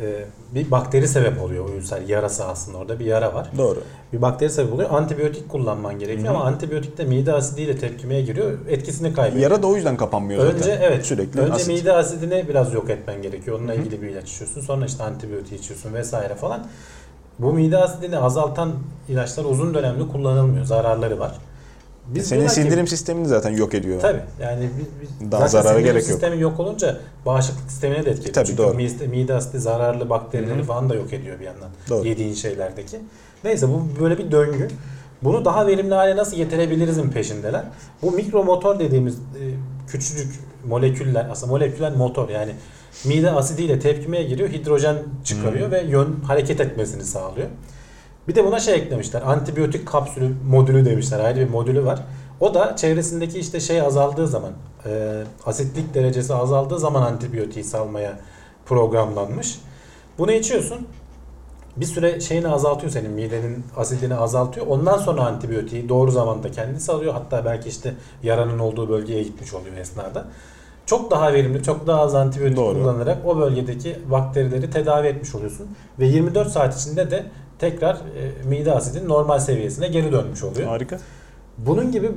e, 0.00 0.24
bir 0.54 0.70
bakteri 0.70 1.08
sebep 1.08 1.42
oluyor 1.42 1.68
o 1.68 1.72
ülser 1.72 2.00
yarası 2.00 2.44
aslında 2.44 2.78
orada 2.78 2.98
bir 2.98 3.04
yara 3.04 3.34
var. 3.34 3.50
Doğru. 3.58 3.82
Bir 4.12 4.22
bakteri 4.22 4.50
sebep 4.50 4.72
oluyor. 4.72 4.90
Antibiyotik 4.90 5.48
kullanman 5.48 5.98
gerekiyor 5.98 6.28
Hı 6.28 6.30
hı. 6.30 6.36
ama 6.36 6.44
antibiyotik 6.44 6.98
de 6.98 7.04
mide 7.04 7.32
asidiyle 7.32 7.78
tepkimeye 7.78 8.22
giriyor. 8.22 8.58
Etkisini 8.68 9.14
kaybediyor. 9.14 9.50
Yara 9.50 9.62
da 9.62 9.66
o 9.66 9.76
yüzden 9.76 9.96
kapanmıyor 9.96 10.40
zaten. 10.40 10.56
Önce 10.58 10.78
evet. 10.82 11.06
Sürekli 11.06 11.40
önce 11.40 11.52
asit. 11.52 11.68
mide 11.68 11.92
asidini 11.92 12.48
biraz 12.48 12.74
yok 12.74 12.90
etmen 12.90 13.22
gerekiyor. 13.22 13.58
Onunla 13.58 13.72
Hı 13.72 13.76
hı. 13.76 13.80
ilgili 13.80 14.02
bir 14.02 14.08
ilaç 14.08 14.30
içiyorsun. 14.32 14.60
Sonra 14.60 14.86
işte 14.86 15.04
antibiyotik 15.04 15.60
içiyorsun 15.60 15.94
vesaire 15.94 16.34
falan. 16.34 16.66
Bu 17.38 17.52
mide 17.52 17.78
asidini 17.78 18.18
azaltan 18.18 18.72
ilaçlar 19.08 19.44
uzun 19.44 19.74
dönemli 19.74 20.08
kullanılmıyor. 20.08 20.64
Zararları 20.64 21.18
var. 21.18 21.38
Biz 22.08 22.26
Senin 22.26 22.46
ki- 22.46 22.52
sindirim 22.54 22.86
sistemini 22.86 23.28
zaten 23.28 23.50
yok 23.50 23.74
ediyor. 23.74 24.00
Tabii 24.00 24.20
yani 24.42 24.68
biz, 24.78 24.86
biz 25.20 25.32
Daha 25.32 25.48
zaten 25.48 25.62
zarara 25.68 25.80
gerek 25.80 25.94
yok. 26.02 26.04
sistemi 26.10 26.40
yok 26.42 26.60
olunca 26.60 26.96
bağışıklık 27.26 27.70
sistemine 27.70 28.04
de 28.04 28.10
etki 28.10 28.20
ediyor. 28.20 28.34
Tabii, 28.34 28.46
Çünkü 28.46 28.58
doğru. 28.62 28.74
Mide, 28.74 29.06
mide 29.06 29.34
asidi 29.34 29.58
zararlı 29.60 30.10
bakterileri 30.10 30.58
Hı 30.58 30.62
hı. 30.62 30.66
falan 30.66 30.90
da 30.90 30.94
yok 30.94 31.12
ediyor 31.12 31.40
bir 31.40 31.44
yandan. 31.44 31.68
Doğru. 31.90 32.08
Yediğin 32.08 32.34
şeylerdeki. 32.34 32.96
Neyse 33.44 33.68
bu 33.68 33.88
böyle 34.00 34.18
bir 34.18 34.30
döngü. 34.30 34.68
Bunu 35.22 35.44
daha 35.44 35.66
verimli 35.66 35.94
hale 35.94 36.16
nasıl 36.16 36.36
getirebilirizin 36.36 37.10
peşindeler. 37.10 37.62
Bu 38.02 38.10
mikro 38.10 38.44
motor 38.44 38.78
dediğimiz 38.78 39.14
e, 39.14 39.42
küçücük 39.88 40.32
moleküller 40.68 41.26
aslında 41.30 41.52
moleküler 41.52 41.92
motor 41.96 42.28
yani 42.28 42.52
mide 43.04 43.30
asidiyle 43.30 43.78
tepkimeye 43.78 44.22
giriyor, 44.22 44.48
hidrojen 44.48 44.96
çıkarıyor 45.24 45.66
Hı. 45.66 45.70
ve 45.72 45.82
yön 45.82 46.16
hareket 46.26 46.60
etmesini 46.60 47.04
sağlıyor. 47.04 47.48
Bir 48.28 48.34
de 48.34 48.44
buna 48.44 48.60
şey 48.60 48.74
eklemişler. 48.74 49.22
Antibiyotik 49.22 49.88
kapsülü 49.88 50.34
modülü 50.48 50.84
demişler. 50.84 51.20
Ayrı 51.20 51.40
bir 51.40 51.50
modülü 51.50 51.84
var. 51.84 52.00
O 52.40 52.54
da 52.54 52.76
çevresindeki 52.76 53.38
işte 53.38 53.60
şey 53.60 53.80
azaldığı 53.80 54.28
zaman, 54.28 54.52
e, 54.86 55.22
asitlik 55.46 55.94
derecesi 55.94 56.34
azaldığı 56.34 56.78
zaman 56.78 57.02
antibiyotiği 57.02 57.64
salmaya 57.64 58.18
programlanmış. 58.66 59.58
Bunu 60.18 60.32
içiyorsun. 60.32 60.86
Bir 61.76 61.86
süre 61.86 62.20
şeyini 62.20 62.48
azaltıyor 62.48 62.92
senin 62.92 63.10
midenin 63.10 63.64
asidini 63.76 64.14
azaltıyor. 64.14 64.66
Ondan 64.66 64.98
sonra 64.98 65.22
antibiyotiği 65.22 65.88
doğru 65.88 66.10
zamanda 66.10 66.50
kendisi 66.50 66.92
alıyor. 66.92 67.12
Hatta 67.12 67.44
belki 67.44 67.68
işte 67.68 67.94
yaranın 68.22 68.58
olduğu 68.58 68.88
bölgeye 68.88 69.22
gitmiş 69.22 69.54
oluyor 69.54 69.76
esnada. 69.76 70.24
Çok 70.86 71.10
daha 71.10 71.32
verimli, 71.32 71.62
çok 71.62 71.86
daha 71.86 72.00
az 72.00 72.14
antibiyotik 72.14 72.56
Doğru. 72.56 72.74
kullanarak 72.74 73.26
o 73.26 73.38
bölgedeki 73.38 73.96
bakterileri 74.10 74.70
tedavi 74.70 75.06
etmiş 75.06 75.34
oluyorsun. 75.34 75.68
Ve 75.98 76.06
24 76.06 76.48
saat 76.48 76.80
içinde 76.80 77.10
de 77.10 77.26
tekrar 77.70 77.94
e, 77.94 78.48
mide 78.48 78.72
asidinin 78.72 79.08
normal 79.08 79.38
seviyesine 79.38 79.88
geri 79.88 80.12
dönmüş 80.12 80.42
oluyor. 80.42 80.68
Harika. 80.68 80.98
Bunun 81.58 81.92
gibi 81.92 82.10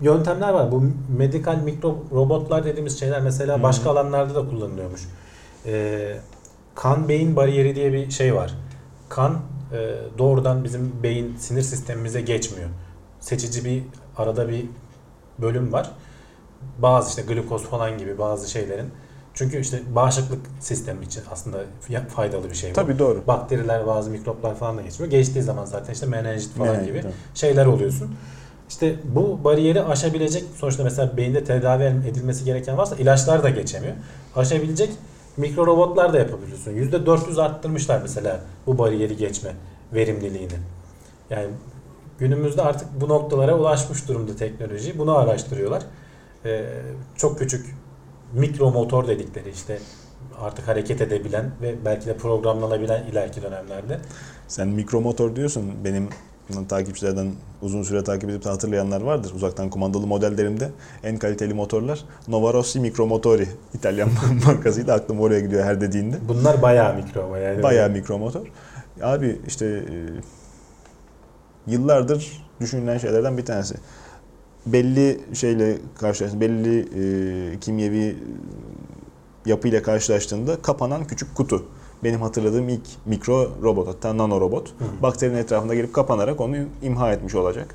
yöntemler 0.00 0.52
var. 0.52 0.72
Bu 0.72 0.84
medikal 1.18 1.56
mikro 1.56 1.98
robotlar 2.12 2.64
dediğimiz 2.64 3.00
şeyler 3.00 3.20
mesela 3.20 3.58
Hı. 3.58 3.62
başka 3.62 3.90
alanlarda 3.90 4.34
da 4.34 4.48
kullanılıyormuş. 4.50 5.00
Ee, 5.66 6.16
kan 6.74 7.08
beyin 7.08 7.36
bariyeri 7.36 7.74
diye 7.74 7.92
bir 7.92 8.10
şey 8.10 8.34
var. 8.34 8.54
Kan 9.08 9.38
e, 9.72 9.94
doğrudan 10.18 10.64
bizim 10.64 10.92
beyin 11.02 11.36
sinir 11.36 11.62
sistemimize 11.62 12.20
geçmiyor. 12.20 12.68
Seçici 13.20 13.64
bir 13.64 13.82
arada 14.16 14.48
bir 14.48 14.64
bölüm 15.38 15.72
var. 15.72 15.90
Bazı 16.78 17.08
işte 17.08 17.34
glukoz 17.34 17.62
falan 17.62 17.98
gibi 17.98 18.18
bazı 18.18 18.50
şeylerin. 18.50 18.90
Çünkü 19.36 19.60
işte 19.60 19.80
bağışıklık 19.94 20.40
sistemi 20.60 21.04
için 21.04 21.22
aslında 21.30 21.58
faydalı 22.08 22.50
bir 22.50 22.54
şey 22.54 22.70
bu. 22.70 22.74
Tabii 22.74 22.98
doğru. 22.98 23.26
Bakteriler, 23.26 23.86
bazı 23.86 24.10
mikroplar 24.10 24.54
falan 24.54 24.78
da 24.78 24.82
geçmiyor. 24.82 25.10
Geçtiği 25.10 25.42
zaman 25.42 25.64
zaten 25.64 25.92
işte 25.92 26.06
menenjit 26.06 26.50
falan 26.52 26.74
Yani, 26.74 26.86
gibi 26.86 27.02
tabii. 27.02 27.12
şeyler 27.34 27.66
oluyorsun. 27.66 28.14
İşte 28.68 28.96
bu 29.04 29.44
bariyeri 29.44 29.82
aşabilecek 29.82 30.44
sonuçta 30.56 30.84
mesela 30.84 31.16
beyinde 31.16 31.44
tedavi 31.44 31.82
edilmesi 31.82 32.44
gereken 32.44 32.78
varsa 32.78 32.96
ilaçlar 32.96 33.42
da 33.42 33.50
geçemiyor. 33.50 33.94
Aşabilecek 34.36 34.90
mikro 35.36 35.66
robotlar 35.66 36.12
da 36.12 36.18
yapabiliyorsun. 36.18 36.72
%400 36.72 37.42
arttırmışlar 37.42 38.02
mesela 38.02 38.40
bu 38.66 38.78
bariyeri 38.78 39.16
geçme 39.16 39.50
verimliliğini. 39.94 40.52
Yani 41.30 41.46
günümüzde 42.18 42.62
artık 42.62 42.88
bu 43.00 43.08
noktalara 43.08 43.54
ulaşmış 43.54 44.08
durumda 44.08 44.36
teknoloji. 44.36 44.98
Bunu 44.98 45.16
araştırıyorlar. 45.16 45.82
Ee, 46.44 46.64
çok 47.16 47.38
küçük 47.38 47.75
mikro 48.34 48.70
motor 48.70 49.08
dedikleri 49.08 49.50
işte 49.50 49.78
artık 50.40 50.68
hareket 50.68 51.00
edebilen 51.00 51.50
ve 51.62 51.74
belki 51.84 52.06
de 52.06 52.16
programlanabilen 52.16 53.04
ileriki 53.04 53.42
dönemlerde. 53.42 53.98
Sen 54.48 54.68
mikromotor 54.68 55.36
diyorsun. 55.36 55.72
Benim 55.84 56.08
takipçilerden 56.68 57.32
uzun 57.62 57.82
süre 57.82 58.04
takip 58.04 58.30
edip 58.30 58.44
de 58.44 58.48
hatırlayanlar 58.48 59.00
vardır. 59.00 59.32
Uzaktan 59.34 59.70
kumandalı 59.70 60.06
modellerimde 60.06 60.70
en 61.04 61.18
kaliteli 61.18 61.54
motorlar 61.54 62.04
Nova 62.28 62.52
Rossi 62.52 62.80
Micromotori. 62.80 63.48
İtalyan 63.74 64.08
markasıyla 64.46 64.94
aklım 64.94 65.20
oraya 65.20 65.40
gidiyor 65.40 65.64
her 65.64 65.80
dediğinde. 65.80 66.16
Bunlar 66.28 66.62
bayağı 66.62 66.94
mikro 66.94 67.24
ama 67.24 67.38
yani. 67.38 67.62
Bayağı 67.62 67.90
mikromotor. 67.90 68.46
Abi 69.02 69.40
işte 69.46 69.66
e, 69.66 69.94
yıllardır 71.66 72.46
düşünülen 72.60 72.98
şeylerden 72.98 73.38
bir 73.38 73.44
tanesi. 73.44 73.74
Belli 74.66 75.20
şeyle 75.34 75.78
karşılaştığında, 75.98 76.40
belli 76.40 76.80
e, 76.80 77.58
kimyevi 77.60 78.16
yapıyla 79.46 79.82
karşılaştığında 79.82 80.62
kapanan 80.62 81.04
küçük 81.04 81.34
kutu. 81.34 81.64
Benim 82.04 82.22
hatırladığım 82.22 82.68
ilk 82.68 82.86
mikro 83.06 83.50
robot 83.62 83.88
hatta 83.88 84.16
nano 84.16 84.40
robot. 84.40 84.68
Hı 84.68 84.84
hı. 84.84 85.02
Bakterinin 85.02 85.36
etrafında 85.36 85.74
gelip 85.74 85.94
kapanarak 85.94 86.40
onu 86.40 86.56
imha 86.82 87.12
etmiş 87.12 87.34
olacak. 87.34 87.74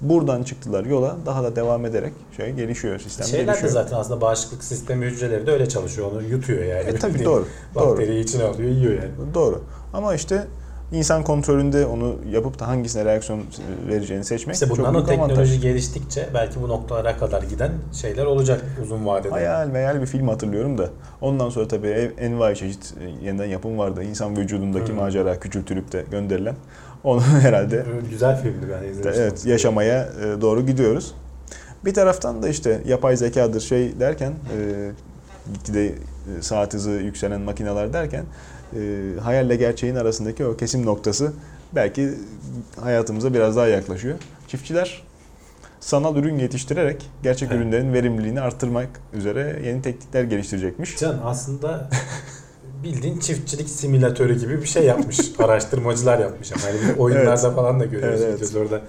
Buradan 0.00 0.42
çıktılar 0.42 0.84
yola 0.84 1.16
daha 1.26 1.42
da 1.44 1.56
devam 1.56 1.86
ederek 1.86 2.12
şey 2.36 2.52
gelişiyor 2.52 2.98
sistem 2.98 3.26
Şeyler 3.26 3.46
de 3.46 3.46
gelişiyor. 3.46 3.72
zaten 3.72 3.96
aslında 3.96 4.20
bağışıklık 4.20 4.64
sistemi 4.64 5.06
hücreleri 5.06 5.46
de 5.46 5.50
öyle 5.50 5.68
çalışıyor. 5.68 6.12
Onu 6.12 6.22
yutuyor 6.22 6.64
yani. 6.64 6.88
E, 6.88 6.96
tabii 6.96 7.24
doğru. 7.24 7.46
Doğru. 7.74 7.90
Bakteriyi 7.90 8.24
içine 8.24 8.42
alıyor, 8.44 8.70
yiyor 8.70 8.92
yani. 8.92 9.34
Doğru. 9.34 9.62
Ama 9.92 10.14
işte 10.14 10.46
insan 10.92 11.24
kontrolünde 11.24 11.86
onu 11.86 12.16
yapıp 12.30 12.58
da 12.58 12.68
hangisine 12.68 13.04
reaksiyon 13.04 13.42
vereceğini 13.88 14.24
seçmek 14.24 14.54
İşte 14.54 14.70
bu 14.70 14.76
çok 14.76 14.84
büyük 14.84 14.96
avantaj. 14.96 15.16
nanoteknoloji 15.18 15.60
geliştikçe 15.60 16.28
belki 16.34 16.62
bu 16.62 16.68
noktalara 16.68 17.16
kadar 17.16 17.42
giden 17.42 17.72
şeyler 17.92 18.24
olacak 18.24 18.64
uzun 18.82 19.06
vadede. 19.06 19.30
Hayal 19.30 19.68
meyal 19.68 20.00
bir 20.00 20.06
film 20.06 20.28
hatırlıyorum 20.28 20.78
da 20.78 20.88
ondan 21.20 21.50
sonra 21.50 21.68
tabii 21.68 21.88
envai 22.18 22.56
çeşit 22.56 22.94
e, 23.00 23.26
yeniden 23.26 23.44
yapım 23.46 23.78
vardı. 23.78 24.02
İnsan 24.04 24.36
vücudundaki 24.36 24.92
Hı. 24.92 24.96
macera 24.96 25.40
küçültülüp 25.40 25.92
de 25.92 26.04
gönderilen. 26.10 26.54
Onu 27.04 27.20
herhalde 27.42 27.84
Güzel 28.10 28.42
filmdi 28.42 28.66
ben 28.70 28.88
izlemiştim. 28.88 29.12
evet 29.24 29.46
yaşamaya 29.46 30.02
e, 30.02 30.40
doğru 30.40 30.66
gidiyoruz. 30.66 31.14
Bir 31.84 31.94
taraftan 31.94 32.42
da 32.42 32.48
işte 32.48 32.80
yapay 32.86 33.16
zekadır 33.16 33.60
şey 33.60 34.00
derken 34.00 34.30
e, 34.32 34.90
gitgide 35.54 35.86
e, 35.86 35.92
saat 36.40 36.74
hızı 36.74 36.90
yükselen 36.90 37.40
makineler 37.40 37.92
derken 37.92 38.24
e, 38.76 39.20
hayalle 39.20 39.56
gerçeğin 39.56 39.94
arasındaki 39.94 40.44
o 40.44 40.56
kesim 40.56 40.86
noktası 40.86 41.32
belki 41.74 42.10
hayatımıza 42.80 43.34
biraz 43.34 43.56
daha 43.56 43.66
yaklaşıyor. 43.66 44.18
Çiftçiler 44.48 45.02
sanal 45.80 46.16
ürün 46.16 46.38
yetiştirerek 46.38 47.10
gerçek 47.22 47.48
Evet. 47.52 47.60
ürünlerin 47.60 47.92
verimliliğini 47.92 48.40
arttırmak 48.40 48.88
üzere 49.12 49.60
yeni 49.64 49.82
teknikler 49.82 50.24
geliştirecekmiş. 50.24 50.96
Can 50.98 51.20
aslında 51.24 51.88
bildiğin 52.84 53.18
çiftçilik 53.18 53.68
simülatörü 53.68 54.40
gibi 54.40 54.62
bir 54.62 54.66
şey 54.66 54.84
yapmış. 54.84 55.20
Araştırmacılar 55.38 56.18
yapmış 56.18 56.52
ama 56.52 56.62
yani 56.68 56.98
oyunlarda 56.98 57.50
falan 57.50 57.80
da 57.80 57.84
görüyoruz. 57.84 58.20
Evet, 58.22 58.38
evet. 58.38 58.56
Orada 58.56 58.80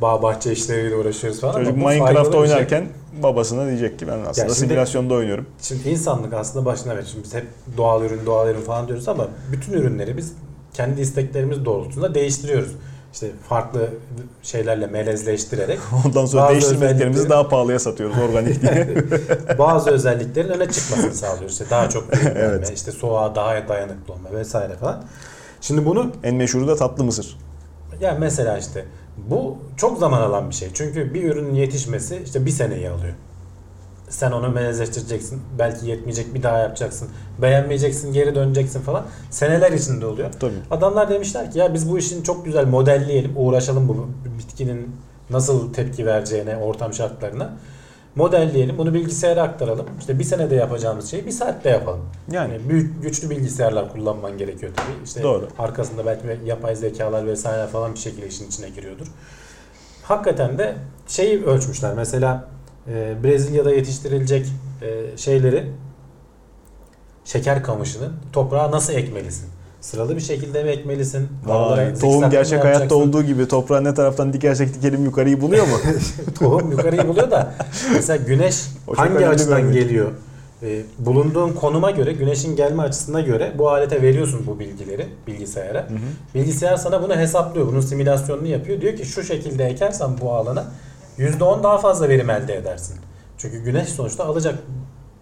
bağ 0.00 0.22
bahçe 0.22 0.52
işleriyle 0.52 0.96
uğraşıyoruz 0.96 1.40
falan 1.40 1.52
Çocuk 1.54 1.76
Minecraft 1.76 2.30
şey. 2.32 2.40
oynarken 2.40 2.86
babasına 3.22 3.66
diyecek 3.66 3.98
ki 3.98 4.06
ben 4.08 4.18
aslında 4.18 4.34
şimdi- 4.34 4.54
simülasyonda 4.54 5.14
oynuyorum. 5.14 5.46
Şimdi 5.62 5.88
insanlık 5.88 6.32
aslında 6.32 6.64
başına 6.64 6.96
ver. 6.96 7.02
Şimdi 7.10 7.24
biz 7.24 7.34
hep 7.34 7.46
doğal 7.76 8.02
ürün, 8.02 8.26
doğal 8.26 8.48
ürün 8.48 8.60
falan 8.60 8.88
diyoruz 8.88 9.08
ama 9.08 9.28
bütün 9.52 9.72
ürünleri 9.72 10.16
biz 10.16 10.32
kendi 10.74 11.00
isteklerimiz 11.00 11.64
doğrultusunda 11.64 12.14
değiştiriyoruz. 12.14 12.72
İşte 13.12 13.30
farklı 13.48 13.88
şeylerle 14.42 14.86
melezleştirerek 14.86 15.78
Ondan 16.06 16.26
sonra 16.26 16.50
değiştirmediklerimizi 16.50 17.28
daha 17.28 17.48
pahalıya 17.48 17.78
satıyoruz 17.78 18.16
organik 18.18 18.62
diye. 18.62 18.88
bazı 19.58 19.90
özelliklerin 19.90 20.48
öne 20.48 20.70
çıkmasını 20.70 21.14
sağlıyoruz. 21.14 21.52
İşte 21.52 21.64
daha 21.70 21.88
çok 21.88 22.04
Evet. 22.36 22.72
işte 22.76 22.92
soğuğa 22.92 23.34
daha 23.34 23.68
dayanıklı 23.68 24.14
olma 24.14 24.32
vesaire 24.32 24.74
falan. 24.76 25.04
Şimdi 25.60 25.84
bunu 25.86 26.12
en 26.22 26.34
meşhuru 26.34 26.68
da 26.68 26.76
tatlı 26.76 27.04
mısır. 27.04 27.36
yani 28.00 28.18
mesela 28.18 28.58
işte 28.58 28.84
bu 29.16 29.58
çok 29.76 29.98
zaman 29.98 30.20
alan 30.20 30.50
bir 30.50 30.54
şey. 30.54 30.68
Çünkü 30.74 31.14
bir 31.14 31.24
ürünün 31.24 31.54
yetişmesi 31.54 32.22
işte 32.24 32.46
bir 32.46 32.50
seneyi 32.50 32.90
alıyor. 32.90 33.14
Sen 34.08 34.32
onu 34.32 34.48
melezleştireceksin. 34.48 35.42
Belki 35.58 35.86
yetmeyecek 35.86 36.34
bir 36.34 36.42
daha 36.42 36.58
yapacaksın. 36.58 37.08
Beğenmeyeceksin 37.42 38.12
geri 38.12 38.34
döneceksin 38.34 38.80
falan. 38.80 39.04
Seneler 39.30 39.72
içinde 39.72 40.06
oluyor. 40.06 40.32
Tabii. 40.40 40.52
Adamlar 40.70 41.10
demişler 41.10 41.50
ki 41.50 41.58
ya 41.58 41.74
biz 41.74 41.90
bu 41.90 41.98
işin 41.98 42.22
çok 42.22 42.44
güzel 42.44 42.66
modelleyelim. 42.66 43.32
Uğraşalım 43.36 43.88
bu 43.88 44.08
bitkinin 44.38 44.96
nasıl 45.30 45.72
tepki 45.72 46.06
vereceğine, 46.06 46.56
ortam 46.56 46.92
şartlarına. 46.92 47.52
Modelleyelim. 48.16 48.78
Bunu 48.78 48.94
bilgisayara 48.94 49.42
aktaralım. 49.42 49.86
İşte 50.00 50.18
bir 50.18 50.24
senede 50.24 50.54
yapacağımız 50.54 51.10
şeyi 51.10 51.26
bir 51.26 51.30
saatte 51.30 51.70
yapalım. 51.70 52.00
Yani 52.32 52.52
Yani 52.52 52.68
büyük 52.68 53.02
güçlü 53.02 53.30
bilgisayarlar 53.30 53.92
kullanman 53.92 54.38
gerekiyor 54.38 54.72
tabii. 54.76 55.04
İşte 55.04 55.22
Doğru. 55.22 55.48
arkasında 55.58 56.06
belki 56.06 56.26
yapay 56.44 56.76
zekalar 56.76 57.26
vesaire 57.26 57.66
falan 57.66 57.94
bir 57.94 57.98
şekilde 57.98 58.26
işin 58.28 58.46
içine 58.48 58.68
giriyordur. 58.68 59.06
Hakikaten 60.02 60.58
de 60.58 60.74
şeyi 61.08 61.44
ölçmüşler. 61.44 61.94
Mesela 61.94 62.48
e, 62.88 63.14
Brezilya'da 63.24 63.70
yetiştirilecek 63.74 64.46
e, 64.82 65.16
şeyleri 65.16 65.70
şeker 67.24 67.62
kamışını 67.62 68.10
toprağa 68.32 68.70
nasıl 68.70 68.92
ekmelisin? 68.92 69.48
Sıralı 69.84 70.16
bir 70.16 70.20
şekilde 70.20 70.64
mi 70.64 70.70
ekmelisin? 70.70 71.28
Vay, 71.46 71.94
tohum 71.94 72.30
gerçek 72.30 72.64
hayatta 72.64 72.94
olduğu 72.94 73.22
gibi 73.22 73.48
toprağı 73.48 73.84
ne 73.84 73.94
taraftan 73.94 74.32
dikersek 74.32 74.74
dikelim 74.74 75.04
yukarıyı 75.04 75.40
buluyor 75.40 75.66
mu? 75.66 75.76
Tohum 76.38 76.70
yukarıyı 76.70 77.08
buluyor 77.08 77.30
da 77.30 77.54
mesela 77.94 78.16
güneş 78.16 78.62
hangi 78.96 79.26
açıdan 79.26 79.72
geliyor? 79.72 80.10
Ee, 80.62 80.82
bulunduğun 80.98 81.52
konuma 81.52 81.90
göre, 81.90 82.12
güneşin 82.12 82.56
gelme 82.56 82.82
açısına 82.82 83.20
göre 83.20 83.52
bu 83.58 83.70
alete 83.70 84.02
veriyorsun 84.02 84.46
bu 84.46 84.58
bilgileri 84.58 85.06
bilgisayara. 85.26 85.78
Hı 85.78 85.94
hı. 85.94 86.34
Bilgisayar 86.34 86.76
sana 86.76 87.02
bunu 87.02 87.16
hesaplıyor. 87.16 87.66
Bunun 87.66 87.80
simülasyonunu 87.80 88.46
yapıyor. 88.46 88.80
Diyor 88.80 88.96
ki 88.96 89.06
şu 89.06 89.22
şekilde 89.22 89.64
ekersen 89.64 90.10
bu 90.20 90.32
alana 90.32 90.64
%10 91.18 91.62
daha 91.62 91.78
fazla 91.78 92.08
verim 92.08 92.30
elde 92.30 92.54
edersin. 92.54 92.96
Çünkü 93.38 93.58
güneş 93.58 93.88
sonuçta 93.88 94.24
alacak 94.24 94.54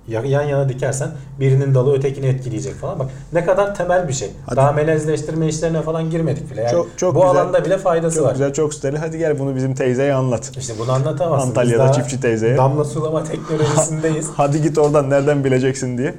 yan 0.09 0.43
yana 0.43 0.69
dikersen 0.69 1.11
birinin 1.41 1.75
dalı 1.75 1.95
ötekini 1.95 2.27
etkileyecek 2.27 2.75
falan. 2.75 2.99
Bak 2.99 3.11
ne 3.33 3.45
kadar 3.45 3.75
temel 3.75 4.09
bir 4.09 4.13
şey. 4.13 4.31
Hadi. 4.47 4.57
Daha 4.57 4.73
melezleştirme 4.73 5.47
işlerine 5.49 5.83
falan 5.83 6.11
girmedik 6.11 6.51
bile. 6.51 6.61
Yani 6.61 6.71
Çok- 6.71 6.99
çok 6.99 7.15
bu 7.15 7.21
güzel. 7.21 7.31
alanda 7.31 7.65
bile 7.65 7.79
faydası 7.79 8.17
Çok 8.17 8.27
var. 8.27 8.33
güzel 8.33 8.53
çok 8.53 8.75
steril. 8.75 8.97
Hadi 8.97 9.19
gel 9.19 9.39
bunu 9.39 9.57
bizim 9.57 9.75
teyzeye 9.75 10.15
anlat. 10.15 10.53
İşte 10.59 10.75
bunu 10.79 10.93
anlatamazsın. 10.93 11.51
Biz 11.51 11.59
Antalya'da 11.59 11.85
daha 11.85 11.93
çiftçi 11.93 12.21
teyzeye. 12.21 12.57
Damla 12.57 12.85
sulama 12.85 13.25
teknolojisindeyiz. 13.25 14.31
Hadi 14.37 14.63
git 14.63 14.79
oradan 14.79 15.11
nereden 15.11 15.45
bileceksin 15.45 15.99
diye. 15.99 16.15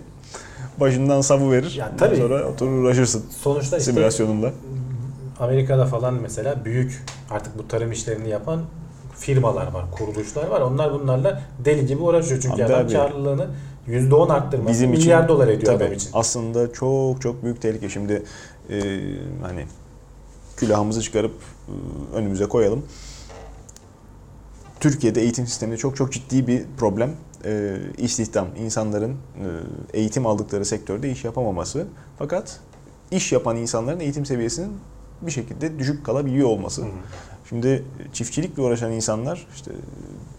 Başından 0.79 1.21
savu 1.21 1.51
verir. 1.51 1.75
Ya 1.77 1.85
Ondan 1.85 1.97
tabii. 1.97 2.17
Sonra 2.17 2.43
oturur 2.43 2.83
uğraşırsın 2.83 3.25
Sonuçta 3.41 3.77
işte 3.77 3.91
simülasyonunda. 3.91 4.51
Amerika'da 5.39 5.85
falan 5.85 6.13
mesela 6.13 6.65
büyük 6.65 7.03
artık 7.31 7.57
bu 7.57 7.67
tarım 7.67 7.91
işlerini 7.91 8.29
yapan 8.29 8.59
firmalar 9.17 9.71
var, 9.71 9.85
kuruluşlar 9.91 10.47
var. 10.47 10.61
Onlar 10.61 10.93
bunlarla 10.93 11.41
deli 11.65 11.85
gibi 11.85 12.01
uğraşıyor. 12.01 12.41
Çünkü 12.41 12.63
Abi 12.63 12.73
adam 12.73 12.85
abi. 12.85 12.93
karlılığını 12.93 13.47
%10 13.87 14.33
arttırması 14.33 14.73
Bizim 14.73 14.89
milyar 14.89 15.19
için 15.19 15.27
dolar 15.27 15.47
ediyor 15.47 15.73
tabii, 15.73 15.83
adam 15.83 15.93
için. 15.93 16.09
Aslında 16.13 16.73
çok 16.73 17.21
çok 17.21 17.43
büyük 17.43 17.61
tehlike. 17.61 17.89
Şimdi 17.89 18.23
e, 18.69 18.79
hani 19.41 19.65
külahımızı 20.57 21.01
çıkarıp 21.01 21.33
e, 21.67 21.71
önümüze 22.15 22.45
koyalım. 22.45 22.85
Türkiye'de 24.79 25.21
eğitim 25.21 25.47
sisteminde 25.47 25.77
çok 25.77 25.95
çok 25.95 26.11
ciddi 26.11 26.47
bir 26.47 26.63
problem. 26.77 27.11
E, 27.45 27.77
istihdam, 27.97 28.47
insanların 28.59 29.11
e, 29.11 29.47
eğitim 29.93 30.25
aldıkları 30.25 30.65
sektörde 30.65 31.11
iş 31.11 31.25
yapamaması. 31.25 31.87
Fakat 32.19 32.59
iş 33.11 33.31
yapan 33.31 33.57
insanların 33.57 33.99
eğitim 33.99 34.25
seviyesinin 34.25 34.71
bir 35.21 35.31
şekilde 35.31 35.79
düşük 35.79 36.05
kalabiliyor 36.05 36.49
olması. 36.49 36.81
Hı 36.81 36.85
hı. 36.85 36.89
Şimdi 37.49 37.83
çiftçilikle 38.13 38.61
uğraşan 38.61 38.91
insanlar 38.91 39.47
işte 39.55 39.71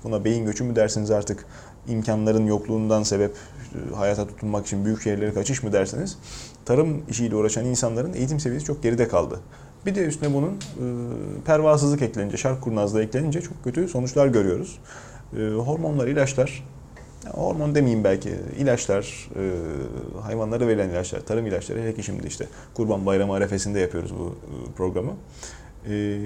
buna 0.04 0.24
beyin 0.24 0.44
göçü 0.44 0.64
mü 0.64 0.76
dersiniz 0.76 1.10
artık 1.10 1.46
imkanların 1.88 2.46
yokluğundan 2.46 3.02
sebep 3.02 3.34
işte 3.62 3.94
hayata 3.94 4.26
tutunmak 4.26 4.66
için 4.66 4.84
büyük 4.84 5.02
şehirlere 5.02 5.34
kaçış 5.34 5.62
mı 5.62 5.72
derseniz 5.72 6.18
tarım 6.64 7.02
işiyle 7.10 7.36
uğraşan 7.36 7.64
insanların 7.64 8.12
eğitim 8.12 8.40
seviyesi 8.40 8.66
çok 8.66 8.82
geride 8.82 9.08
kaldı. 9.08 9.40
Bir 9.86 9.94
de 9.94 10.04
üstüne 10.04 10.34
bunun 10.34 10.50
e, 10.50 10.84
pervasızlık 11.46 12.02
eklenince, 12.02 12.36
şark 12.36 12.62
kurnazlığı 12.62 13.02
eklenince 13.02 13.40
çok 13.40 13.64
kötü 13.64 13.88
sonuçlar 13.88 14.26
görüyoruz. 14.26 14.78
E, 15.38 15.40
hormonlar, 15.50 16.06
ilaçlar, 16.06 16.64
hormon 17.30 17.74
demeyeyim 17.74 18.04
belki, 18.04 18.30
ilaçlar, 18.58 19.30
e, 19.36 19.42
hayvanlara 20.20 20.68
verilen 20.68 20.88
ilaçlar, 20.88 21.20
tarım 21.20 21.46
ilaçları, 21.46 21.80
hele 21.80 21.94
ki 21.94 22.02
şimdi 22.02 22.26
işte 22.26 22.46
Kurban 22.74 23.06
Bayramı 23.06 23.34
arefesinde 23.34 23.80
yapıyoruz 23.80 24.14
bu 24.18 24.26
e, 24.26 24.72
programı. 24.76 25.12
E, 25.88 26.18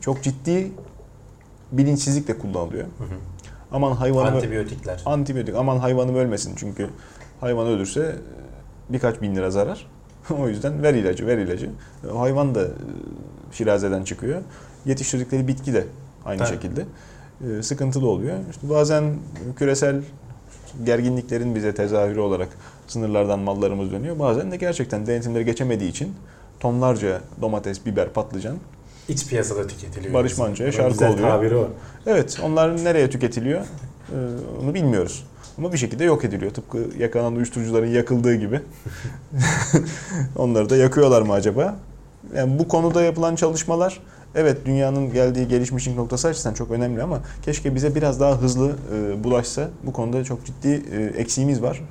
çok 0.00 0.22
ciddi 0.22 0.72
bilinçsizlikle 1.72 2.38
kullanılıyor. 2.38 2.84
Hı 2.84 3.04
hı. 3.04 3.16
Aman 3.72 3.92
hayvanım 3.92 4.34
Antibiyotikler. 4.34 5.02
antibiyotik 5.06 5.54
aman 5.54 5.78
hayvanım 5.78 6.14
ölmesin 6.14 6.52
çünkü 6.56 6.90
hayvan 7.40 7.66
ölürse 7.66 8.00
e, 8.00 8.92
birkaç 8.92 9.22
bin 9.22 9.36
lira 9.36 9.50
zarar. 9.50 9.86
o 10.38 10.48
yüzden 10.48 10.82
ver 10.82 10.94
ilacı 10.94 11.26
ver 11.26 11.38
ilacı. 11.38 11.70
E, 12.10 12.16
Hayvan 12.16 12.54
da 12.54 12.62
e, 12.64 12.68
şirazeden 13.52 14.04
çıkıyor. 14.04 14.42
Yetiştirdikleri 14.84 15.48
bitki 15.48 15.74
de 15.74 15.86
aynı 16.24 16.38
Tabii. 16.38 16.48
şekilde 16.48 16.84
sıkıntılı 17.62 18.08
oluyor. 18.08 18.36
İşte 18.50 18.70
bazen 18.70 19.14
küresel 19.56 20.02
gerginliklerin 20.84 21.54
bize 21.54 21.74
tezahürü 21.74 22.20
olarak 22.20 22.48
sınırlardan 22.86 23.38
mallarımız 23.38 23.92
dönüyor. 23.92 24.18
Bazen 24.18 24.50
de 24.50 24.56
gerçekten 24.56 25.06
denetimleri 25.06 25.44
geçemediği 25.44 25.90
için 25.90 26.14
tonlarca 26.60 27.20
domates, 27.40 27.86
biber, 27.86 28.12
patlıcan 28.12 28.56
İç 29.10 29.28
piyasada 29.28 29.66
tüketiliyor. 29.66 30.14
Barış. 30.14 30.38
Manço'ya 30.38 30.72
şarkı 30.72 30.92
güzel 30.92 31.12
oluyor. 31.12 31.28
tabiri 31.28 31.56
o. 31.56 31.68
Evet, 32.06 32.40
onlar 32.44 32.84
nereye 32.84 33.10
tüketiliyor? 33.10 33.60
Ee, 33.60 34.14
onu 34.62 34.74
bilmiyoruz. 34.74 35.24
Ama 35.58 35.72
bir 35.72 35.78
şekilde 35.78 36.04
yok 36.04 36.24
ediliyor. 36.24 36.54
Tıpkı 36.54 36.78
yakanan 36.98 37.36
uyuşturucuların 37.36 37.86
yakıldığı 37.86 38.34
gibi. 38.34 38.60
Onları 40.36 40.70
da 40.70 40.76
yakıyorlar 40.76 41.22
mı 41.22 41.32
acaba? 41.32 41.76
Yani 42.34 42.58
bu 42.58 42.68
konuda 42.68 43.02
yapılan 43.02 43.34
çalışmalar 43.34 44.00
evet 44.34 44.66
dünyanın 44.66 45.12
geldiği 45.12 45.48
gelişmişlik 45.48 45.96
noktası 45.96 46.28
açısından 46.28 46.54
çok 46.54 46.70
önemli 46.70 47.02
ama 47.02 47.20
keşke 47.42 47.74
bize 47.74 47.94
biraz 47.94 48.20
daha 48.20 48.40
hızlı 48.40 48.72
e, 48.94 49.24
bulaşsa. 49.24 49.68
Bu 49.82 49.92
konuda 49.92 50.24
çok 50.24 50.46
ciddi 50.46 50.82
e, 50.92 51.20
eksiğimiz 51.20 51.62
var. 51.62 51.82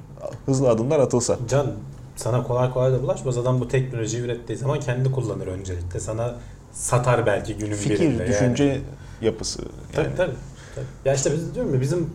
Hızlı 0.45 0.70
adımlar 0.70 0.99
atılsa. 0.99 1.38
Can 1.49 1.67
sana 2.15 2.43
kolay 2.43 2.72
kolay 2.74 2.91
da 2.91 3.03
bulaşmaz. 3.03 3.38
Adam 3.38 3.59
bu 3.59 3.67
teknolojiyi 3.67 4.24
ürettiği 4.24 4.57
zaman 4.57 4.80
kendi 4.80 5.11
kullanır 5.11 5.47
öncelikle. 5.47 5.99
Sana 5.99 6.36
satar 6.72 7.26
belki 7.26 7.53
günün 7.57 7.72
birinde. 7.72 7.78
Fikir, 7.95 8.03
yani. 8.20 8.28
düşünce 8.28 8.82
yapısı. 9.22 9.59
Tabii 9.93 10.05
Yani. 10.05 10.15
tabii. 10.17 10.34
tabii. 10.76 10.86
Ya 11.05 11.13
işte 11.13 11.32
biz 11.34 11.55
diyorum 11.55 11.74
ya 11.74 11.82
bizim 11.82 12.09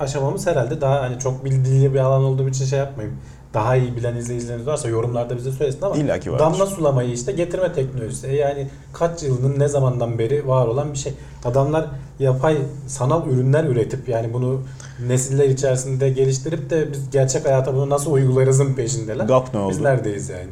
aşamamız 0.00 0.46
herhalde 0.46 0.80
daha 0.80 1.00
hani 1.02 1.18
çok 1.18 1.44
bildiği 1.44 1.94
bir 1.94 1.98
alan 1.98 2.24
olduğum 2.24 2.48
için 2.48 2.64
şey 2.64 2.78
yapmayayım. 2.78 3.18
Daha 3.54 3.76
iyi 3.76 3.96
bilen 3.96 4.16
izleyicileriniz 4.16 4.66
varsa 4.66 4.88
yorumlarda 4.88 5.36
bize 5.36 5.52
söylesin 5.52 5.82
ama 5.82 5.96
İlla 5.96 6.20
ki 6.20 6.32
vardır. 6.32 6.44
damla 6.44 6.66
sulamayı 6.66 7.12
işte 7.12 7.32
getirme 7.32 7.72
teknolojisi. 7.72 8.26
E 8.26 8.36
Yani 8.36 8.68
kaç 8.92 9.22
yılının 9.22 9.58
ne 9.58 9.68
zamandan 9.68 10.18
beri 10.18 10.48
var 10.48 10.66
olan 10.66 10.92
bir 10.92 10.98
şey. 10.98 11.12
Adamlar 11.44 11.86
yapay 12.18 12.58
sanal 12.86 13.26
ürünler 13.26 13.64
üretip 13.64 14.08
yani 14.08 14.32
bunu 14.32 14.62
nesiller 15.06 15.48
içerisinde 15.48 16.10
geliştirip 16.10 16.70
de 16.70 16.92
biz 16.92 17.10
gerçek 17.10 17.44
hayata 17.46 17.74
bunu 17.74 17.90
nasıl 17.90 18.12
uygularızın 18.12 18.74
peşindeler. 18.74 19.24
GAP 19.24 19.54
ne 19.54 19.60
oldu? 19.60 19.70
Biz 19.70 19.80
neredeyiz 19.80 20.28
yani? 20.28 20.48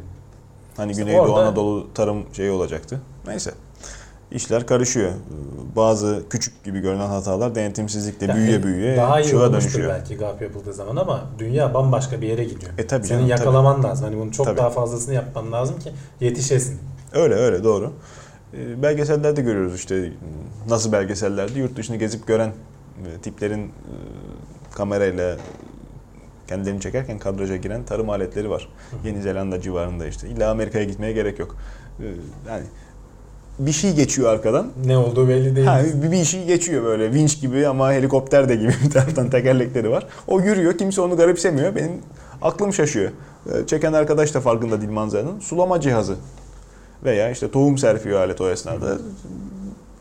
Hani 0.76 0.90
İşte 0.90 1.02
Güneydoğu 1.02 1.22
orada- 1.22 1.40
Anadolu 1.46 1.86
tarım 1.94 2.22
şeyi 2.32 2.50
olacaktı. 2.50 3.00
Neyse. 3.26 3.50
İşler 4.30 4.66
karışıyor. 4.66 5.10
Bazı 5.76 6.22
küçük 6.30 6.64
gibi 6.64 6.80
görünen 6.80 7.06
hatalar 7.06 7.54
denetimsizlikle 7.54 8.26
Yani 8.26 8.36
büyüye 8.38 8.62
büyüye 8.62 8.96
daha 8.96 9.20
iyi 9.20 9.36
olmuştur 9.36 9.52
dönüşüyor. 9.52 9.88
belki 9.90 10.16
GAP 10.16 10.42
yapıldığı 10.42 10.72
zaman 10.72 10.96
ama 10.96 11.24
dünya 11.38 11.74
bambaşka 11.74 12.20
bir 12.20 12.26
yere 12.28 12.44
gidiyor. 12.44 12.72
E 12.78 12.86
tabii 12.86 13.06
Senin 13.06 13.18
canım, 13.18 13.30
yakalaman 13.30 13.82
lazım. 13.82 14.04
Hani 14.06 14.16
bunu 14.18 14.32
çok 14.32 14.46
Tabii. 14.46 14.58
daha 14.58 14.70
fazlasını 14.70 15.14
yapman 15.14 15.52
lazım 15.52 15.78
ki 15.78 15.92
yetişesin. 16.20 16.78
Öyle 17.12 17.34
öyle 17.34 17.64
doğru. 17.64 17.92
E, 18.54 18.82
belgesellerde 18.82 19.42
görüyoruz 19.42 19.74
işte 19.74 20.12
nasıl 20.68 20.92
belgesellerde 20.92 21.58
yurt 21.58 21.76
dışını 21.76 21.96
gezip 21.96 22.26
gören 22.26 22.48
e, 23.06 23.20
tiplerin 23.22 23.66
e, 23.66 23.70
kamerayla 24.74 25.36
kendilerini 26.48 26.80
çekerken 26.80 27.18
kadraja 27.18 27.56
giren 27.56 27.84
tarım 27.84 28.10
aletleri 28.10 28.50
var. 28.50 28.68
Yeni 29.04 29.22
Zelanda 29.22 29.60
civarında 29.60 30.06
işte. 30.06 30.28
İlla 30.28 30.50
Amerika'ya 30.50 30.84
gitmeye 30.84 31.12
gerek 31.12 31.38
yok. 31.38 31.56
Yani 32.48 32.62
bir 33.66 33.72
şey 33.72 33.92
geçiyor 33.94 34.28
arkadan. 34.32 34.66
Ne 34.84 34.96
olduğu 34.96 35.28
belli 35.28 35.56
değil. 35.56 35.66
Ha, 35.66 35.82
bir, 36.02 36.12
bir 36.12 36.24
şey 36.24 36.44
geçiyor 36.44 36.84
böyle 36.84 37.12
vinç 37.12 37.40
gibi 37.40 37.66
ama 37.66 37.92
helikopter 37.92 38.48
de 38.48 38.56
gibi 38.56 38.72
bir 38.84 38.90
taraftan 38.90 39.30
tekerlekleri 39.30 39.90
var. 39.90 40.06
O 40.28 40.40
yürüyor 40.40 40.78
kimse 40.78 41.00
onu 41.00 41.16
garipsemiyor. 41.16 41.74
Benim 41.76 41.92
aklım 42.42 42.72
şaşıyor. 42.72 43.10
E, 43.46 43.66
Çeken 43.66 43.92
arkadaş 43.92 44.34
da 44.34 44.40
farkında 44.40 44.80
değil 44.80 44.92
manzaranın. 44.92 45.40
Sulama 45.40 45.80
cihazı 45.80 46.16
veya 47.04 47.30
işte 47.30 47.50
tohum 47.50 47.78
serpiyor 47.78 48.20
alet 48.20 48.40
o 48.40 48.50
esnada. 48.50 48.98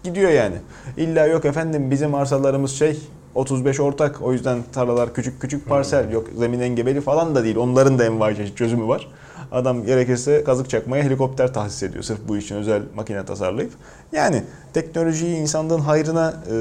Gidiyor 0.03 0.31
yani. 0.31 0.55
İlla 0.97 1.25
yok 1.25 1.45
efendim 1.45 1.91
bizim 1.91 2.15
arsalarımız 2.15 2.71
şey 2.71 2.99
35 3.35 3.79
ortak 3.79 4.21
o 4.21 4.33
yüzden 4.33 4.57
tarlalar 4.73 5.13
küçük 5.13 5.41
küçük 5.41 5.69
parsel 5.69 6.11
yok 6.11 6.27
zemin 6.37 6.59
engebeli 6.59 7.01
falan 7.01 7.35
da 7.35 7.43
değil. 7.43 7.55
Onların 7.55 7.99
da 7.99 8.05
envai 8.05 8.35
çeşit 8.35 8.57
çözümü 8.57 8.87
var. 8.87 9.07
Adam 9.51 9.85
gerekirse 9.85 10.43
kazık 10.43 10.69
çakmaya 10.69 11.03
helikopter 11.03 11.53
tahsis 11.53 11.83
ediyor 11.83 12.03
sırf 12.03 12.19
bu 12.27 12.37
için 12.37 12.55
özel 12.55 12.81
makine 12.95 13.25
tasarlayıp. 13.25 13.71
Yani 14.11 14.43
teknolojiyi 14.73 15.35
insanlığın 15.37 15.79
hayrına 15.79 16.33
e, 16.51 16.55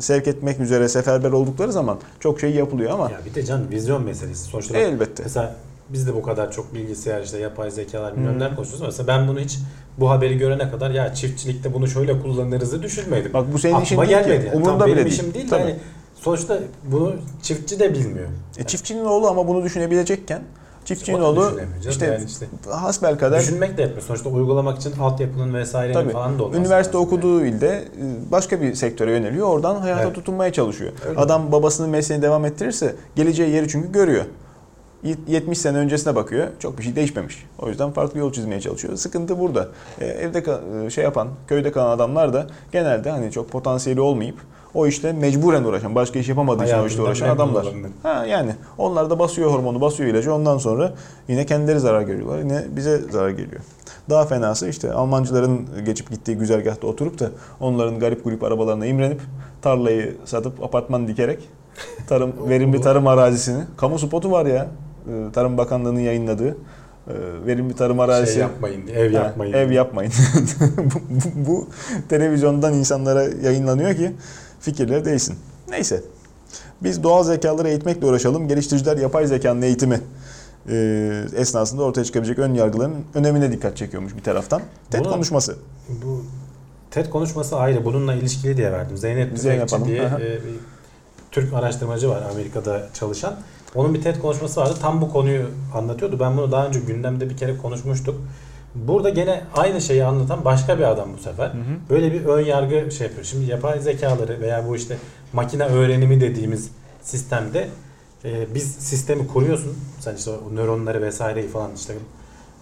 sevk 0.00 0.28
etmek 0.28 0.60
üzere 0.60 0.88
seferber 0.88 1.30
oldukları 1.32 1.72
zaman 1.72 1.98
çok 2.20 2.40
şey 2.40 2.50
yapılıyor 2.54 2.90
ama 2.90 3.10
Ya 3.10 3.20
bir 3.26 3.34
de 3.34 3.44
can 3.44 3.70
vizyon 3.70 4.02
meselesi. 4.04 4.42
Sonuçta 4.44 4.78
elbette. 4.78 5.22
mesela 5.22 5.54
biz 5.88 6.06
de 6.06 6.14
bu 6.14 6.22
kadar 6.22 6.52
çok 6.52 6.74
bilgisayar 6.74 7.22
işte 7.22 7.38
yapay 7.38 7.70
zekalar 7.70 8.16
bilmem 8.16 8.36
neler 8.38 8.56
konuşuyoruz. 8.56 8.86
Mesela 8.86 9.06
ben 9.06 9.28
bunu 9.28 9.40
hiç 9.40 9.58
bu 9.98 10.10
haberi 10.10 10.38
görene 10.38 10.70
kadar 10.70 10.90
ya 10.90 11.14
çiftçilikte 11.14 11.74
bunu 11.74 11.88
şöyle 11.88 12.22
kullanırızı 12.22 12.82
düşünmedim. 12.82 13.32
Bak 13.32 13.52
bu 13.52 13.58
senin 13.58 13.72
Aklıma 13.74 13.84
işin 13.84 13.98
değil 13.98 14.08
gelmedi. 14.24 14.40
ki. 14.40 14.46
Yani. 14.46 14.56
Umurunda 14.56 14.78
Tam 14.78 14.86
bile 14.86 14.96
benim 14.96 15.06
değil. 15.06 15.20
işim 15.20 15.34
değil 15.34 15.48
Tabii. 15.50 15.62
hani 15.62 15.74
sonuçta 16.14 16.58
bunu 16.92 17.14
çiftçi 17.42 17.80
de 17.80 17.94
bilmiyor. 17.94 18.28
E, 18.58 18.64
çiftçinin 18.64 19.04
oğlu 19.04 19.28
ama 19.28 19.48
bunu 19.48 19.64
düşünebilecekken 19.64 20.42
çiftçinin 20.94 21.20
oğlu 21.20 21.60
işte, 21.88 22.06
Yani 22.06 22.24
işte 22.24 22.46
hasbel 22.70 23.18
kadar 23.18 23.40
Düşünmek 23.40 23.76
de 23.76 23.82
yetmiyor. 23.82 24.06
Sonuçta 24.06 24.28
uygulamak 24.28 24.78
için 24.78 24.92
altyapının 25.00 25.64
Tabii. 25.92 26.12
falan 26.12 26.38
da 26.38 26.42
olması 26.42 26.60
Üniversite 26.60 26.96
lazım 26.98 27.08
okuduğu 27.08 27.44
ilde 27.44 27.68
e, 27.68 28.32
başka 28.32 28.60
bir 28.60 28.74
sektöre 28.74 29.10
yöneliyor. 29.10 29.48
Oradan 29.48 29.76
hayata 29.76 30.02
Evet. 30.02 30.14
tutunmaya 30.14 30.52
çalışıyor. 30.52 30.92
Öyle. 31.08 31.20
Adam 31.20 31.52
babasının 31.52 31.90
mesleğini 31.90 32.22
devam 32.22 32.44
ettirirse 32.44 32.94
geleceği 33.16 33.50
yeri 33.50 33.68
çünkü 33.68 33.92
görüyor. 33.92 34.24
Y- 35.02 35.16
70 35.28 35.58
sene 35.58 35.78
öncesine 35.78 36.14
bakıyor. 36.14 36.48
Çok 36.58 36.78
bir 36.78 36.82
şey 36.82 36.96
değişmemiş. 36.96 37.46
O 37.58 37.68
yüzden 37.68 37.90
farklı 37.90 38.18
yol 38.18 38.32
çizmeye 38.32 38.60
çalışıyor. 38.60 38.96
Sıkıntı 38.96 39.38
burada. 39.38 39.68
E, 40.00 40.06
evde 40.06 40.44
e, 40.86 40.90
şey 40.90 41.04
yapan, 41.04 41.28
köyde 41.46 41.72
kalan 41.72 41.90
adamlar 41.90 42.32
da 42.32 42.46
genelde 42.72 43.10
hani 43.10 43.32
çok 43.32 43.50
potansiyeli 43.50 44.00
olmayıp 44.00 44.36
o 44.74 44.86
işte 44.86 45.12
mecburen 45.12 45.64
uğraşan, 45.64 45.94
başka 45.94 46.18
iş 46.18 46.28
yapamadığı 46.28 46.64
için 46.64 46.78
o 46.78 46.86
işte 46.86 47.02
uğraşan 47.02 47.28
adamlar. 47.28 47.66
Ha 48.02 48.26
yani 48.26 48.52
onlar 48.78 49.10
da 49.10 49.18
basıyor 49.18 49.50
hormonu, 49.50 49.80
basıyor 49.80 50.10
ilacı. 50.10 50.34
Ondan 50.34 50.58
sonra 50.58 50.92
yine 51.28 51.46
kendileri 51.46 51.80
zarar 51.80 52.02
görüyorlar. 52.02 52.38
Yine 52.38 52.64
bize 52.76 52.98
zarar 52.98 53.30
geliyor. 53.30 53.60
Daha 54.10 54.26
fenası 54.26 54.68
işte 54.68 54.92
Almancıların 54.92 55.66
geçip 55.86 56.10
gittiği 56.10 56.36
güzergahta 56.36 56.86
oturup 56.86 57.18
da 57.18 57.30
onların 57.60 57.98
garip 57.98 58.24
grup 58.24 58.42
arabalarına 58.44 58.86
imrenip 58.86 59.20
tarlayı 59.62 60.16
satıp 60.24 60.64
apartman 60.64 61.08
dikerek 61.08 61.48
tarım 62.08 62.32
verimli 62.48 62.80
tarım 62.80 63.06
arazisini 63.06 63.62
kamu 63.76 63.98
spotu 63.98 64.30
var 64.30 64.46
ya 64.46 64.66
e, 65.08 65.32
Tarım 65.32 65.58
Bakanlığı'nın 65.58 66.00
yayınladığı 66.00 66.48
e, 67.08 67.14
verimli 67.46 67.74
tarım 67.74 68.00
arazisi 68.00 68.32
Şey 68.32 68.42
yapmayın, 68.42 68.86
ev 68.86 69.12
Ha, 69.14 69.24
yapmayın. 69.24 69.52
Ev 69.52 69.68
diye. 69.68 69.76
yapmayın. 69.76 70.12
bu, 70.78 71.00
bu- 71.10 71.46
bu 71.50 71.68
televizyondan 72.08 72.74
insanlara 72.74 73.22
yayınlanıyor 73.42 73.94
ki 73.94 74.12
fikirleri 74.60 75.04
değilsin. 75.04 75.36
Neyse. 75.68 76.02
Biz 76.82 77.02
doğal 77.02 77.24
zekaları 77.24 77.68
eğitmekle 77.68 78.06
uğraşalım. 78.06 78.48
Geliştiriciler 78.48 78.96
yapay 78.96 79.26
zekanın 79.26 79.62
eğitimi 79.62 80.00
e, 80.68 81.24
esnasında 81.36 81.82
ortaya 81.82 82.04
çıkabilecek 82.04 82.38
ön 82.38 82.54
yargıların 82.54 82.94
önemine 83.14 83.52
dikkat 83.52 83.76
çekiyormuş 83.76 84.16
bir 84.16 84.22
taraftan. 84.22 84.62
TED 84.90 85.00
Buna- 85.00 85.10
konuşması. 85.10 85.56
Bu 85.88 86.24
TED 86.90 87.10
konuşması 87.10 87.56
ayrı. 87.56 87.84
Bununla 87.84 88.14
ilişkili 88.14 88.56
diye 88.56 88.72
verdim. 88.72 88.96
Zeynep 88.96 89.36
Tüfekçi 89.36 89.84
diye 89.84 90.02
e, 90.02 90.20
bir 90.20 90.54
Türk 91.30 91.54
araştırmacı 91.54 92.08
var 92.08 92.22
Amerika'da 92.32 92.88
çalışan. 92.94 93.34
Onun 93.74 93.94
bir 93.94 94.02
TED 94.02 94.20
konuşması 94.20 94.60
vardı. 94.60 94.74
Tam 94.82 95.00
bu 95.00 95.12
konuyu 95.12 95.50
anlatıyordu. 95.74 96.20
Ben 96.20 96.36
bunu 96.36 96.52
daha 96.52 96.66
önce 96.66 96.80
gündemde 96.80 97.30
bir 97.30 97.36
kere 97.36 97.56
konuşmuştuk. 97.58 98.14
Burada 98.74 99.08
gene 99.08 99.42
aynı 99.56 99.80
şeyi 99.80 100.04
anlatan 100.04 100.44
başka 100.44 100.78
bir 100.78 100.90
adam 100.90 101.08
bu 101.18 101.22
sefer. 101.22 101.52
Böyle 101.90 102.12
bir 102.12 102.24
ön 102.24 102.44
yargı 102.44 102.90
şey 102.90 103.06
yapıyor. 103.06 103.24
Şimdi 103.24 103.50
yapay 103.50 103.80
zekaları 103.80 104.40
veya 104.40 104.68
bu 104.68 104.76
işte 104.76 104.96
makine 105.32 105.64
öğrenimi 105.64 106.20
dediğimiz 106.20 106.70
sistemde 107.02 107.68
e, 108.24 108.54
biz 108.54 108.74
sistemi 108.74 109.26
kuruyorsun. 109.26 109.78
Sen 110.00 110.14
işte 110.14 110.30
o 110.30 110.56
nöronları 110.56 111.02
vesaireyi 111.02 111.48
falan 111.48 111.70
işte 111.76 111.94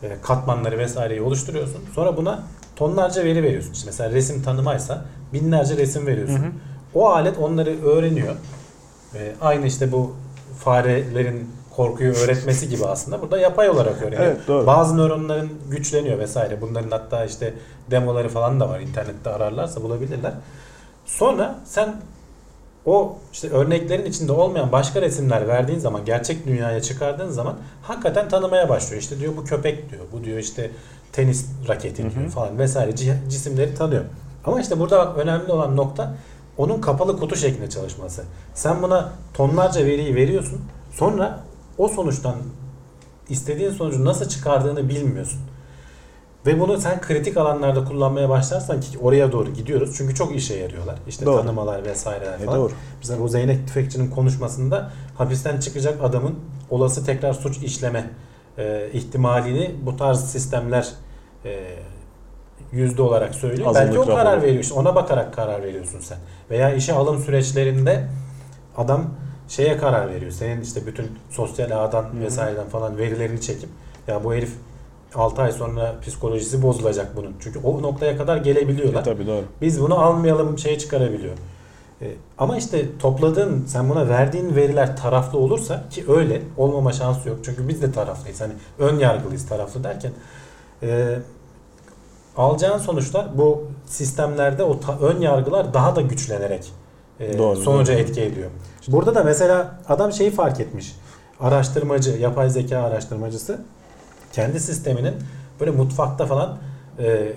e, 0.02 0.09
katmanları 0.22 0.78
vesaireyi 0.78 1.22
oluşturuyorsun. 1.22 1.80
Sonra 1.94 2.16
buna 2.16 2.42
tonlarca 2.76 3.24
veri 3.24 3.42
veriyorsun. 3.42 3.72
İşte 3.72 3.86
mesela 3.86 4.11
resim 4.11 4.42
tanımaysa 4.42 5.04
binlerce 5.32 5.76
resim 5.76 6.06
veriyorsun. 6.06 6.38
Hı 6.38 6.46
hı. 6.46 6.50
O 6.94 7.09
alet 7.09 7.38
onları 7.38 7.84
öğreniyor. 7.84 8.34
E, 9.14 9.32
aynı 9.40 9.66
işte 9.66 9.92
bu 9.92 10.14
farelerin 10.59 11.50
korkuyu 11.79 12.12
öğretmesi 12.12 12.68
gibi 12.68 12.87
aslında. 12.87 13.22
Burada 13.22 13.39
yapay 13.39 13.70
olarak 13.70 14.03
öğreniyor. 14.03 14.22
Evet, 14.22 14.37
doğru. 14.49 14.66
Bazı 14.66 14.97
nöronların 14.97 15.51
güçleniyor 15.70 16.18
vesaire. 16.18 16.61
Bunların 16.61 16.91
hatta 16.91 17.24
işte 17.24 17.55
demoları 17.91 18.29
falan 18.29 18.61
da 18.61 18.68
var. 18.68 18.81
İnternette 18.81 19.31
ararlarsa 19.31 19.83
bulabilirler. 19.83 20.33
Sonra 21.07 21.59
sen 21.64 21.97
o 22.87 23.16
işte 23.33 23.51
örneklerin 23.51 24.05
içinde 24.05 24.33
olmayan 24.33 24.72
başka 24.72 25.03
resimler 25.03 25.49
verdiğin 25.49 25.79
zaman 25.79 26.05
gerçek 26.05 26.47
dünyaya 26.47 26.83
çıkardığın 26.83 27.31
zaman 27.31 27.55
hakikaten 27.83 28.29
tanımaya 28.29 28.68
başlıyor. 28.68 29.03
İşte 29.03 29.20
diyor 29.20 29.37
bu 29.37 29.45
köpek 29.45 29.91
diyor. 29.91 30.03
Bu 30.12 30.24
diyor 30.24 30.39
işte 30.39 30.70
tenis 31.12 31.47
raketi 31.68 32.05
Hı 32.05 32.07
hı. 32.09 32.14
diyor 32.14 32.31
falan 32.31 32.59
vesaire 32.59 32.97
cisimleri 33.29 33.74
tanıyor. 33.74 34.05
Ama 34.45 34.61
işte 34.61 34.79
burada 34.79 34.99
bak 34.99 35.18
önemli 35.18 35.53
olan 35.53 35.76
nokta 35.76 36.14
onun 36.57 36.81
kapalı 36.81 37.18
kutu 37.18 37.37
şeklinde 37.37 37.70
çalışması. 37.70 38.24
Sen 38.55 38.83
buna 38.83 39.12
tonlarca 39.35 39.85
veriyi 39.85 40.14
veriyorsun. 40.14 40.61
Sonra 40.93 41.47
o 41.79 41.89
sonuçtan 41.89 42.35
istediğin 43.29 43.70
sonucu 43.70 44.05
nasıl 44.05 44.29
çıkardığını 44.29 44.89
bilmiyorsun. 44.89 45.41
Ve 46.47 46.61
bunu 46.61 46.81
sen 46.81 47.01
kritik 47.01 47.37
alanlarda 47.37 47.85
kullanmaya 47.85 48.29
başlarsan 48.29 48.81
ki 48.81 48.99
oraya 48.99 49.33
doğru 49.33 49.51
gidiyoruz. 49.53 49.95
Çünkü 49.97 50.14
çok 50.14 50.37
işe 50.37 50.55
yarıyorlar. 50.57 50.99
İşte 51.09 51.26
Doğru. 51.26 51.41
tanımalar 51.43 51.85
vesaireler 51.85 52.35
E, 52.41 52.45
falan. 52.45 52.59
doğru. 52.59 52.72
Mesela 52.99 53.20
bu 53.20 53.29
Zeynep 53.29 53.66
Tüfekçi'nin 53.66 54.11
konuşmasında 54.11 54.91
hapisten 55.18 55.61
çıkacak 55.61 56.05
adamın 56.05 56.35
olası 56.70 57.07
tekrar 57.07 57.33
suç 57.33 57.59
işleme 57.62 58.11
e, 58.59 58.89
ihtimalini 58.93 59.74
bu 59.83 59.97
tarz 59.97 60.24
sistemler 60.31 60.89
e, 61.45 61.61
yüzde 62.72 63.03
olarak 63.03 63.35
söylüyor. 63.35 63.68
Azınlık 63.68 63.87
Belki 63.89 63.99
o 63.99 64.14
karar 64.14 64.43
veriyor. 64.43 64.62
İşte 64.62 64.74
ona 64.74 64.95
bakarak 64.95 65.35
karar 65.35 65.62
veriyorsun 65.62 66.01
sen. 66.01 66.18
Veya 66.51 66.74
işe 66.74 66.93
alım 66.93 67.18
süreçlerinde 67.18 68.09
adam 68.76 69.05
şeye 69.49 69.76
karar 69.76 70.11
veriyor. 70.11 70.32
Senin 70.32 70.61
işte 70.61 70.86
bütün 70.86 71.07
sosyal 71.30 71.70
ağdan 71.70 72.03
hı. 72.03 72.20
vesaireden 72.20 72.68
falan 72.68 72.99
verilerini 72.99 73.40
çekip 73.40 73.68
ya 74.09 74.24
bu 74.24 74.34
herif 74.34 74.53
6 75.14 75.42
ay 75.42 75.53
sonra 75.53 75.94
psikolojisi 76.03 76.62
bozulacak 76.62 77.16
bunun. 77.16 77.34
Çünkü 77.40 77.59
o 77.59 77.82
noktaya 77.82 78.16
kadar 78.16 78.36
gelebiliyorlar. 78.36 79.01
E, 79.01 79.05
tabii 79.05 79.26
doğru. 79.26 79.44
Biz 79.61 79.80
bunu 79.80 79.99
almayalım 79.99 80.59
şey 80.59 80.78
çıkarabiliyor. 80.78 81.34
E, 82.03 82.12
ama 82.38 82.57
işte 82.57 82.99
topladığın, 82.99 83.64
sen 83.66 83.90
buna 83.90 84.09
verdiğin 84.09 84.57
veriler 84.57 84.96
taraflı 84.96 85.38
olursa 85.38 85.84
ki 85.90 86.05
öyle 86.09 86.42
olmama 86.57 86.92
şansı 86.92 87.28
yok. 87.28 87.38
Çünkü 87.44 87.68
biz 87.68 87.82
de 87.82 87.92
taraflıyız. 87.92 88.40
Hani 88.40 88.53
ön 88.78 88.99
yargılıyız 88.99 89.49
taraflı 89.49 89.84
derken. 89.84 90.12
E, 90.82 91.18
alacağın 92.36 92.78
sonuçlar 92.78 93.38
bu 93.38 93.64
sistemlerde 93.86 94.62
o 94.62 94.80
ta- 94.80 94.99
ön 94.99 95.20
yargılar 95.20 95.74
daha 95.74 95.96
da 95.96 96.01
güçlenerek 96.01 96.72
e, 97.21 97.39
Doğru, 97.39 97.57
sonuca 97.57 97.93
doğru. 97.93 98.01
etki 98.03 98.23
ediyor. 98.23 98.51
Burada 98.89 99.14
da 99.14 99.25
mesela 99.25 99.81
adam 99.89 100.12
şeyi 100.12 100.31
fark 100.31 100.61
etmiş. 100.61 100.97
Araştırmacı, 101.41 102.11
yapay 102.11 102.51
zeka 102.51 102.79
araştırmacısı 102.79 103.61
kendi 104.33 104.61
sisteminin 104.61 105.14
böyle 105.61 105.71
mutfakta 105.71 106.27
falan 106.27 106.59
e, 106.99 107.33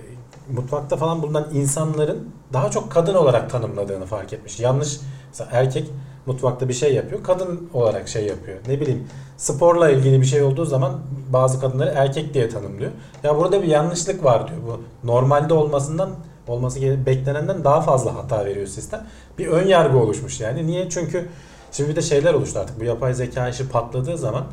mutfakta 0.51 0.97
falan 0.97 1.21
bulunan 1.21 1.47
insanların 1.53 2.29
daha 2.53 2.71
çok 2.71 2.91
kadın 2.91 3.15
olarak 3.15 3.49
tanımladığını 3.49 4.05
fark 4.05 4.33
etmiş. 4.33 4.59
Yanlış 4.59 4.99
mesela 5.29 5.49
erkek 5.53 5.89
mutfakta 6.25 6.69
bir 6.69 6.73
şey 6.73 6.93
yapıyor, 6.93 7.23
kadın 7.23 7.69
olarak 7.73 8.07
şey 8.07 8.25
yapıyor. 8.25 8.57
Ne 8.67 8.79
bileyim 8.79 9.07
sporla 9.37 9.89
ilgili 9.89 10.21
bir 10.21 10.25
şey 10.25 10.41
olduğu 10.43 10.65
zaman 10.65 10.99
bazı 11.33 11.59
kadınları 11.59 11.93
erkek 11.95 12.33
diye 12.33 12.49
tanımlıyor. 12.49 12.91
Ya 13.23 13.37
burada 13.37 13.61
bir 13.61 13.67
yanlışlık 13.67 14.23
var 14.23 14.47
diyor. 14.47 14.59
Bu 14.67 15.07
normalde 15.07 15.53
olmasından 15.53 16.09
olması 16.47 17.05
beklenenden 17.05 17.63
daha 17.63 17.81
fazla 17.81 18.15
hata 18.15 18.45
veriyor 18.45 18.67
sistem. 18.67 19.07
Bir 19.37 19.47
ön 19.47 19.67
yargı 19.67 19.97
oluşmuş 19.97 20.39
yani. 20.39 20.67
Niye? 20.67 20.89
Çünkü 20.89 21.27
şimdi 21.71 21.89
bir 21.89 21.95
de 21.95 22.01
şeyler 22.01 22.33
oluştu 22.33 22.59
artık. 22.59 22.79
Bu 22.79 22.83
yapay 22.83 23.13
zeka 23.13 23.49
işi 23.49 23.69
patladığı 23.69 24.17
zaman 24.17 24.45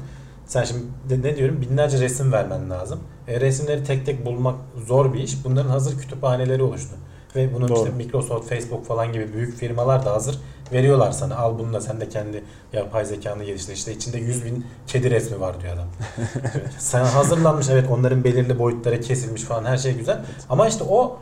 Sen 0.49 0.65
şimdi 0.65 1.23
ne 1.23 1.37
diyorum 1.37 1.61
binlerce 1.61 2.01
resim 2.01 2.33
vermen 2.33 2.71
lazım. 2.71 3.01
E, 3.29 3.41
resimleri 3.41 3.85
tek 3.85 4.07
tek 4.07 4.27
bulmak 4.27 4.55
zor 4.87 5.15
bir 5.15 5.21
iş. 5.21 5.45
Bunların 5.45 5.71
hazır 5.71 5.99
kütüphaneleri 5.99 6.63
oluştu. 6.63 6.97
Ve 7.37 7.55
bunun 7.55 7.69
Doğru. 7.69 7.79
işte 7.79 7.91
Microsoft, 7.91 8.49
Facebook 8.49 8.87
falan 8.87 9.13
gibi 9.13 9.33
büyük 9.33 9.57
firmalar 9.57 10.05
da 10.05 10.13
hazır 10.13 10.39
veriyorlar 10.73 11.13
sana. 11.13 11.37
Al 11.37 11.59
bunu 11.59 11.73
da 11.73 11.81
sen 11.81 12.01
de 12.01 12.09
kendi 12.09 12.45
yapay 12.73 13.05
zekanı 13.05 13.45
geliştir. 13.45 13.73
İşte 13.73 13.93
içinde 13.93 14.19
100 14.19 14.45
bin 14.45 14.67
kedi 14.87 15.11
resmi 15.11 15.41
var 15.41 15.61
diyor 15.61 15.75
adam. 15.75 15.89
sen 16.79 17.05
hazırlanmış 17.05 17.69
evet 17.69 17.87
onların 17.91 18.25
belirli 18.25 18.59
boyutlara 18.59 19.01
kesilmiş 19.01 19.43
falan 19.43 19.65
her 19.65 19.77
şey 19.77 19.95
güzel. 19.95 20.25
Ama 20.51 20.69
işte 20.69 20.85
o 20.85 21.19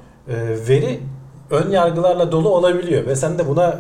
veri 0.69 1.01
ön 1.51 1.71
yargılarla 1.71 2.33
dolu 2.33 2.49
olabiliyor 2.49 3.07
ve 3.07 3.17
sen 3.17 3.39
de 3.39 3.49
buna 3.49 3.79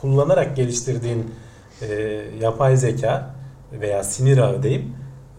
kullanarak 0.00 0.56
geliştirdiğin 0.56 1.34
e, 1.82 2.20
yapay 2.40 2.76
zeka 2.76 3.34
veya 3.72 4.04
sinir 4.04 4.38
ağı 4.38 4.62
diyeyim 4.62 4.94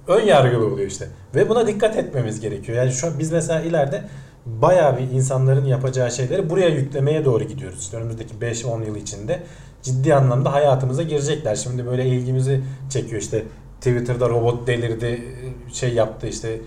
ön 0.07 0.22
yargılı 0.22 0.66
oluyor 0.66 0.88
işte. 0.88 1.07
Ve 1.36 1.49
buna 1.49 1.68
dikkat 1.68 1.97
etmemiz 1.97 2.39
gerekiyor. 2.39 2.78
Yani 2.78 2.91
şu 2.91 3.07
an 3.07 3.14
biz 3.20 3.32
mesela 3.32 3.62
ileride 3.62 4.03
bayağı 4.45 4.97
bir 4.97 5.12
insanların 5.12 5.66
yapacağı 5.66 6.12
şeyleri 6.12 6.49
buraya 6.49 6.70
yüklemeye 6.70 7.26
doğru 7.26 7.43
gidiyoruz. 7.43 7.80
İşte 7.80 7.97
önümüzdeki 7.97 8.34
5-10 8.41 8.86
yıl 8.86 8.95
içinde 8.95 9.43
ciddi 9.84 10.16
anlamda 10.16 10.53
hayatımıza 10.53 11.03
girecekler. 11.03 11.55
Şimdi 11.55 11.86
böyle 11.86 12.05
ilgimizi 12.05 12.62
çekiyor 12.89 13.22
işte 13.22 13.43
Twitter'da 13.78 14.30
robot 14.30 14.68
delirdi 14.68 15.22
şey 15.74 15.93
yaptı 15.93 16.28
işte 16.28 16.60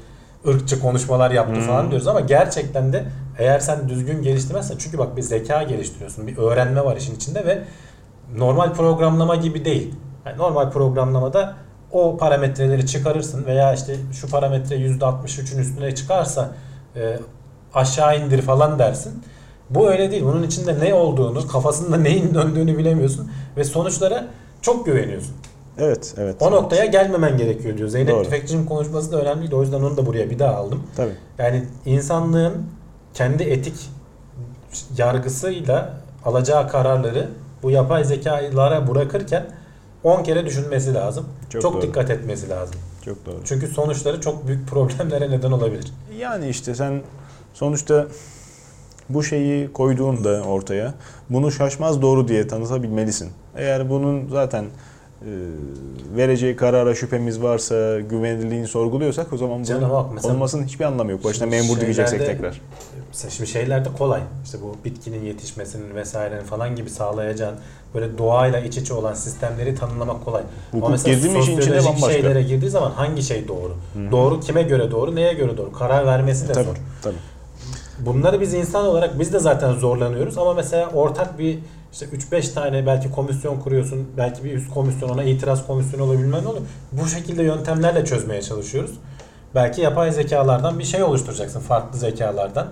ırkçı 0.48 0.80
konuşmalar 0.80 1.30
yaptı 1.30 1.54
Hmm. 1.54 1.66
falan 1.66 1.90
diyoruz 1.90 2.06
ama 2.06 2.20
gerçekten 2.20 2.92
de 2.92 3.04
eğer 3.38 3.58
sen 3.58 3.88
düzgün 3.88 4.22
geliştirmezsen 4.22 4.76
çünkü 4.78 4.98
bak 4.98 5.16
bir 5.16 5.22
zeka 5.22 5.62
geliştiriyorsun 5.62 6.26
bir 6.26 6.36
öğrenme 6.36 6.84
var 6.84 6.96
işin 6.96 7.14
içinde 7.16 7.46
ve 7.46 7.62
normal 8.36 8.72
programlama 8.74 9.36
gibi 9.36 9.64
değil. 9.64 9.94
Yani 10.26 10.38
normal 10.38 10.70
programlamada 10.70 11.54
o 11.92 12.16
parametreleri 12.16 12.86
çıkarırsın 12.86 13.44
veya 13.46 13.74
işte 13.74 13.96
şu 14.12 14.30
parametre 14.30 14.76
%63'ün 14.76 15.58
üstüne 15.58 15.94
çıkarsa 15.94 16.50
e, 16.96 17.18
aşağı 17.74 18.18
indir 18.20 18.42
falan 18.42 18.78
dersin. 18.78 19.22
Bu 19.70 19.90
öyle 19.90 20.10
değil. 20.10 20.22
Bunun 20.24 20.42
içinde 20.42 20.80
ne 20.80 20.94
olduğunu, 20.94 21.48
kafasında 21.48 21.96
neyin 21.96 22.34
döndüğünü 22.34 22.78
bilemiyorsun 22.78 23.30
ve 23.56 23.64
sonuçlara 23.64 24.26
çok 24.62 24.86
güveniyorsun. 24.86 25.34
Evet, 25.78 26.14
evet. 26.18 26.36
O 26.40 26.50
noktaya 26.50 26.84
gelmemen 26.84 27.36
gerekiyor 27.36 27.78
diyor. 27.78 27.88
Zeynep 27.88 28.14
Doğru. 28.14 28.24
Tüfekçi'nin 28.24 28.66
konuşması 28.66 29.12
da 29.12 29.20
önemliydi. 29.20 29.54
O 29.54 29.62
yüzden 29.62 29.80
onu 29.80 29.96
da 29.96 30.06
buraya 30.06 30.30
bir 30.30 30.38
daha 30.38 30.54
aldım. 30.54 30.82
Tabii. 30.96 31.12
Yani 31.38 31.64
insanlığın 31.86 32.66
kendi 33.14 33.42
etik 33.42 33.74
yargısıyla 34.98 35.94
alacağı 36.24 36.68
kararları 36.68 37.28
bu 37.62 37.70
yapay 37.70 38.04
zekalara 38.04 38.88
bırakırken 38.88 39.46
10 40.04 40.22
kere 40.22 40.46
düşünmesi 40.46 40.94
lazım. 40.94 41.26
Çok 41.50 41.62
Çok, 41.62 41.74
doğru. 41.74 41.82
dikkat 41.82 42.10
etmesi 42.10 42.48
lazım. 42.48 42.76
Çok 43.04 43.26
doğru. 43.26 43.40
Çünkü 43.44 43.66
sonuçları 43.66 44.20
çok 44.20 44.46
büyük 44.46 44.68
problemlere 44.68 45.30
neden 45.30 45.52
olabilir. 45.52 45.92
Yani 46.18 46.48
işte 46.48 46.74
sen 46.74 47.02
sonuçta 47.54 48.06
bu 49.08 49.22
şeyi 49.22 49.72
koyduğunda 49.72 50.42
ortaya 50.42 50.94
bunu 51.30 51.52
şaşmaz 51.52 52.02
doğru 52.02 52.28
diye 52.28 52.46
tanıtabilmelisin. 52.46 53.30
Eğer 53.56 53.90
bunun 53.90 54.28
zaten 54.28 54.64
vereceği 56.16 56.56
karara 56.56 56.94
şüphemiz 56.94 57.42
varsa, 57.42 58.00
güvenilirliğini 58.00 58.66
sorguluyorsak 58.68 59.32
o 59.32 59.36
zaman 59.36 59.62
Canım 59.62 59.82
bunun 59.82 59.92
bak 59.92 60.06
mesela- 60.14 60.34
olmasının 60.34 60.64
hiçbir 60.64 60.84
anlamı 60.84 61.10
yok. 61.10 61.24
Başına 61.24 61.46
memur 61.46 61.80
dikeceksek 61.80 62.26
tekrar. 62.26 62.60
Mesela 63.08 63.30
şimdi 63.30 63.50
şeyler 63.50 63.84
de 63.84 63.88
kolay. 63.98 64.20
İşte 64.44 64.58
bu 64.62 64.76
bitkinin 64.84 65.24
yetişmesinin 65.24 65.94
vesairenin 65.94 66.44
falan 66.44 66.76
gibi 66.76 66.90
sağlayacağın 66.90 67.54
böyle 67.94 68.18
doğayla 68.18 68.60
iç 68.60 68.76
içe 68.76 68.94
olan 68.94 69.14
sistemleri 69.14 69.74
tanımlamak 69.74 70.24
kolay. 70.24 70.42
Hukuk 70.70 70.84
Ama 70.84 70.88
mesela 70.92 71.16
girdi 71.16 71.28
mi 71.28 71.38
işin 71.38 71.52
içine 71.52 71.64
sosyolojik 71.64 71.86
bambaşka. 72.02 72.12
şeylere 72.12 72.42
girdiği 72.42 72.70
zaman 72.70 72.90
hangi 72.90 73.22
şey 73.22 73.48
doğru? 73.48 73.76
Doğru 74.12 74.40
kime 74.40 74.62
göre 74.62 74.90
doğru, 74.90 75.14
neye 75.14 75.32
göre 75.32 75.56
doğru? 75.56 75.72
Karar 75.72 76.06
vermesi 76.06 76.48
de 76.48 76.52
Tabii, 76.52 76.64
zor. 76.64 76.76
tabii. 77.02 77.14
Bunları 77.98 78.40
biz 78.40 78.54
insan 78.54 78.86
olarak 78.86 79.18
biz 79.18 79.32
de 79.32 79.38
zaten 79.38 79.72
zorlanıyoruz 79.72 80.38
ama 80.38 80.54
mesela 80.54 80.90
ortak 80.94 81.38
bir 81.38 81.58
işte 81.92 82.06
3-5 82.06 82.54
tane 82.54 82.86
belki 82.86 83.10
komisyon 83.10 83.60
kuruyorsun. 83.60 84.08
Belki 84.16 84.44
bir 84.44 84.52
üst 84.54 84.70
komisyon 84.74 85.08
ona 85.08 85.22
itiraz 85.24 85.66
komisyonu 85.66 86.02
olabilmem 86.04 86.44
ne 86.44 86.48
olur. 86.48 86.60
Bu 86.92 87.06
şekilde 87.06 87.42
yöntemlerle 87.42 88.04
çözmeye 88.04 88.42
çalışıyoruz. 88.42 88.90
Belki 89.54 89.80
yapay 89.80 90.12
zekalardan 90.12 90.78
bir 90.78 90.84
şey 90.84 91.02
oluşturacaksın. 91.02 91.60
Farklı 91.60 91.98
zekalardan. 91.98 92.66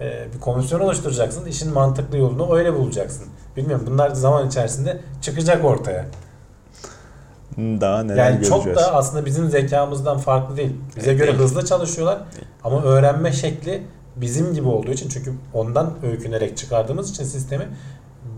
Ee, 0.00 0.26
bir 0.34 0.40
komisyon 0.40 0.80
oluşturacaksın. 0.80 1.46
İşin 1.46 1.72
mantıklı 1.72 2.18
yolunu 2.18 2.56
öyle 2.56 2.74
bulacaksın. 2.74 3.26
Bilmiyorum 3.56 3.86
bunlar 3.90 4.10
zaman 4.10 4.48
içerisinde 4.48 5.00
çıkacak 5.22 5.64
ortaya. 5.64 6.06
Daha 7.58 8.02
neler 8.02 8.16
Yani 8.16 8.36
göreceğiz. 8.38 8.64
çok 8.64 8.76
da 8.76 8.94
aslında 8.94 9.26
bizim 9.26 9.50
zekamızdan 9.50 10.18
farklı 10.18 10.56
değil. 10.56 10.76
Bize 10.96 11.10
Evet, 11.10 11.18
göre 11.18 11.28
değil. 11.30 11.38
hızlı 11.40 11.64
çalışıyorlar 11.64 12.18
ama 12.64 12.82
öğrenme 12.82 13.32
şekli 13.32 13.82
bizim 14.16 14.54
gibi 14.54 14.68
olduğu 14.68 14.90
için 14.90 15.08
çünkü 15.08 15.32
ondan 15.54 15.94
öykünerek 16.02 16.56
çıkardığımız 16.56 17.10
için 17.10 17.24
sistemi 17.24 17.68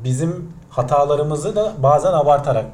bizim 0.04 0.48
hatalarımızı 0.70 1.56
da 1.56 1.72
bazen 1.82 2.12
abartarak, 2.12 2.64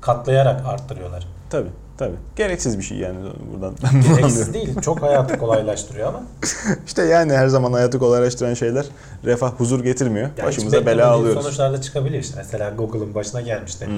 katlayarak 0.00 0.66
arttırıyorlar. 0.66 1.26
Tabii, 1.50 1.68
tabii. 1.98 2.14
Gereksiz 2.36 2.78
bir 2.78 2.82
şey 2.82 2.98
yani 2.98 3.16
buradan. 3.52 3.74
Gereksiz 4.16 4.54
değil, 4.54 4.80
çok 4.80 5.02
hayatı 5.02 5.38
kolaylaştırıyor 5.38 6.08
ama 6.08 6.22
İşte 6.86 7.02
yani 7.02 7.32
her 7.32 7.48
zaman 7.48 7.72
hayatı 7.72 7.98
kolaylaştıran 7.98 8.54
şeyler 8.54 8.86
refah, 9.24 9.52
huzur 9.52 9.84
getirmiyor. 9.84 10.28
yani 10.38 10.46
Başımıza 10.46 10.86
bela 10.86 11.10
alıyoruz. 11.10 11.42
sonuçlar 11.42 11.72
da 11.72 11.80
çıkabilir 11.80 12.18
işte. 12.18 12.34
Mesela 12.36 12.70
Google'ın 12.70 13.14
başına 13.14 13.40
gelmişti. 13.40 13.86
Hı. 13.86 13.90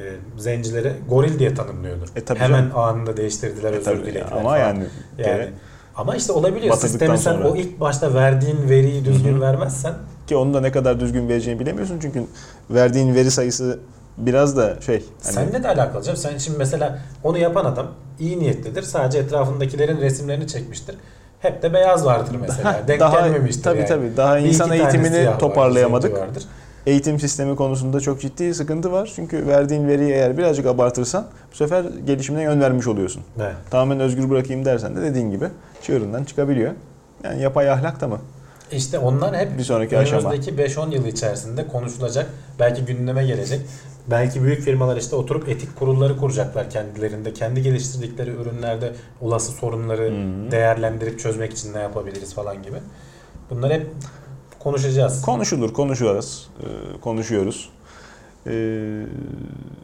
Ee, 0.00 0.12
zencileri 0.38 0.92
goril 1.08 1.38
diye 1.38 1.54
tanımlıyordu. 1.54 2.04
E, 2.16 2.24
tabii 2.24 2.38
Hemen 2.38 2.58
canım. 2.62 2.78
anında 2.78 3.16
değiştirdiler, 3.16 3.72
E, 3.72 3.76
özür 3.76 4.02
dilediler 4.04 4.26
ama 4.32 4.42
falan. 4.42 4.58
yani, 4.58 4.84
Yani 5.18 5.48
ama 5.96 6.16
işte 6.16 6.32
olabiliyor. 6.32 6.76
Sistemi 6.76 7.18
sen 7.18 7.32
sonra. 7.32 7.48
o 7.50 7.56
ilk 7.56 7.80
başta 7.80 8.14
verdiğin 8.14 8.68
veriyi 8.70 9.04
düzgün 9.04 9.32
Hı 9.32 9.36
hı. 9.36 9.40
vermezsen 9.40 9.92
Ki 10.26 10.36
onu 10.36 10.54
da 10.54 10.60
ne 10.60 10.72
kadar 10.72 11.00
düzgün 11.00 11.28
vereceğini 11.28 11.60
bilemiyorsun 11.60 11.98
çünkü 12.02 12.24
verdiğin 12.70 13.14
veri 13.14 13.30
sayısı 13.30 13.78
biraz 14.18 14.56
da 14.56 14.80
şey. 14.80 15.04
Hani, 15.22 15.34
seninle 15.34 15.62
de 15.62 15.68
alakalı 15.68 16.02
canım. 16.02 16.16
Sen 16.16 16.38
şimdi 16.38 16.58
mesela 16.58 16.98
onu 17.24 17.38
yapan 17.38 17.64
adam 17.64 17.86
iyi 18.20 18.38
niyetlidir. 18.38 18.82
Sadece 18.82 19.18
etrafındakilerin 19.18 20.00
resimlerini 20.00 20.46
çekmiştir. 20.46 20.96
Hep 21.40 21.62
de 21.62 21.74
beyaz 21.74 22.04
vardır 22.06 22.36
mesela. 22.40 22.72
Heh, 22.82 22.88
Denk 22.88 23.00
daha- 23.00 23.20
gelmemiştir 23.20 23.62
tabii 23.62 23.78
yani. 23.78 23.88
tabii, 23.88 24.16
daha 24.16 24.36
Bir 24.38 24.42
insan 24.42 24.72
eğitimini 24.72 25.28
toparlayamadık. 25.38 26.18
vardır. 26.18 26.44
eğitim 26.86 27.20
sistemi 27.20 27.56
konusunda 27.56 28.00
çok 28.00 28.20
ciddi 28.20 28.54
sıkıntı 28.54 28.92
var. 28.92 29.12
Çünkü 29.16 29.46
verdiğin 29.46 29.88
veriyi 29.88 30.12
eğer 30.12 30.38
birazcık 30.38 30.66
abartırsan 30.66 31.26
bu 31.52 31.56
sefer 31.56 31.84
gelişimine 32.06 32.42
yön 32.42 32.60
vermiş 32.60 32.86
oluyorsun. 32.86 33.22
Evet. 33.40 33.54
Tamamen 33.70 34.00
özgür 34.00 34.30
bırakayım 34.30 34.64
dersen 34.64 34.96
de 34.96 35.02
dediğin 35.02 35.30
gibi 35.30 35.46
çığırından 35.82 36.24
çıkabiliyor. 36.24 36.72
Yani 37.24 37.42
yapay 37.42 37.70
ahlak 37.70 38.00
da 38.00 38.08
mı? 38.08 38.18
İşte 38.72 38.98
onlar 38.98 39.36
hep 39.36 39.58
Bir 39.58 39.64
sonraki 39.64 39.96
önümüzdeki 39.96 40.50
5-10 40.50 40.94
yıl 40.94 41.06
içerisinde 41.06 41.68
konuşulacak. 41.68 42.30
Belki 42.58 42.84
gündeme 42.84 43.26
gelecek. 43.26 43.60
Belki 44.10 44.42
büyük 44.42 44.60
firmalar 44.60 44.96
işte 44.96 45.16
oturup 45.16 45.48
etik 45.48 45.76
kurulları 45.76 46.16
kuracaklar 46.16 46.70
kendilerinde. 46.70 47.32
Kendi 47.32 47.62
geliştirdikleri 47.62 48.30
ürünlerde 48.30 48.92
olası 49.20 49.52
sorunları 49.52 50.02
Hı. 50.02 50.50
değerlendirip 50.50 51.20
çözmek 51.20 51.52
için 51.52 51.74
ne 51.74 51.78
yapabiliriz 51.78 52.34
falan 52.34 52.62
gibi. 52.62 52.76
Bunları 53.50 53.72
hep 53.72 53.86
konuşacağız. 54.58 55.22
Konuşulur, 55.22 55.72
konuşuyoruz, 55.72 56.48
e, 56.60 57.00
konuşuyoruz. 57.00 57.70
E, 58.46 58.52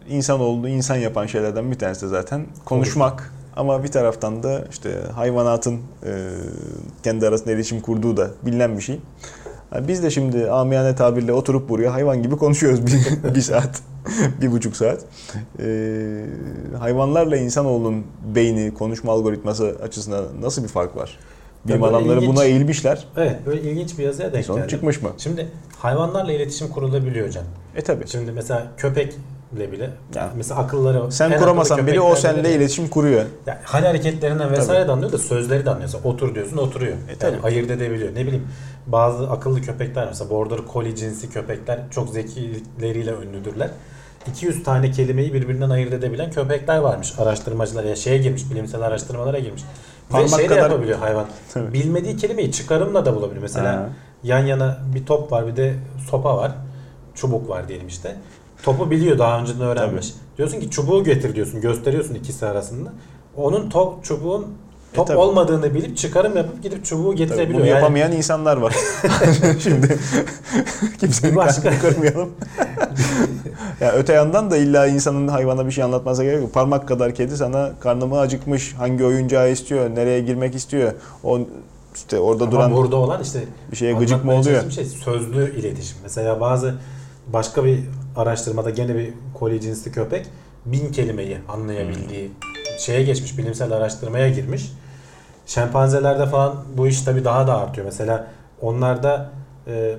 insanoğlunu 0.08 0.68
insan 0.68 0.96
yapan 0.96 1.26
şeylerden 1.26 1.70
bir 1.70 1.78
tanesi 1.78 2.02
de 2.02 2.08
zaten 2.08 2.46
konuşmak. 2.64 3.32
Ama 3.58 3.84
bir 3.84 3.88
taraftan 3.88 4.42
da 4.42 4.64
işte 4.70 4.90
hayvanatın 5.14 5.74
e, 5.74 6.10
kendi 7.02 7.28
arasında 7.28 7.52
iletişim 7.52 7.80
kurduğu 7.80 8.16
da 8.16 8.30
bilinen 8.46 8.76
bir 8.76 8.82
şey. 8.82 9.00
Yani 9.74 9.88
biz 9.88 10.02
de 10.02 10.10
şimdi 10.10 10.50
amiyane 10.50 10.94
tabirle 10.94 11.32
oturup 11.32 11.68
buraya 11.68 11.92
hayvan 11.94 12.22
gibi 12.22 12.36
konuşuyoruz 12.36 12.86
bir, 12.86 13.34
bir 13.34 13.40
saat, 13.40 13.82
bir 14.40 14.52
buçuk 14.52 14.76
saat. 14.76 15.04
E, 15.58 15.66
hayvanlarla 16.78 17.36
insanoğlunun 17.36 18.04
beyni, 18.34 18.74
konuşma 18.74 19.12
algoritması 19.12 19.76
açısından 19.82 20.24
nasıl 20.40 20.62
bir 20.62 20.68
fark 20.68 20.96
var? 20.96 21.18
Bilim 21.64 21.82
böyle 21.82 21.96
adamları 21.96 22.18
ilginç. 22.18 22.36
buna 22.36 22.44
eğilmişler. 22.44 23.06
Evet 23.16 23.36
böyle 23.46 23.60
ilginç 23.60 23.98
bir 23.98 24.04
yazıya 24.04 24.32
denk 24.32 24.44
Sonuç 24.44 24.58
geldim. 24.58 24.70
çıkmış 24.70 25.02
mı? 25.02 25.10
Şimdi 25.18 25.48
hayvanlarla 25.78 26.32
iletişim 26.32 26.68
kurulabiliyor 26.68 27.30
Can. 27.30 27.44
E 27.76 27.82
tabi. 27.82 28.08
Şimdi 28.08 28.32
mesela 28.32 28.66
köpekle 29.52 29.72
bile 29.72 29.90
Ya. 30.14 30.30
mesela 30.36 30.60
akılları 30.60 31.12
Sen 31.12 31.30
en 31.30 31.38
kuramasan 31.38 31.86
bile 31.86 32.00
o 32.00 32.16
seninle 32.16 32.44
bile- 32.44 32.54
iletişim 32.54 32.88
kuruyor. 32.88 33.24
Yani 33.46 33.58
hal 33.64 33.84
hareketlerinden 33.84 34.50
vesaire 34.52 34.88
de 34.88 34.92
anlıyor 34.92 35.12
da 35.12 35.18
sözleri 35.18 35.66
de 35.66 35.70
anlıyor. 35.70 35.88
Mesela 35.94 36.04
otur 36.14 36.34
diyorsun 36.34 36.56
oturuyor. 36.56 36.92
E, 36.92 36.96
yani 37.08 37.18
tabii. 37.18 37.36
ayırt 37.42 37.70
edebiliyor. 37.70 38.14
Ne 38.14 38.26
bileyim 38.26 38.48
bazı 38.86 39.30
akıllı 39.30 39.60
köpekler 39.62 40.06
mesela 40.06 40.30
Border 40.30 40.58
Collie 40.72 40.96
cinsi 40.96 41.30
köpekler 41.30 41.78
çok 41.90 42.08
zekileriyle 42.10 43.10
ünlüdürler. 43.28 43.70
200 44.26 44.62
tane 44.64 44.90
kelimeyi 44.90 45.34
birbirinden 45.34 45.70
ayırt 45.70 45.92
edebilen 45.92 46.30
köpekler 46.30 46.78
varmış. 46.78 47.12
Araştırmacılar 47.18 47.84
ya 47.84 47.96
şeye 47.96 48.18
girmiş, 48.18 48.50
bilimsel 48.50 48.82
araştırmalara 48.82 49.38
girmiş. 49.38 49.62
Parmak 50.10 50.32
Ve 50.32 50.36
şey 50.36 50.44
de 50.44 50.48
kadar- 50.48 50.62
yapabiliyor 50.70 50.98
hayvan. 50.98 51.26
Tabii. 51.54 51.72
Bilmediği 51.72 52.16
kelimeyi 52.16 52.52
çıkarımla 52.52 53.04
da 53.06 53.16
bulabiliyor. 53.16 53.42
Mesela 53.42 53.72
Ha. 53.72 53.88
yan 54.22 54.38
yana 54.38 54.78
bir 54.94 55.06
top 55.06 55.32
var 55.32 55.46
bir 55.46 55.56
de 55.56 55.74
sopa 56.10 56.36
var. 56.36 56.52
Çubuk 57.14 57.48
var 57.48 57.68
diyelim 57.68 57.86
işte. 57.88 58.16
Topu 58.62 58.90
biliyor 58.90 59.18
daha 59.18 59.40
önceden 59.40 59.60
öğrenmiş. 59.60 60.14
Diyorsun 60.38 60.60
ki 60.60 60.70
çubuğu 60.70 61.04
getir 61.04 61.34
diyorsun. 61.34 61.60
Gösteriyorsun 61.60 62.14
ikisi 62.14 62.46
arasında. 62.46 62.92
Onun 63.36 63.70
top 63.70 64.04
çubuğun 64.04 64.46
top 64.94 65.06
tabii. 65.06 65.18
olmadığını 65.18 65.74
bilip 65.74 65.96
çıkarım 65.96 66.36
yapıp 66.36 66.62
gidip 66.62 66.84
çubuğu 66.84 67.04
Tabii 67.10 67.16
getirebiliyor. 67.18 67.60
bunu 67.60 67.66
Yani 67.68 67.76
yapamayan 67.78 68.12
insanlar 68.12 68.56
var. 68.56 68.74
Şimdi 69.62 69.98
kimsenin 71.00 71.36
Başka- 71.36 71.78
kırmayalım. 71.78 72.30
ya 73.80 73.92
öte 73.92 74.12
yandan 74.12 74.50
da 74.50 74.56
illa 74.56 74.86
insanın 74.86 75.28
hayvana 75.28 75.66
bir 75.66 75.70
şey 75.70 75.84
anlatması 75.84 76.22
gerek 76.24 76.42
yok. 76.42 76.54
Parmak 76.54 76.88
kadar 76.88 77.14
kedi 77.14 77.36
sana 77.36 77.70
karnımı 77.80 78.18
acıkmış, 78.18 78.74
hangi 78.74 79.04
oyuncağı 79.04 79.50
istiyor, 79.50 79.90
nereye 79.94 80.20
girmek 80.20 80.54
istiyor. 80.54 80.92
O 81.24 81.40
işte 81.94 82.18
orada 82.18 82.44
Ama 82.44 82.52
duran 82.52 82.72
burada 82.72 82.96
olan 82.96 83.22
işte 83.22 83.44
bir 83.72 83.76
şeye 83.76 83.92
gıcık 83.92 84.24
mı 84.24 84.32
oluyor? 84.34 84.70
Şey, 84.70 84.84
sözlü 84.84 85.58
iletişim. 85.60 85.98
Mesela 86.02 86.40
bazı 86.40 86.74
başka 87.32 87.64
bir 87.64 87.80
araştırmada 88.18 88.70
gene 88.70 88.94
bir 88.94 89.14
koli 89.34 89.60
cinsli 89.60 89.92
köpek 89.92 90.26
bin 90.66 90.92
kelimeyi 90.92 91.38
anlayabildiği 91.48 92.30
şeye 92.78 93.02
geçmiş. 93.02 93.38
Bilimsel 93.38 93.72
araştırmaya 93.72 94.28
girmiş. 94.28 94.72
Şempanzelerde 95.46 96.26
falan 96.26 96.64
bu 96.76 96.88
iş 96.88 97.02
tabii 97.02 97.24
daha 97.24 97.46
da 97.46 97.58
artıyor. 97.58 97.84
Mesela 97.84 98.26
onlarda 98.60 99.30
e, 99.66 99.96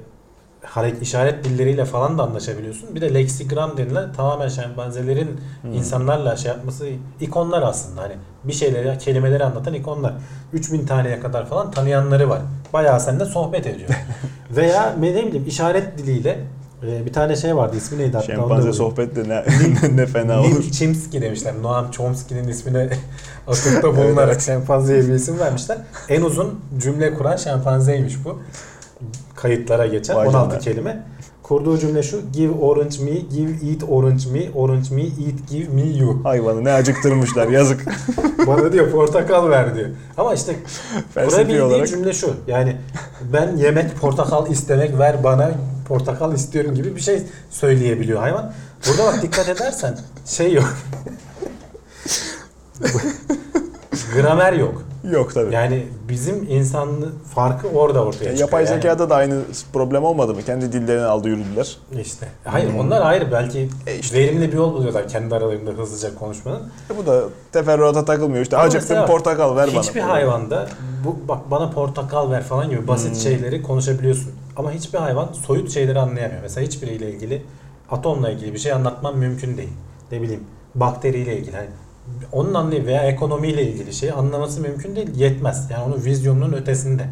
hareket 0.63 1.01
işaret 1.01 1.43
dilleriyle 1.43 1.85
falan 1.85 2.17
da 2.17 2.23
anlaşabiliyorsun. 2.23 2.95
Bir 2.95 3.01
de 3.01 3.13
leksigram 3.13 3.77
denilen 3.77 4.13
tamamen 4.13 4.47
şempanzelerin 4.47 5.41
insanlarla 5.73 6.37
şey 6.37 6.51
yapması 6.51 6.89
ikonlar 7.21 7.61
aslında. 7.61 8.01
Hani 8.01 8.13
bir 8.43 8.53
şeyleri, 8.53 8.97
kelimeleri 8.97 9.43
anlatan 9.43 9.73
ikonlar. 9.73 10.13
3000 10.53 10.85
taneye 10.85 11.19
kadar 11.19 11.45
falan 11.45 11.71
tanıyanları 11.71 12.29
var. 12.29 12.41
Bayağı 12.73 12.99
seninle 12.99 13.25
sohbet 13.25 13.67
ediyor. 13.67 13.89
Veya 14.51 14.95
ne 14.99 15.15
bileyim 15.15 15.45
işaret 15.47 15.97
diliyle 15.97 16.39
e, 16.87 17.05
bir 17.05 17.13
tane 17.13 17.35
şey 17.35 17.55
vardı 17.55 17.77
ismi 17.77 17.97
neydi 17.97 18.13
hatta 18.13 18.25
Şempanze 18.25 18.73
sohbet 18.73 19.15
de 19.15 19.29
ne, 19.29 19.43
ne 19.95 20.05
fena 20.05 20.39
olur. 20.39 20.49
Neil 20.49 20.71
Chomsky 20.71 21.21
demişler. 21.21 21.53
Noam 21.61 21.91
Chomsky'nin 21.91 22.47
ismine 22.47 22.89
atıfta 23.47 23.97
bulunarak 23.97 24.41
şempanzeye 24.41 25.07
bir 25.07 25.13
isim 25.13 25.39
vermişler. 25.39 25.77
En 26.09 26.21
uzun 26.21 26.59
cümle 26.77 27.13
kuran 27.13 27.35
şempanzeymiş 27.35 28.25
bu. 28.25 28.39
Kayıtlara 29.35 29.87
geçen 29.87 30.15
Vay 30.15 30.27
16 30.27 30.49
canına. 30.49 30.59
kelime. 30.59 31.03
Kurduğu 31.49 31.77
cümle 31.77 32.03
şu. 32.03 32.21
Give 32.33 32.53
orange 32.53 33.03
me, 33.03 33.11
give 33.11 33.71
eat 33.71 33.83
orange 33.89 34.29
me, 34.31 34.49
orange 34.55 34.95
me, 34.95 35.01
eat 35.01 35.49
give 35.49 35.73
me 35.73 35.97
you. 35.97 36.23
Hayvanı 36.23 36.63
ne 36.63 36.71
acıktırmışlar 36.71 37.47
yazık. 37.51 37.85
Bana 38.47 38.73
diyor 38.73 38.91
portakal 38.91 39.49
ver 39.49 39.75
diyor. 39.75 39.89
Ama 40.17 40.33
işte 40.33 40.55
kurabildiği 41.13 41.61
olarak. 41.61 41.87
cümle 41.87 42.13
şu. 42.13 42.33
Yani 42.47 42.77
ben 43.33 43.57
yemek 43.57 43.95
portakal 43.95 44.51
istemek 44.51 44.99
ver 44.99 45.23
bana 45.23 45.51
portakal 45.87 46.33
istiyorum 46.33 46.75
gibi 46.75 46.95
bir 46.95 47.01
şey 47.01 47.21
söyleyebiliyor 47.49 48.19
hayvan. 48.19 48.53
Burada 48.87 49.05
bak 49.05 49.21
dikkat 49.21 49.49
edersen 49.49 49.97
şey 50.25 50.53
yok. 50.53 50.73
Gramer 54.15 54.53
yok. 54.53 54.81
Yok 55.11 55.33
tabii. 55.33 55.53
Yani 55.53 55.87
bizim 56.09 56.47
insanlı 56.49 57.09
farkı 57.35 57.67
orada 57.67 58.03
ortaya 58.03 58.13
çıkıyor. 58.17 58.37
Yapay 58.37 58.63
Yani 58.65 58.75
zekada 58.75 59.09
da 59.09 59.15
aynı 59.15 59.41
problem 59.73 60.03
olmadı 60.03 60.33
mı? 60.33 60.41
Kendi 60.45 60.73
dillerini 60.73 61.05
aldı 61.05 61.27
yürüdüler. 61.27 61.77
işte. 62.01 62.27
Hayır 62.43 62.69
onlar 62.79 63.01
ayrı. 63.01 63.31
Belki 63.31 63.69
E 63.87 63.95
işte. 63.99 64.17
verimli 64.17 64.51
bir 64.51 64.57
yol 64.57 64.73
buluyorlar 64.73 65.07
kendi 65.07 65.35
aralarında 65.35 65.71
hızlıca 65.71 66.15
konuşmanın. 66.15 66.61
E 66.93 66.97
bu 66.97 67.05
da 67.05 67.21
teferruata 67.51 68.05
takılmıyor. 68.05 68.43
İşte 68.43 68.57
acıktım 68.57 69.05
portakal 69.05 69.55
ver 69.55 69.69
bana. 69.73 69.81
Hiçbir 69.81 70.01
hayvanda 70.01 70.67
bu 71.05 71.27
bak 71.27 71.51
bana 71.51 71.69
portakal 71.69 72.31
ver 72.31 72.43
falan 72.43 72.69
gibi 72.69 72.87
basit 72.87 73.09
Hmm. 73.09 73.15
şeyleri 73.21 73.63
konuşabiliyorsun. 73.63 74.31
Ama 74.57 74.71
hiçbir 74.71 74.97
hayvan 74.99 75.29
soyut 75.33 75.71
şeyleri 75.71 75.99
anlayamıyor. 75.99 76.41
Mesela 76.41 76.67
hiçbiriyle 76.67 77.11
ilgili 77.11 77.41
atomla 77.91 78.29
ilgili 78.31 78.53
bir 78.53 78.59
şey 78.59 78.71
anlatmam 78.73 79.17
mümkün 79.17 79.57
değil. 79.57 79.73
Ne 80.11 80.21
bileyim 80.21 80.43
bakteriyle 80.75 81.37
ilgili 81.37 81.55
hani 81.55 81.67
onun 82.31 82.53
anlay 82.53 82.85
veya 82.85 83.03
ekonomiyle 83.03 83.71
ilgili 83.71 83.93
şeyi 83.93 84.13
anlaması 84.13 84.61
mümkün 84.61 84.95
değil. 84.95 85.15
Yetmez. 85.15 85.67
Yani 85.71 85.83
onun 85.83 86.05
vizyonunun 86.05 86.53
ötesinde. 86.53 87.05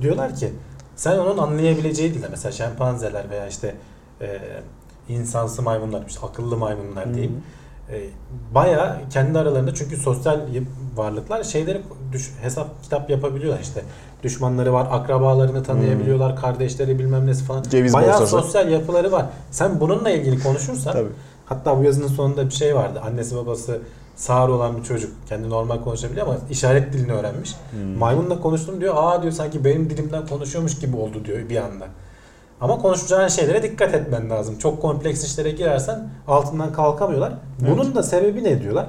Diyorlar 0.00 0.36
ki 0.36 0.52
sen 0.96 1.18
onun 1.18 1.38
anlayabileceği 1.38 2.14
dilde 2.14 2.26
mesela 2.30 2.52
şempanzeler 2.52 3.30
veya 3.30 3.46
işte 3.46 3.74
e, 4.20 4.38
insansı 5.08 5.62
maymunlar, 5.62 6.02
işte 6.08 6.26
akıllı 6.26 6.56
maymunlar 6.56 7.14
diyeyim. 7.14 7.42
E, 7.90 8.00
bayağı 8.54 8.96
kendi 9.10 9.38
aralarında 9.38 9.74
çünkü 9.74 9.96
sosyal 9.96 10.40
varlıklar 10.96 11.44
şeyleri 11.44 11.82
düş, 12.12 12.32
hesap 12.42 12.82
kitap 12.82 13.10
yapabiliyorlar 13.10 13.60
işte. 13.60 13.82
Düşmanları 14.22 14.72
var, 14.72 14.88
akrabalarını 14.90 15.62
tanıyabiliyorlar, 15.62 16.36
kardeşleri 16.36 16.98
bilmem 16.98 17.26
nesi 17.26 17.44
falan. 17.44 17.62
Ceviz 17.62 17.92
bayağı 17.92 18.20
borsası. 18.20 18.30
sosyal 18.30 18.68
yapıları 18.68 19.12
var. 19.12 19.26
Sen 19.50 19.80
bununla 19.80 20.10
ilgili 20.10 20.42
konuşursan 20.42 20.92
Tabii. 20.92 21.08
hatta 21.46 21.78
bu 21.78 21.84
yazının 21.84 22.08
sonunda 22.08 22.46
bir 22.46 22.54
şey 22.54 22.74
vardı. 22.74 23.00
Annesi 23.04 23.36
babası 23.36 23.80
sağır 24.22 24.48
olan 24.48 24.76
bir 24.76 24.82
çocuk. 24.82 25.12
Kendi 25.28 25.50
normal 25.50 25.84
konuşabiliyor 25.84 26.26
ama 26.26 26.36
işaret 26.50 26.92
dilini 26.92 27.12
öğrenmiş. 27.12 27.54
Hmm. 27.70 27.98
Maymunla 27.98 28.40
konuştum 28.40 28.80
diyor. 28.80 28.94
Aa 28.96 29.22
diyor 29.22 29.32
sanki 29.32 29.64
benim 29.64 29.90
dilimden 29.90 30.26
konuşuyormuş 30.26 30.78
gibi 30.78 30.96
oldu 30.96 31.24
diyor 31.24 31.48
bir 31.48 31.56
anda. 31.56 31.86
Ama 32.60 32.78
konuşacağın 32.78 33.28
şeylere 33.28 33.62
dikkat 33.62 33.94
etmen 33.94 34.30
lazım. 34.30 34.58
Çok 34.58 34.82
kompleks 34.82 35.24
işlere 35.24 35.50
girersen 35.50 36.08
altından 36.28 36.72
kalkamıyorlar. 36.72 37.32
Bunun 37.60 37.94
da 37.94 38.02
sebebi 38.02 38.44
ne 38.44 38.62
diyorlar? 38.62 38.86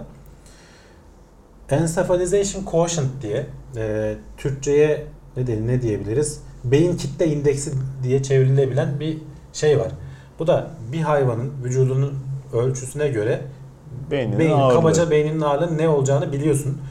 Encephalization 1.70 2.64
quotient 2.64 3.10
diye 3.22 3.46
e, 3.78 4.16
Türkçe'ye 4.38 5.06
ne 5.38 5.48
diye, 5.48 5.68
ne 5.68 5.82
diyebiliriz? 5.82 6.42
Beyin 6.64 6.98
kitle 6.98 7.28
indeksi 7.28 7.72
diye 8.04 8.24
çevrilebilen 8.24 9.00
bir 9.00 9.18
şey 9.54 9.80
var. 9.80 9.92
Bu 10.40 10.48
da 10.48 10.68
bir 10.92 11.02
hayvanın 11.02 11.52
vücudunun 11.64 12.14
ölçüsüne 12.54 13.08
göre 13.08 13.42
Beyninin 14.12 14.40
beyin, 14.40 14.52
ağırlığı. 14.52 14.80
kabaca 14.80 15.12
beyninin 15.12 15.42
ağırlığının 15.42 15.78
ne 15.78 15.90
olacağını 15.90 16.32
biliyorsun. 16.32 16.82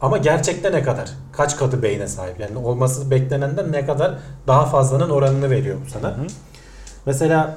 Ama 0.00 0.18
gerçekte 0.18 0.72
ne 0.72 0.82
kadar? 0.82 1.10
Kaç 1.32 1.56
katı 1.56 1.82
beyne 1.82 2.08
sahip? 2.08 2.40
Yani 2.40 2.58
olması 2.58 3.10
beklenenden 3.10 3.72
ne 3.72 3.86
kadar 3.86 4.14
daha 4.46 4.66
fazlanın 4.66 5.10
oranını 5.10 5.50
veriyor 5.50 5.78
bu 5.86 5.90
sana. 5.90 6.08
Hı 6.08 6.20
hı. 6.20 6.26
Mesela 7.06 7.56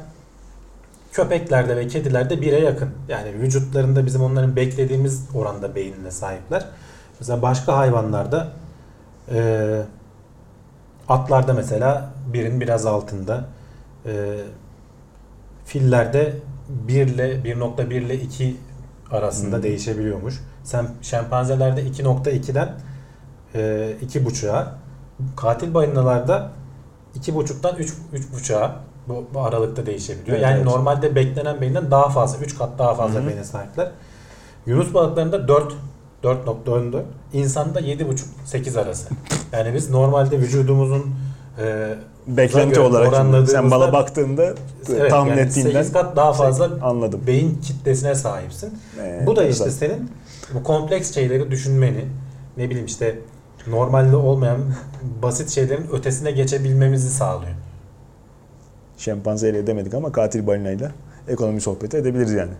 köpeklerde 1.11 1.77
ve 1.77 1.87
kedilerde 1.87 2.41
bire 2.41 2.59
yakın. 2.59 2.89
Yani 3.09 3.33
vücutlarında 3.33 4.05
bizim 4.05 4.23
onların 4.23 4.55
beklediğimiz 4.55 5.25
oranda 5.35 5.75
beynine 5.75 6.11
sahipler. 6.11 6.65
Mesela 7.19 7.41
başka 7.41 7.77
hayvanlarda 7.77 8.47
e, 9.31 9.81
atlarda 11.09 11.53
mesela 11.53 12.09
birin 12.33 12.61
biraz 12.61 12.85
altında. 12.85 13.45
E, 14.05 14.37
fillerde 15.65 16.33
1 16.69 17.07
ile 17.07 17.33
1.1 17.33 17.93
ile 17.93 18.15
2 18.15 18.57
arasında 19.11 19.55
Hmm. 19.55 19.63
değişebiliyormuş. 19.63 20.35
Sen 20.63 20.87
şempanzelerde 21.01 21.83
2.2'den 21.83 22.69
e, 23.55 23.59
2.5'a 24.05 24.75
katil 25.35 25.73
balinalarda 25.73 26.51
2.5'tan 27.19 27.75
3 27.77 27.93
3.5'a 28.13 28.75
bu, 29.07 29.25
bu 29.33 29.41
aralıkta 29.41 29.85
değişebiliyor. 29.85 30.37
Evet, 30.37 30.43
yani 30.43 30.55
evet. 30.55 30.65
normalde 30.65 31.15
beklenen 31.15 31.61
beyinden 31.61 31.91
daha 31.91 32.09
fazla 32.09 32.45
3 32.45 32.57
kat 32.57 32.69
daha 32.79 32.93
fazla 32.95 33.19
Hı 33.19 33.23
hı. 33.23 33.27
beyne 33.27 33.43
sahipler. 33.43 33.91
Yunus 34.65 34.93
balıklarında 34.93 35.47
4 35.47 35.73
4.14 36.23 37.01
insanda 37.33 37.79
7.5 37.79 38.19
8 38.45 38.77
arası. 38.77 39.09
Yani 39.51 39.73
biz 39.73 39.89
normalde 39.89 40.39
vücudumuzun 40.39 41.15
e, 41.59 41.95
Beklenti 42.27 42.79
olarak 42.79 43.15
şimdi 43.15 43.47
sen 43.47 43.71
bana 43.71 43.93
baktığında 43.93 44.53
evet, 44.89 45.09
tahmin 45.09 45.31
yani 45.31 45.41
ettiğinden 45.41 45.71
8 45.71 45.93
kat 45.93 46.15
daha 46.15 46.33
fazla 46.33 46.69
anladım. 46.81 47.21
beyin 47.27 47.61
kitlesine 47.61 48.15
sahipsin. 48.15 48.73
Ee, 49.01 49.23
Bu 49.25 49.35
da 49.35 49.43
işte 49.43 49.65
güzel. 49.65 49.89
senin 49.89 50.11
bu 50.53 50.63
kompleks 50.63 51.13
şeyleri 51.13 51.51
düşünmeni, 51.51 52.05
ne 52.57 52.69
bileyim 52.69 52.85
işte 52.85 53.19
normalde 53.67 54.15
olmayan 54.15 54.57
basit 55.21 55.49
şeylerin 55.49 55.87
ötesine 55.93 56.31
geçebilmemizi 56.31 57.09
sağlıyor. 57.09 57.51
Şempanzeyle 58.97 59.67
demedik 59.67 59.93
ama 59.93 60.11
katil 60.11 60.47
balinayla 60.47 60.91
ekonomi 61.27 61.61
sohbeti 61.61 61.97
edebiliriz 61.97 62.33
yani. 62.33 62.51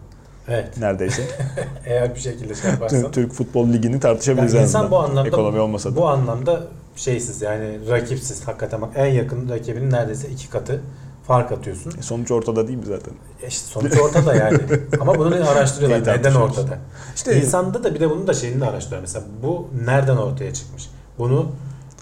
Evet. 0.47 0.77
Neredeyse. 0.77 1.21
Eğer 1.85 2.15
bir 2.15 2.19
şekilde 2.19 2.55
şey 2.55 2.71
yaparsan. 2.71 3.11
Türk 3.11 3.31
Futbol 3.33 3.67
Ligi'ni 3.67 3.99
tartışabiliriz 3.99 4.53
Yani 4.53 4.63
insan 4.63 4.91
bu 4.91 4.99
anlamda 4.99 5.27
Ekonomi 5.27 5.59
olmasa 5.59 5.91
da. 5.91 5.95
bu 5.95 6.07
anlamda 6.07 6.63
şeysiz 6.97 7.41
yani 7.41 7.89
rakipsiz 7.89 8.47
hakikaten 8.47 8.81
bak 8.81 8.89
en 8.95 9.05
yakın 9.05 9.49
rakibinin 9.49 9.91
neredeyse 9.91 10.29
iki 10.29 10.49
katı 10.49 10.81
fark 11.27 11.51
atıyorsun. 11.51 11.91
E, 11.99 12.01
Sonuç 12.01 12.31
ortada 12.31 12.67
değil 12.67 12.79
mi 12.79 12.85
zaten? 12.85 13.13
E 13.43 13.47
işte 13.47 13.67
sonuç 13.67 13.97
ortada 13.97 14.35
yani. 14.35 14.59
Ama 15.01 15.15
bunu 15.19 15.49
araştırıyorlar. 15.49 16.07
Neyi 16.07 16.17
Neden 16.19 16.33
ortada? 16.35 16.77
İşte 17.15 17.41
İnsanda 17.41 17.83
da 17.83 17.95
bir 17.95 17.99
de 17.99 18.09
bunun 18.09 18.27
da 18.27 18.33
şeyini 18.33 18.61
de 18.61 18.65
araştırıyor. 18.65 19.01
Mesela 19.01 19.25
bu 19.43 19.67
nereden 19.85 20.17
ortaya 20.17 20.53
çıkmış? 20.53 20.89
Bunu 21.19 21.51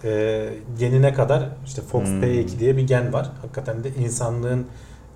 e, 0.04 0.50
genine 0.80 1.14
kadar 1.14 1.50
işte 1.66 1.82
FOXP2 1.94 2.52
Hmm. 2.52 2.60
diye 2.60 2.78
bir 2.78 2.88
gen 2.88 3.14
var. 3.14 3.32
Hakikaten 3.42 3.84
de 3.84 3.90
insanlığın 3.90 4.66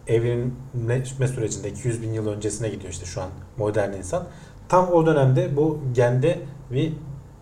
evrimleşme 0.08 1.28
sürecinde 1.28 1.70
200 1.70 2.02
bin 2.02 2.14
yıl 2.14 2.28
öncesine 2.28 2.70
gidiyor 2.70 2.94
işte 2.94 3.06
şu 3.06 3.22
an 3.22 3.30
modern 3.58 3.94
insan. 3.94 4.24
Tam 4.70 4.88
o 4.92 5.06
dönemde 5.06 5.56
bu 5.58 5.80
gende 5.94 6.40
bir 6.72 6.94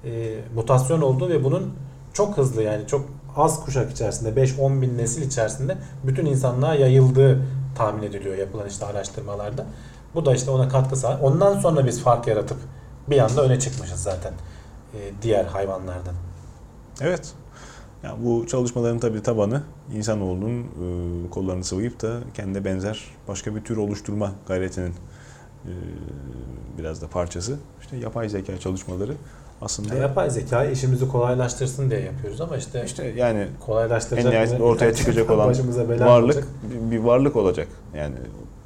e, 0.05 0.39
mutasyon 0.55 1.01
oldu 1.01 1.29
ve 1.29 1.43
bunun 1.43 1.73
çok 2.18 2.38
hızlı 2.38 2.63
yani 2.63 2.88
çok 2.88 3.05
az 3.36 3.65
kuşak 3.65 3.91
içerisinde 3.91 4.41
5-10 4.41 4.82
bin 4.82 4.97
nesil 4.97 5.22
içerisinde 5.22 5.78
bütün 6.03 6.26
insanlığa 6.26 6.76
yayıldığı 6.76 7.41
tahmin 7.76 8.03
ediliyor 8.03 8.38
yapılan 8.38 8.68
işte 8.68 8.86
araştırmalarda. 8.86 9.65
Bu 10.15 10.26
da 10.26 10.36
işte 10.36 10.51
ona 10.51 10.70
katkı 10.70 10.95
sağlıyor. 10.95 11.22
Ondan 11.22 11.59
sonra 11.59 11.86
biz 11.86 12.01
fark 12.01 12.28
yaratıp 12.28 12.57
bir 13.09 13.20
anda 13.20 13.43
öne 13.43 13.59
çıkmışız 13.59 14.03
zaten 14.03 14.34
e, 14.93 14.97
diğer 15.22 15.45
hayvanlardan. 15.45 16.13
Evet. 17.01 17.34
Ya 18.03 18.15
bu 18.24 18.47
çalışmaların 18.47 18.99
tabii 18.99 19.24
tabanı 19.24 19.63
insanoğlunun 19.93 20.61
e, 20.63 21.30
kollarını 21.30 21.63
sıvayıp 21.63 22.01
da 22.01 22.20
kendine 22.34 22.65
benzer 22.65 23.05
başka 23.28 23.55
bir 23.55 23.63
tür 23.63 23.78
oluşturma 23.78 24.32
gayretinin 24.47 24.93
e, 25.65 25.74
biraz 26.78 27.01
da 27.01 27.07
parçası. 27.07 27.57
İşte 27.82 27.97
yapay 27.97 28.30
zeka 28.30 28.59
çalışmaları 28.59 29.13
aslında 29.62 29.95
Ya 29.95 30.01
yapay 30.01 30.30
zeka 30.30 30.66
işimizi 30.66 31.08
kolaylaştırsın 31.08 31.89
diye 31.91 31.99
yapıyoruz 32.01 32.41
ama 32.41 32.58
işte, 32.58 32.84
işte 32.86 33.05
yani 33.18 33.39
en 33.39 33.47
kolaylaştıracak 33.66 34.32
nihayetinde 34.32 34.58
mı? 34.60 34.66
ortaya 34.66 34.93
çıkacak 34.95 35.30
olan 35.30 35.47
varlık 35.99 36.36
olacak. 36.36 36.43
bir, 36.64 36.91
bir 36.91 37.03
varlık 37.03 37.36
olacak. 37.36 37.68
Yani 37.95 38.16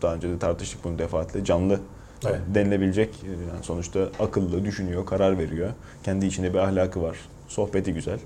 daha 0.01 0.15
önce 0.15 0.29
de 0.29 0.39
tartıştık 0.39 0.83
bunu 0.83 0.99
defaatle 0.99 1.45
canlı 1.45 1.79
Evet. 2.25 2.39
denilebilecek 2.55 3.09
yani 3.23 3.63
sonuçta 3.63 3.99
akıllı, 4.19 4.65
düşünüyor, 4.65 5.05
karar 5.05 5.37
veriyor. 5.37 5.69
Kendi 6.03 6.25
içinde 6.25 6.53
bir 6.53 6.59
ahlakı 6.59 7.01
var. 7.03 7.17
Sohbeti 7.47 7.93
güzel. 7.93 8.19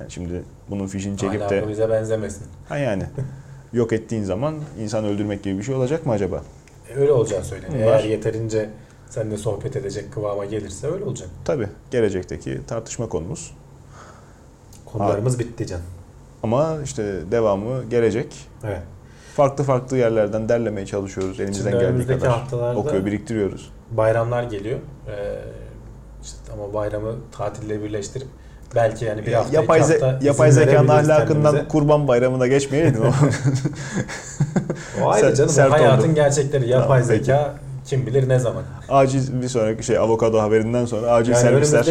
Yani 0.00 0.10
şimdi 0.10 0.42
bunun 0.70 0.86
fişini 0.86 1.18
çekip 1.18 1.40
de 1.40 1.44
Ahlakı 1.44 1.68
bize 1.68 1.90
benzemesin. 1.90 2.42
Ha 2.68 2.78
yani 2.78 3.02
yok 3.72 3.92
ettiğin 3.92 4.22
zaman 4.24 4.54
insan 4.80 5.04
öldürmek 5.04 5.42
gibi 5.42 5.58
bir 5.58 5.62
şey 5.62 5.74
olacak 5.74 6.06
mı 6.06 6.12
acaba? 6.12 6.42
E, 6.90 6.94
Öyle 6.94 7.12
olacağı 7.12 7.44
söyleniyor. 7.44 7.86
Var. 7.90 7.98
Eğer 7.98 8.04
yeterince 8.04 8.70
seninle 9.14 9.36
sohbet 9.36 9.76
edecek 9.76 10.12
kıvama 10.12 10.44
gelirse 10.44 10.86
öyle 10.86 11.04
olacak. 11.04 11.28
Tabii 11.44 11.68
gelecekteki 11.90 12.60
tartışma 12.66 13.08
konumuz. 13.08 13.50
Konularımız 14.92 15.38
bitti 15.38 15.66
can. 15.66 15.80
Ama 16.42 16.76
işte 16.84 17.14
devamı 17.30 17.84
gelecek. 17.90 18.34
Evet. 18.64 18.82
Farklı 19.36 19.64
farklı 19.64 19.96
yerlerden 19.96 20.48
derlemeye 20.48 20.86
çalışıyoruz. 20.86 21.40
Elimizden 21.40 21.70
Şimdi 21.70 21.84
geldiği 21.84 22.06
kadar. 22.06 22.28
haftalarda 22.32 22.78
Okuyor, 22.78 23.04
biriktiriyoruz. 23.06 23.70
bayramlar 23.90 24.42
geliyor. 24.42 24.78
Ee, 25.08 25.12
işte 26.22 26.36
ama 26.52 26.74
bayramı 26.74 27.14
tatille 27.32 27.82
birleştirip 27.82 28.28
belki 28.74 29.04
yani 29.04 29.26
bir 29.26 29.32
hafta 29.32 29.56
yapay, 29.56 29.80
iki 29.80 29.88
ze- 29.88 30.00
hafta 30.00 30.26
yapay 30.26 30.48
izin 30.50 30.60
zekanın 30.64 30.88
ahlakından 30.88 31.42
kendimize. 31.44 31.68
kurban 31.68 32.08
bayramına 32.08 32.46
geçmeyeydin. 32.46 33.00
o. 33.02 33.12
O 35.04 35.10
ayrı 35.10 35.26
Ser- 35.26 35.54
canım. 35.56 35.70
hayatın 35.72 36.08
oldu. 36.08 36.14
gerçekleri. 36.14 36.68
Yapay 36.68 37.02
Tamam, 37.02 37.02
zeka 37.18 37.54
kim 37.84 38.06
bilir 38.06 38.28
ne 38.28 38.38
zaman. 38.38 38.62
acil 38.88 39.42
bir 39.42 39.48
sonraki 39.48 39.82
şey 39.82 39.98
avokado 39.98 40.38
haberinden 40.40 40.86
sonra 40.86 41.10
acil 41.12 41.32
Yani 41.32 41.42
servisler 41.42 41.86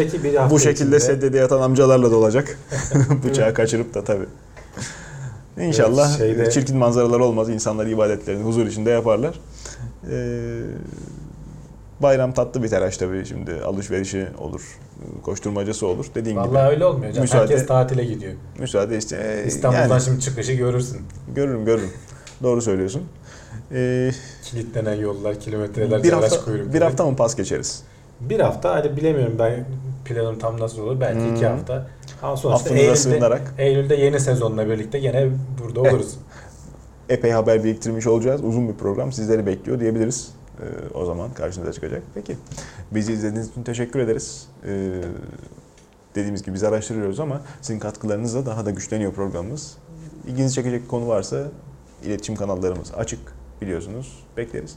bu 0.50 0.58
şekilde 0.60 0.96
içinde- 0.96 1.00
sedyede 1.00 1.38
yatan 1.38 1.60
amcalarla 1.60 2.10
dolacak. 2.10 2.58
Bıçağı 3.24 3.54
kaçırıp 3.54 3.94
da 3.94 4.04
tabii. 4.04 4.26
İnşallah 5.60 6.08
Evet, 6.08 6.18
şeyde- 6.18 6.50
çirkin 6.50 6.76
manzaralar 6.76 7.20
olmaz. 7.20 7.48
İnsanlar 7.48 7.86
ibadetlerini 7.86 8.42
huzur 8.44 8.66
içinde 8.66 8.90
yaparlar. 8.90 9.34
Ee, 10.10 10.60
bayram 12.02 12.32
tatlı 12.32 12.62
bir 12.62 12.68
telaş 12.68 12.96
tabii 12.96 13.26
şimdi. 13.26 13.54
Alışverişi 13.64 14.26
olur. 14.38 14.78
Koşturmacası 15.22 15.86
olur. 15.86 16.06
Dediğin 16.14 16.36
Vallahi 16.36 16.48
gibi. 16.50 16.58
öyle 16.74 16.84
olmuyor 16.84 17.12
canım. 17.12 17.24
Müsaade- 17.24 17.40
Herkes 17.52 17.66
tatile 17.66 18.04
gidiyor. 18.04 18.32
Müsaade 18.58 18.98
işte. 18.98 19.44
İstanbul'dan 19.46 19.88
yani 19.88 20.00
şimdi 20.02 20.20
çıkışı 20.20 20.52
görürsün. 20.52 21.00
görürüm 21.34 21.64
görürüm. 21.64 21.90
Doğru 22.42 22.62
söylüyorsun. 22.62 23.02
Ee, 23.72 24.10
Kilitlenen 24.42 24.94
yollar, 24.94 25.40
kilometreler, 25.40 26.02
bir 26.02 26.12
araç 26.12 26.22
hafta 26.32 26.44
kuyrukları. 26.44 26.72
bir 26.74 26.82
hafta 26.82 27.10
mı 27.10 27.16
pas 27.16 27.36
geçeriz? 27.36 27.82
Bir 28.20 28.40
hafta 28.40 28.74
hadi 28.74 28.96
bilemiyorum 28.96 29.36
ben 29.38 29.64
planım 30.04 30.38
tam 30.38 30.60
nasıl 30.60 30.82
olur. 30.82 31.00
Belki 31.00 31.20
iki 31.28 31.40
Hmm. 31.48 31.56
hafta. 31.56 31.86
Ama 32.22 32.36
sonuçta 32.36 32.74
Eylül'de, 32.74 32.96
sığınarak 32.96 33.54
Eylül'de 33.58 33.94
yeni 33.94 34.20
sezonla 34.20 34.68
birlikte 34.68 34.98
gene 34.98 35.28
burada 35.62 35.88
Eh. 35.88 35.92
oluruz. 35.92 36.16
epey 37.08 37.30
haber 37.30 37.64
biriktirmiş 37.64 38.06
olacağız. 38.06 38.44
Uzun 38.44 38.68
bir 38.68 38.74
program 38.74 39.12
sizleri 39.12 39.46
bekliyor 39.46 39.80
diyebiliriz. 39.80 40.28
Ee, 40.60 40.94
o 40.94 41.04
zaman 41.04 41.34
karşınıza 41.34 41.72
çıkacak. 41.72 42.02
Peki. 42.14 42.36
Bizi 42.90 43.12
izlediğiniz 43.12 43.48
için 43.50 43.62
teşekkür 43.62 43.98
ederiz. 44.00 44.46
Ee, 44.66 44.90
dediğimiz 46.14 46.42
gibi 46.42 46.54
biz 46.54 46.64
araştırıyoruz 46.64 47.20
ama 47.20 47.40
sizin 47.60 47.78
katkılarınızla 47.80 48.46
daha 48.46 48.66
da 48.66 48.70
güçleniyor 48.70 49.12
programımız. 49.12 49.76
İlginizi 50.26 50.54
çekecek 50.54 50.88
konu 50.88 51.08
varsa 51.08 51.44
iletişim 52.04 52.36
kanallarımız 52.36 52.92
açık 52.96 53.18
biliyorsunuz. 53.66 54.24
Bekleriz. 54.36 54.76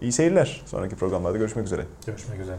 İyi 0.00 0.12
seyirler. 0.12 0.62
Sonraki 0.66 0.96
programlarda 0.96 1.38
görüşmek 1.38 1.66
üzere. 1.66 1.86
Görüşmek 2.06 2.40
üzere. 2.40 2.58